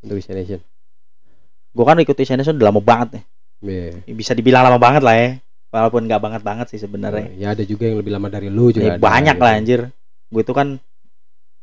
Untuk 0.00 0.16
Isya 0.16 0.32
Nation. 0.32 0.60
gue 1.68 1.84
kan 1.84 1.94
ikut 1.96 2.14
Isyan 2.14 2.38
Nation 2.38 2.54
udah 2.54 2.68
lama 2.68 2.80
banget 2.80 3.08
nih 3.12 3.24
Iya. 3.60 3.90
bisa 4.12 4.32
dibilang 4.32 4.62
lama 4.62 4.76
banget 4.76 5.00
lah 5.00 5.14
ya 5.14 5.28
walaupun 5.68 6.00
nggak 6.02 6.18
banget 6.18 6.42
banget 6.42 6.66
sih 6.68 6.78
sebenarnya 6.78 7.28
Ya 7.34 7.50
ada 7.50 7.62
juga 7.62 7.84
yang 7.84 7.98
lebih 7.98 8.10
lama 8.10 8.26
dari 8.26 8.46
lu 8.46 8.70
juga. 8.70 8.84
Ya, 8.84 8.92
ada, 8.92 9.00
banyak 9.00 9.36
gitu. 9.36 9.44
lah 9.44 9.52
anjir 9.52 9.80
gue 10.28 10.40
itu 10.40 10.52
kan 10.52 10.68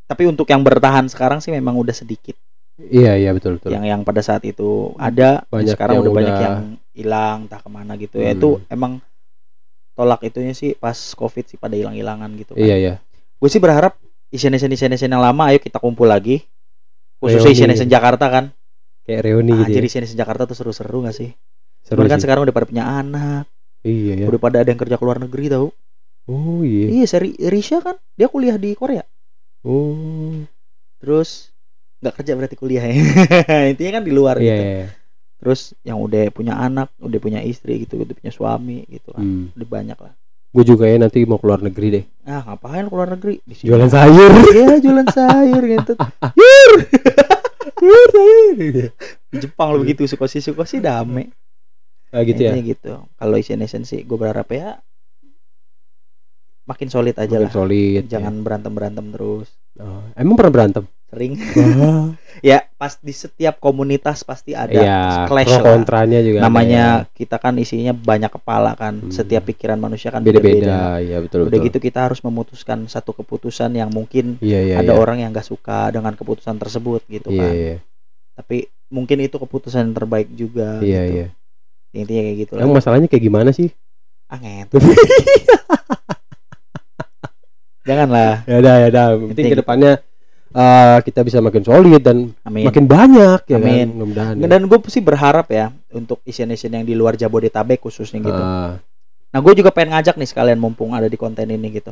tapi 0.05 0.23
untuk 0.23 0.45
yang 0.45 0.61
bertahan 0.61 1.05
sekarang 1.05 1.39
sih 1.39 1.49
memang 1.49 1.75
udah 1.75 1.91
sedikit 1.91 2.38
Iya 2.77 3.15
iya 3.17 3.31
betul 3.31 3.55
betul. 3.55 3.71
yang 3.71 3.83
yang 3.83 4.01
pada 4.01 4.19
saat 4.19 4.43
itu 4.43 4.91
ada 4.95 5.47
Banyak 5.47 5.73
sekarang 5.73 5.95
udah 5.97 6.11
banyak 6.11 6.27
udah- 6.29 6.43
yang 6.43 6.57
hilang 6.91 7.38
entah 7.43 7.59
ke 7.59 7.69
mana 7.69 7.95
gitu 7.95 8.17
ya 8.17 8.29
Hmm. 8.29 8.38
itu 8.38 8.49
emang 8.67 8.99
tolak 9.93 10.21
itunya 10.21 10.51
sih 10.51 10.75
pas 10.75 10.95
covid 11.13 11.43
sih 11.45 11.55
pada 11.55 11.73
hilang-hilangan 11.73 12.29
gitu 12.36 12.51
kan. 12.51 12.61
Iya 12.61 12.75
iya. 12.77 12.93
gue 13.33 13.49
sih 13.49 13.59
berharap 13.59 13.95
Asian 14.27 14.49
Nation 14.49 14.67
Asian 14.69 14.89
Nation 14.89 15.07
yang 15.07 15.19
lama 15.21 15.43
ayo 15.45 15.57
kita 15.57 15.75
kumpul 15.75 16.05
lagi 16.05 16.43
khususnya 17.26 17.51
Reuni 17.65 17.73
gitu. 17.76 17.91
Jakarta 17.91 18.26
kan 18.30 18.45
Kayak 19.05 19.21
reuni 19.21 19.51
ah, 19.51 19.57
gitu. 19.61 19.71
jadi 19.73 19.86
Ya. 19.86 19.89
Asian 19.89 20.01
Nation 20.01 20.17
Jakarta 20.17 20.43
tuh 20.45 20.55
seru-seru 20.55 20.97
gak 21.01 21.13
sih 21.13 21.30
Seru 21.82 22.01
Cuman 22.01 22.09
kan 22.09 22.19
sekarang 22.19 22.41
udah 22.41 22.53
pada 22.53 22.65
punya 22.65 22.86
anak 22.86 23.45
Iya 23.82 24.13
ya. 24.21 24.26
udah 24.26 24.39
pada 24.39 24.57
ada 24.61 24.69
yang 24.69 24.78
kerja 24.78 24.97
ke 24.97 25.03
luar 25.03 25.17
negeri 25.17 25.45
tau 25.47 25.69
Oh 26.26 26.61
iya. 26.61 26.89
iya 26.91 27.05
seri 27.05 27.38
Risha 27.38 27.78
kan 27.80 27.97
dia 28.13 28.26
kuliah 28.26 28.55
di 28.55 28.73
Korea 28.73 29.05
Oh. 29.61 30.41
terus 30.97 31.53
nggak 31.97 32.13
kerja 32.15 32.34
berarti 32.34 32.53
kuliah 32.53 32.82
ya 32.82 32.93
intinya 33.71 33.97
kan 33.97 34.03
di 34.03 34.11
luar 34.11 34.38
Iya 34.38 34.45
gitu 34.47 34.63
iya. 34.63 34.86
terus 35.38 35.61
yang 35.82 35.97
udah 35.97 36.30
punya 36.30 36.53
anak 36.55 36.89
udah 36.97 37.19
punya 37.19 37.41
istri 37.41 37.82
gitu 37.82 37.97
udah 37.99 38.13
punya 38.13 38.30
suami 38.30 38.86
gitu 38.88 39.09
kan 39.09 39.21
Hmm. 39.21 39.53
udah 39.53 39.67
banyak 39.67 39.97
lah 39.97 40.13
Gue 40.56 40.64
juga 40.64 40.88
ya 40.88 40.95
nanti 40.95 41.20
mau 41.22 41.36
keluar 41.36 41.60
negeri 41.60 41.88
deh. 41.91 42.03
ah 42.24 42.39
ngapain 42.41 42.88
keluar 42.88 43.12
negeri 43.12 43.43
di 43.43 43.53
sini 43.53 43.68
Jualan 43.68 43.91
sayur. 43.91 44.32
Iya 44.47 44.80
jualan 44.80 45.08
sayur 45.10 45.62
gitu 45.62 45.93
Yur 46.39 46.72
Yur 47.78 48.06
sayur 48.08 48.56
Di 49.28 49.38
Jepang 49.38 49.68
lo 49.70 49.84
begitu 49.84 50.08
Sukosi 50.08 50.39
Sukosi 50.39 50.80
dame 50.80 51.36
Ah, 52.10 52.24
gitu 52.24 52.39
ya. 52.39 52.56
Gitu. 52.56 52.95
Kalau 52.95 53.36
Asian 53.36 53.60
Nation 53.60 53.84
sih 53.84 53.99
gue 54.01 54.16
berharap 54.16 54.47
ya 54.47 54.80
makin 56.64 56.88
solid 56.88 57.14
aja 57.14 57.36
Makin 57.36 57.43
lah. 57.43 57.51
solid. 57.51 58.03
Jangan 58.08 58.39
berantem-berantem 58.39 59.12
terus. 59.12 59.51
Ya. 59.76 59.84
Oh, 59.84 60.01
emang 60.15 60.36
pernah 60.36 60.53
berantem? 60.53 60.84
Sering. 61.05 61.38
ya, 62.49 62.65
pas 62.76 62.97
di 62.97 63.11
setiap 63.11 63.59
komunitas 63.59 64.23
pasti 64.23 64.51
ada 64.51 64.73
Iya, 64.73 64.99
clash 65.26 65.51
lah. 65.51 65.63
kontranya 65.63 66.19
juga. 66.19 66.41
ada 66.41 66.45
Namanya 66.47 66.84
ya. 67.05 67.11
kita 67.13 67.38
kan 67.38 67.55
isinya 67.55 67.91
banyak 67.91 68.32
kepala 68.32 68.73
kan. 68.73 68.99
Hmm. 68.99 69.11
Setiap 69.11 69.45
pikiran 69.45 69.78
manusia 69.78 70.09
kan 70.09 70.19
beda-beda. 70.19 70.97
Iya, 70.97 71.21
betul 71.21 71.45
Udah 71.45 71.51
betul. 71.53 71.65
gitu 71.69 71.78
kita 71.80 72.07
harus 72.07 72.19
memutuskan 72.19 72.88
satu 72.88 73.13
keputusan 73.13 73.71
yang 73.71 73.91
mungkin 73.91 74.41
Iya, 74.41 74.59
iya. 74.63 74.76
ada 74.82 74.91
iya. 74.91 74.99
orang 74.99 75.21
yang 75.21 75.30
gak 75.30 75.45
suka 75.45 75.91
dengan 75.91 76.15
keputusan 76.15 76.57
tersebut 76.57 77.05
gitu 77.05 77.30
Iya, 77.30 77.39
kan. 77.39 77.53
iya. 77.53 77.76
Tapi 78.36 78.57
mungkin 78.89 79.17
itu 79.23 79.38
keputusan 79.38 79.91
yang 79.91 79.95
terbaik 79.95 80.28
juga 80.32 80.82
Iya, 80.82 81.01
gitu. 81.05 81.15
iya. 81.15 81.28
Intinya 81.95 82.21
kayak 82.28 82.38
gitu 82.43 82.51
Yang 82.57 82.67
lah. 82.67 82.76
masalahnya 82.76 83.07
kayak 83.07 83.23
gimana 83.23 83.49
sih? 83.51 83.69
Ah, 84.26 84.41
ngentot. 84.41 84.82
Janganlah. 87.86 88.43
ya 88.43 88.55
udah, 88.59 88.75
ya 88.81 88.88
udah. 88.89 89.05
Penting 89.13 89.29
Penting. 89.31 89.51
ke 89.53 89.57
depannya 89.57 89.93
eh 90.55 90.97
kita 91.03 91.19
bisa 91.19 91.43
makin 91.43 91.61
solid 91.61 91.99
dan 91.99 92.31
Amin. 92.41 92.63
makin 92.63 92.88
banyak 92.88 93.43
ya 93.43 93.57
Amin. 93.57 93.67
kan. 93.67 93.88
Mudah-mudahan. 93.91 94.36
ya. 94.39 94.47
Dan 94.47 94.61
gue 94.65 94.79
sih 94.88 95.03
berharap 95.03 95.47
ya 95.49 95.69
untuk 95.91 96.23
Asian-Asian 96.23 96.71
yang 96.73 96.86
di 96.86 96.95
luar 96.95 97.13
Jabodetabek 97.13 97.79
khususnya 97.79 98.19
gitu. 98.19 98.36
Ah, 98.36 98.79
Nah, 99.29 99.43
gue 99.43 99.51
juga 99.53 99.67
pengen 99.67 99.91
ngajak 99.91 100.15
nih 100.15 100.29
sekalian 100.31 100.55
mumpung 100.55 100.95
ada 100.95 101.11
di 101.11 101.19
konten 101.19 101.43
ini 101.45 101.67
gitu. 101.69 101.91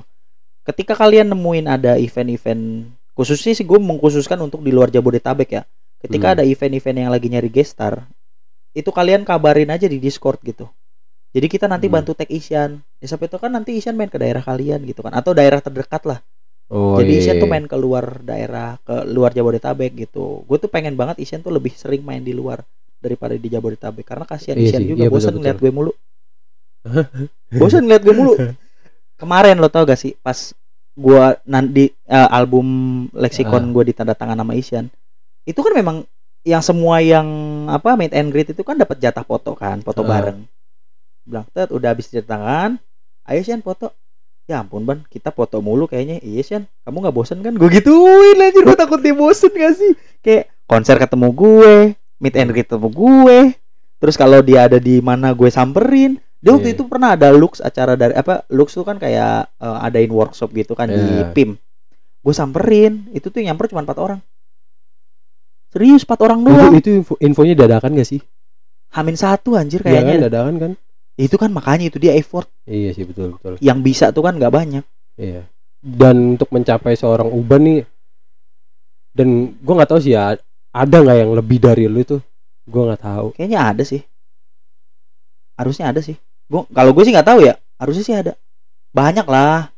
Ketika 0.63 0.95
kalian 0.95 1.27
nemuin 1.27 1.67
ada 1.67 1.99
event-event 1.99 2.87
khususnya 3.11 3.51
sih 3.51 3.67
gue 3.67 3.75
mengkhususkan 3.75 4.39
untuk 4.39 4.63
di 4.63 4.71
luar 4.71 4.87
Jabodetabek 4.87 5.49
ya. 5.51 5.67
Ketika 5.99 6.31
Hmm. 6.31 6.35
ada 6.39 6.43
event-event 6.47 6.97
yang 6.97 7.11
lagi 7.11 7.27
nyari 7.27 7.51
gestar, 7.51 8.07
itu 8.71 8.87
kalian 8.89 9.27
kabarin 9.27 9.67
aja 9.69 9.91
di 9.91 9.99
Discord 9.99 10.39
gitu. 10.39 10.71
Jadi 11.33 11.47
kita 11.49 11.65
nanti 11.65 11.89
Hmm. 11.89 11.97
bantu 11.97 12.13
tag 12.13 12.29
Isian. 12.29 12.77
Ya 13.01 13.07
sampai 13.09 13.25
itu 13.25 13.37
kan 13.37 13.49
nanti 13.49 13.73
Isian 13.73 13.97
main 13.97 14.07
ke 14.07 14.21
daerah 14.21 14.39
kalian 14.39 14.85
gitu 14.85 15.01
kan 15.01 15.11
atau 15.11 15.33
daerah 15.33 15.59
terdekat 15.59 16.05
lah. 16.05 16.19
oh, 16.69 16.97
Jadi 16.97 17.11
iya, 17.11 17.19
Isian 17.21 17.35
tuh 17.37 17.49
iya. 17.49 17.53
main 17.57 17.65
ke 17.65 17.73
luar 17.75 18.21
daerah, 18.21 18.77
ke 18.81 18.95
luar 19.09 19.33
Jabodetabek 19.33 19.91
gitu. 19.97 20.45
Gue 20.45 20.57
tuh 20.57 20.69
pengen 20.69 20.93
banget 20.93 21.19
Isian 21.19 21.41
tuh 21.41 21.49
lebih 21.49 21.73
sering 21.73 22.01
main 22.01 22.21
di 22.21 22.33
luar 22.33 22.61
daripada 22.97 23.33
di 23.35 23.45
Jabodetabek 23.45 24.05
karena 24.05 24.25
kasihan 24.25 24.57
Iya 24.57 24.65
Isian 24.71 24.81
sih, 24.81 24.89
juga 24.93 25.03
iya, 25.05 25.09
bosan 25.11 25.33
ngeliat 25.35 25.57
gue 25.59 25.71
mulu. 25.73 25.91
bosan 27.61 27.83
ngeliat 27.85 28.03
gue 28.03 28.15
mulu. 28.15 28.33
Kemarin 29.17 29.57
lo 29.57 29.69
tau 29.69 29.85
gak 29.85 29.99
sih 29.99 30.13
pas 30.17 30.53
gua 30.93 31.33
nanti 31.43 31.89
album 32.07 32.65
leksikon 33.11 33.63
Ah. 33.65 33.71
gue 33.71 33.83
ditanda 33.89 34.13
tangan 34.13 34.37
sama 34.37 34.53
Isian. 34.53 34.85
Itu 35.43 35.65
kan 35.65 35.73
memang 35.73 36.05
yang 36.43 36.61
semua 36.61 36.99
yang 36.99 37.25
apa 37.67 37.95
meet 37.95 38.11
and 38.11 38.29
greet 38.29 38.51
itu 38.51 38.61
kan 38.61 38.75
dapat 38.75 38.99
jatah 38.99 39.23
foto 39.23 39.55
kan, 39.55 39.79
foto 39.79 40.03
Ah. 40.03 40.09
bareng. 40.09 40.39
Bilang, 41.23 41.47
"Tet, 41.49 41.69
udah 41.69 41.89
habis 41.89 42.07
ditanda 42.07 42.27
tangan, 42.35 42.71
ayo 43.25 43.41
Sian 43.41 43.59
foto." 43.59 43.91
Ya 44.43 44.59
ampun 44.59 44.83
ban, 44.83 44.99
kita 45.07 45.31
foto 45.31 45.63
mulu 45.63 45.87
kayaknya. 45.87 46.19
Iya 46.19 46.41
Sian, 46.43 46.63
kamu 46.83 46.97
nggak 46.99 47.15
bosen 47.15 47.39
kan? 47.39 47.55
Gue 47.55 47.71
gituin 47.71 48.35
aja, 48.37 48.59
gue 48.59 48.75
takut 48.75 48.99
dia 48.99 49.15
bosen 49.15 49.47
gak 49.49 49.73
sih? 49.73 49.95
Kayak 50.19 50.51
konser 50.67 50.99
ketemu 50.99 51.31
gue, 51.31 51.75
meet 52.19 52.35
and 52.35 52.51
greet 52.51 52.67
ketemu 52.67 52.91
gue. 52.91 53.39
Terus 53.97 54.15
kalau 54.15 54.43
dia 54.43 54.67
ada 54.67 54.83
di 54.83 54.99
mana 54.99 55.31
gue 55.31 55.47
samperin. 55.47 56.19
Dia 56.43 56.51
waktu 56.51 56.69
Iya. 56.69 56.75
itu 56.75 56.83
pernah 56.83 57.15
ada 57.15 57.31
Lux 57.31 57.63
acara 57.63 57.95
dari 57.95 58.11
apa? 58.13 58.43
Lux 58.51 58.75
tuh 58.75 58.83
kan 58.83 58.99
kayak 58.99 59.47
eh, 59.55 59.77
adain 59.79 60.11
workshop 60.11 60.51
gitu 60.51 60.75
kan 60.75 60.91
di 60.91 60.99
Iya. 60.99 61.31
PIM. 61.31 61.55
Gue 62.19 62.35
samperin, 62.35 63.07
itu 63.11 63.31
tuh 63.31 63.39
yang 63.39 63.55
nyamper 63.55 63.71
cuma 63.71 63.79
empat 63.79 63.95
orang. 63.95 64.19
Serius 65.71 66.03
empat 66.03 66.19
orang 66.21 66.39
Itu, 66.39 66.49
doang. 66.49 66.73
itu 66.75 66.89
info, 66.93 67.13
infonya 67.17 67.55
dadakan 67.57 67.95
gak 67.95 68.05
sih? 68.05 68.19
Hamin 68.91 69.15
satu 69.15 69.55
anjir 69.55 69.79
Iya 69.81 69.87
kan 69.87 70.03
kayaknya. 70.03 70.27
dadakan 70.27 70.55
kan? 70.59 70.71
Itu 71.13 71.35
kan 71.37 71.53
makanya 71.53 71.93
itu 71.93 72.01
dia 72.01 72.17
effort. 72.17 72.49
Iya 72.65 72.93
sih 72.97 73.05
betul 73.05 73.37
betul. 73.37 73.61
Yang 73.61 73.79
bisa 73.85 74.05
tuh 74.09 74.25
kan 74.25 74.33
nggak 74.37 74.53
banyak. 74.53 74.85
Iya. 75.17 75.45
Dan 75.83 76.39
untuk 76.39 76.49
mencapai 76.49 76.97
seorang 76.97 77.29
uban 77.29 77.61
nih 77.61 77.81
dan 79.13 79.53
gua 79.61 79.83
nggak 79.83 79.91
tahu 79.93 80.01
sih 80.01 80.17
ya 80.17 80.33
ada 80.73 80.95
nggak 80.97 81.17
yang 81.21 81.31
lebih 81.37 81.57
dari 81.61 81.85
lu 81.85 82.01
tuh? 82.01 82.21
Gua 82.65 82.89
nggak 82.89 83.03
tahu. 83.05 83.25
Kayaknya 83.37 83.59
ada 83.61 83.83
sih. 83.85 84.01
Harusnya 85.53 85.93
ada 85.93 86.01
sih. 86.01 86.17
Gua 86.49 86.65
kalau 86.73 86.91
gue 86.97 87.03
sih 87.05 87.13
nggak 87.13 87.29
tahu 87.29 87.39
ya. 87.45 87.53
Harusnya 87.77 88.03
sih 88.03 88.15
ada. 88.15 88.33
Banyak 88.93 89.27
lah. 89.29 89.69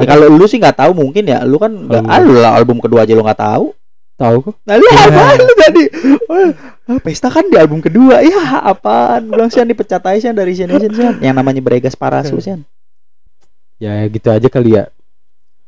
Ya, 0.00 0.06
kalau 0.16 0.32
lu 0.32 0.46
sih 0.48 0.56
nggak 0.56 0.80
tahu 0.80 0.92
mungkin 0.96 1.28
ya. 1.28 1.44
Lu 1.44 1.60
kan 1.60 1.76
nggak 1.76 2.08
ah, 2.08 2.20
lu 2.24 2.40
lah 2.40 2.56
album 2.56 2.80
kedua 2.80 3.04
aja 3.04 3.12
lu 3.12 3.20
nggak 3.20 3.42
tahu. 3.42 3.76
Tahu 4.20 4.36
kok? 4.44 4.54
Nah, 4.68 4.76
lu 4.76 4.84
Ya. 4.84 5.00
apa 5.08 5.22
lu 5.40 5.54
tadi? 5.56 5.84
Oh, 6.28 6.52
ah, 6.92 6.98
pesta 7.00 7.32
kan 7.32 7.48
di 7.48 7.56
album 7.56 7.80
kedua. 7.80 8.20
Ya, 8.20 8.60
apaan? 8.60 9.32
Bilang 9.32 9.48
Sian 9.48 9.64
dipecat 9.64 10.04
aja 10.04 10.20
Sian 10.20 10.36
dari 10.36 10.52
Sian 10.52 10.68
Nation 10.68 10.92
Sian. 10.92 11.14
Yang 11.24 11.34
namanya 11.40 11.60
Bregas 11.64 11.96
Parasu 11.96 12.36
Sian. 12.36 12.68
Ya 13.80 14.04
gitu 14.04 14.28
aja 14.28 14.44
kali 14.46 14.76
ya. 14.76 14.92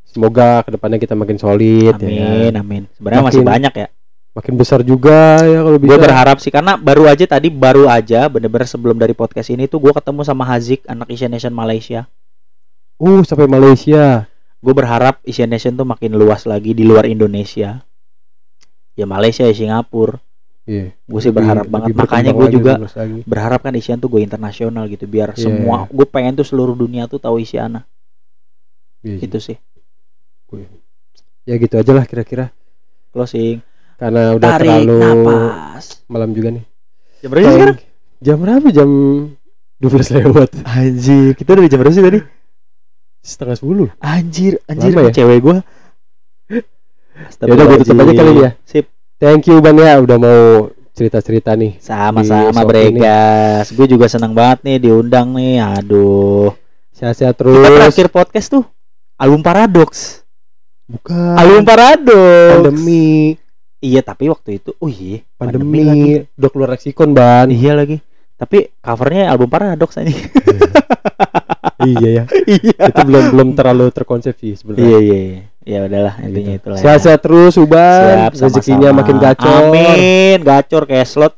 Semoga 0.04 0.60
ke 0.60 0.76
depannya 0.76 1.00
kita 1.00 1.16
makin 1.16 1.40
solid 1.40 1.96
ya. 1.96 2.28
Amin, 2.28 2.52
amin. 2.52 2.82
Sebenarnya 2.92 3.24
masih 3.24 3.40
Makin- 3.40 3.52
banyak 3.56 3.74
ya. 3.74 3.88
Makin 4.32 4.54
besar 4.56 4.80
juga 4.80 5.40
ya 5.40 5.60
kalau 5.60 5.76
bisa. 5.76 5.88
Gue 5.92 6.00
berharap 6.08 6.36
sih 6.40 6.48
karena 6.48 6.72
baru 6.76 7.04
aja 7.04 7.24
tadi 7.24 7.48
baru 7.52 7.84
aja 7.84 8.28
bener-bener 8.28 8.64
sebelum 8.64 8.96
dari 8.96 9.12
podcast 9.12 9.48
ini 9.48 9.68
tuh 9.68 9.76
gue 9.76 9.92
ketemu 9.92 10.24
sama 10.24 10.44
Hazik 10.44 10.84
anak 10.88 11.08
Asian 11.08 11.28
Nation 11.28 11.52
Malaysia. 11.52 12.08
Uh 12.96 13.20
sampai 13.24 13.44
Malaysia. 13.44 14.24
Gue 14.60 14.72
berharap 14.72 15.20
Asian 15.24 15.52
Nation 15.52 15.76
tuh 15.76 15.84
makin 15.84 16.16
luas 16.16 16.48
lagi 16.48 16.72
di 16.72 16.80
luar 16.80 17.04
Indonesia. 17.04 17.84
Ya 18.92 19.04
Malaysia 19.04 19.42
ya 19.42 19.54
Singapura. 19.54 20.20
Iya. 20.62 20.94
Gue 20.94 21.20
sih 21.20 21.34
berharap 21.34 21.66
lebih 21.66 21.74
banget. 21.90 21.96
Makanya 21.98 22.32
gue 22.32 22.48
juga 22.52 22.72
berharap 23.24 23.60
kan 23.60 23.74
Asian 23.74 23.98
tuh 23.98 24.06
gue 24.06 24.22
internasional 24.22 24.86
gitu 24.86 25.04
biar 25.04 25.34
Iya, 25.34 25.42
semua 25.42 25.90
gue 25.90 26.06
pengen 26.06 26.38
tuh 26.38 26.46
seluruh 26.46 26.72
dunia 26.72 27.10
tuh 27.10 27.18
tahu 27.18 27.42
Isiana 27.42 27.82
Iya 29.02 29.18
sih. 29.18 29.22
gitu 29.26 29.38
sih. 29.42 29.56
Ya 31.42 31.58
gitu 31.58 31.74
aja 31.74 31.90
lah 31.90 32.06
kira-kira. 32.06 32.54
Closing. 33.10 33.58
Karena 33.98 34.34
udah 34.34 34.48
Tarik 34.54 34.70
terlalu 34.86 34.94
napas. 34.98 35.84
malam 36.06 36.30
juga 36.30 36.54
nih. 36.54 36.64
Jam 37.18 37.28
berapa 37.28 37.42
sih 37.42 37.52
sekarang? 37.52 37.78
Jam 38.22 38.36
berapa? 38.38 38.66
Jam 38.70 38.90
12 39.78 40.14
lewat. 40.14 40.50
Anjir, 40.62 41.34
kita 41.34 41.48
udah 41.52 41.66
jam 41.66 41.78
berapa 41.82 41.90
sih 41.92 42.04
tadi? 42.04 42.20
Setengah 43.18 43.56
sepuluh. 43.58 43.88
Anjir, 43.98 44.62
anjir 44.66 44.90
Lama 44.90 45.10
ya? 45.10 45.12
cewek 45.12 45.38
gue. 45.40 45.56
Ya 47.42 47.52
udah, 47.52 47.64
gua 47.68 47.78
tutup 47.80 47.96
aja 48.00 48.12
kali 48.16 48.32
ya. 48.40 48.50
Sip. 48.64 48.86
Thank 49.22 49.46
you 49.52 49.62
Ban 49.62 49.78
ya 49.78 50.02
udah 50.02 50.16
mau 50.18 50.40
cerita-cerita 50.92 51.54
nih. 51.54 51.78
Sama-sama 51.78 52.62
Bregas. 52.66 53.72
Gue 53.72 53.86
juga 53.88 54.06
senang 54.10 54.34
banget 54.34 54.66
nih 54.66 54.76
diundang 54.88 55.32
nih. 55.36 55.62
Aduh. 55.62 56.52
Sehat-sehat 56.92 57.38
Kita 57.38 57.48
terus. 57.48 57.64
terakhir 57.64 58.06
podcast 58.12 58.48
tuh 58.52 58.64
album 59.16 59.40
Paradox. 59.40 60.22
Bukan. 60.90 61.36
Album 61.38 61.62
Paradox. 61.64 62.50
pandemi. 62.58 63.38
Iya, 63.82 63.98
tapi 64.06 64.30
waktu 64.30 64.62
itu 64.62 64.70
oh 64.78 64.86
iya, 64.86 65.26
Pandemi. 65.34 65.82
lagi. 65.82 66.12
Udah 66.38 66.50
keluar 66.54 66.68
leksikon 66.78 67.10
Ban. 67.10 67.50
Iya 67.50 67.74
lagi. 67.74 67.98
Tapi 68.38 68.70
covernya 68.78 69.30
album 69.30 69.50
Paradox 69.50 69.98
aja. 69.98 70.10
iya 71.84 72.08
ya. 72.08 72.24
iya. 72.60 72.82
Itu 72.90 73.00
belum 73.04 73.24
belum 73.34 73.48
terlalu 73.54 73.90
terkonsep 73.90 74.34
sih 74.38 74.54
sebenarnya. 74.54 74.84
Iya, 74.86 74.98
iya, 75.00 75.18
iya. 75.22 75.42
Ya 75.62 75.78
udahlah, 75.86 76.14
intinya 76.26 76.52
Gitu. 76.54 76.58
itulah. 76.58 76.76
ya. 76.78 76.82
Sehat-sehat 76.82 77.20
terus 77.22 77.54
Uban. 77.54 78.02
Siap, 78.02 78.32
Rezekinya 78.34 78.88
makin 78.90 79.16
gacor. 79.22 79.70
Amin, 79.70 80.38
gacor 80.42 80.82
kayak 80.90 81.06
slot. 81.06 81.34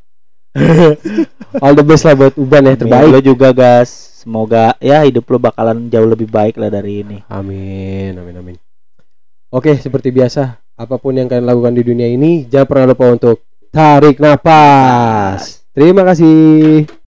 All 1.63 1.75
the 1.77 1.85
best 1.85 2.09
lah 2.09 2.17
buat 2.17 2.35
Uban 2.41 2.65
ya 2.65 2.75
terbaik. 2.75 3.11
Lo 3.13 3.21
juga, 3.21 3.53
gas. 3.53 3.91
Semoga 4.25 4.73
ya 4.81 5.05
hidup 5.05 5.29
lo 5.29 5.37
bakalan 5.37 5.93
jauh 5.93 6.09
lebih 6.09 6.25
baik 6.25 6.57
lah 6.57 6.73
dari 6.73 7.05
ini. 7.05 7.21
Amin, 7.29 8.17
amin, 8.17 8.35
amin. 8.41 8.57
Oke, 9.53 9.77
seperti 9.77 10.09
biasa, 10.09 10.57
apa 10.75 10.97
pun 10.97 11.13
yang 11.13 11.29
kalian 11.29 11.45
lakukan 11.45 11.77
di 11.77 11.85
dunia 11.85 12.09
ini, 12.09 12.49
jangan 12.49 12.65
pernah 12.67 12.87
lupa 12.97 13.13
untuk 13.13 13.45
tarik 13.69 14.17
napas. 14.19 15.69
Terima 15.77 16.01
kasih. 16.09 16.89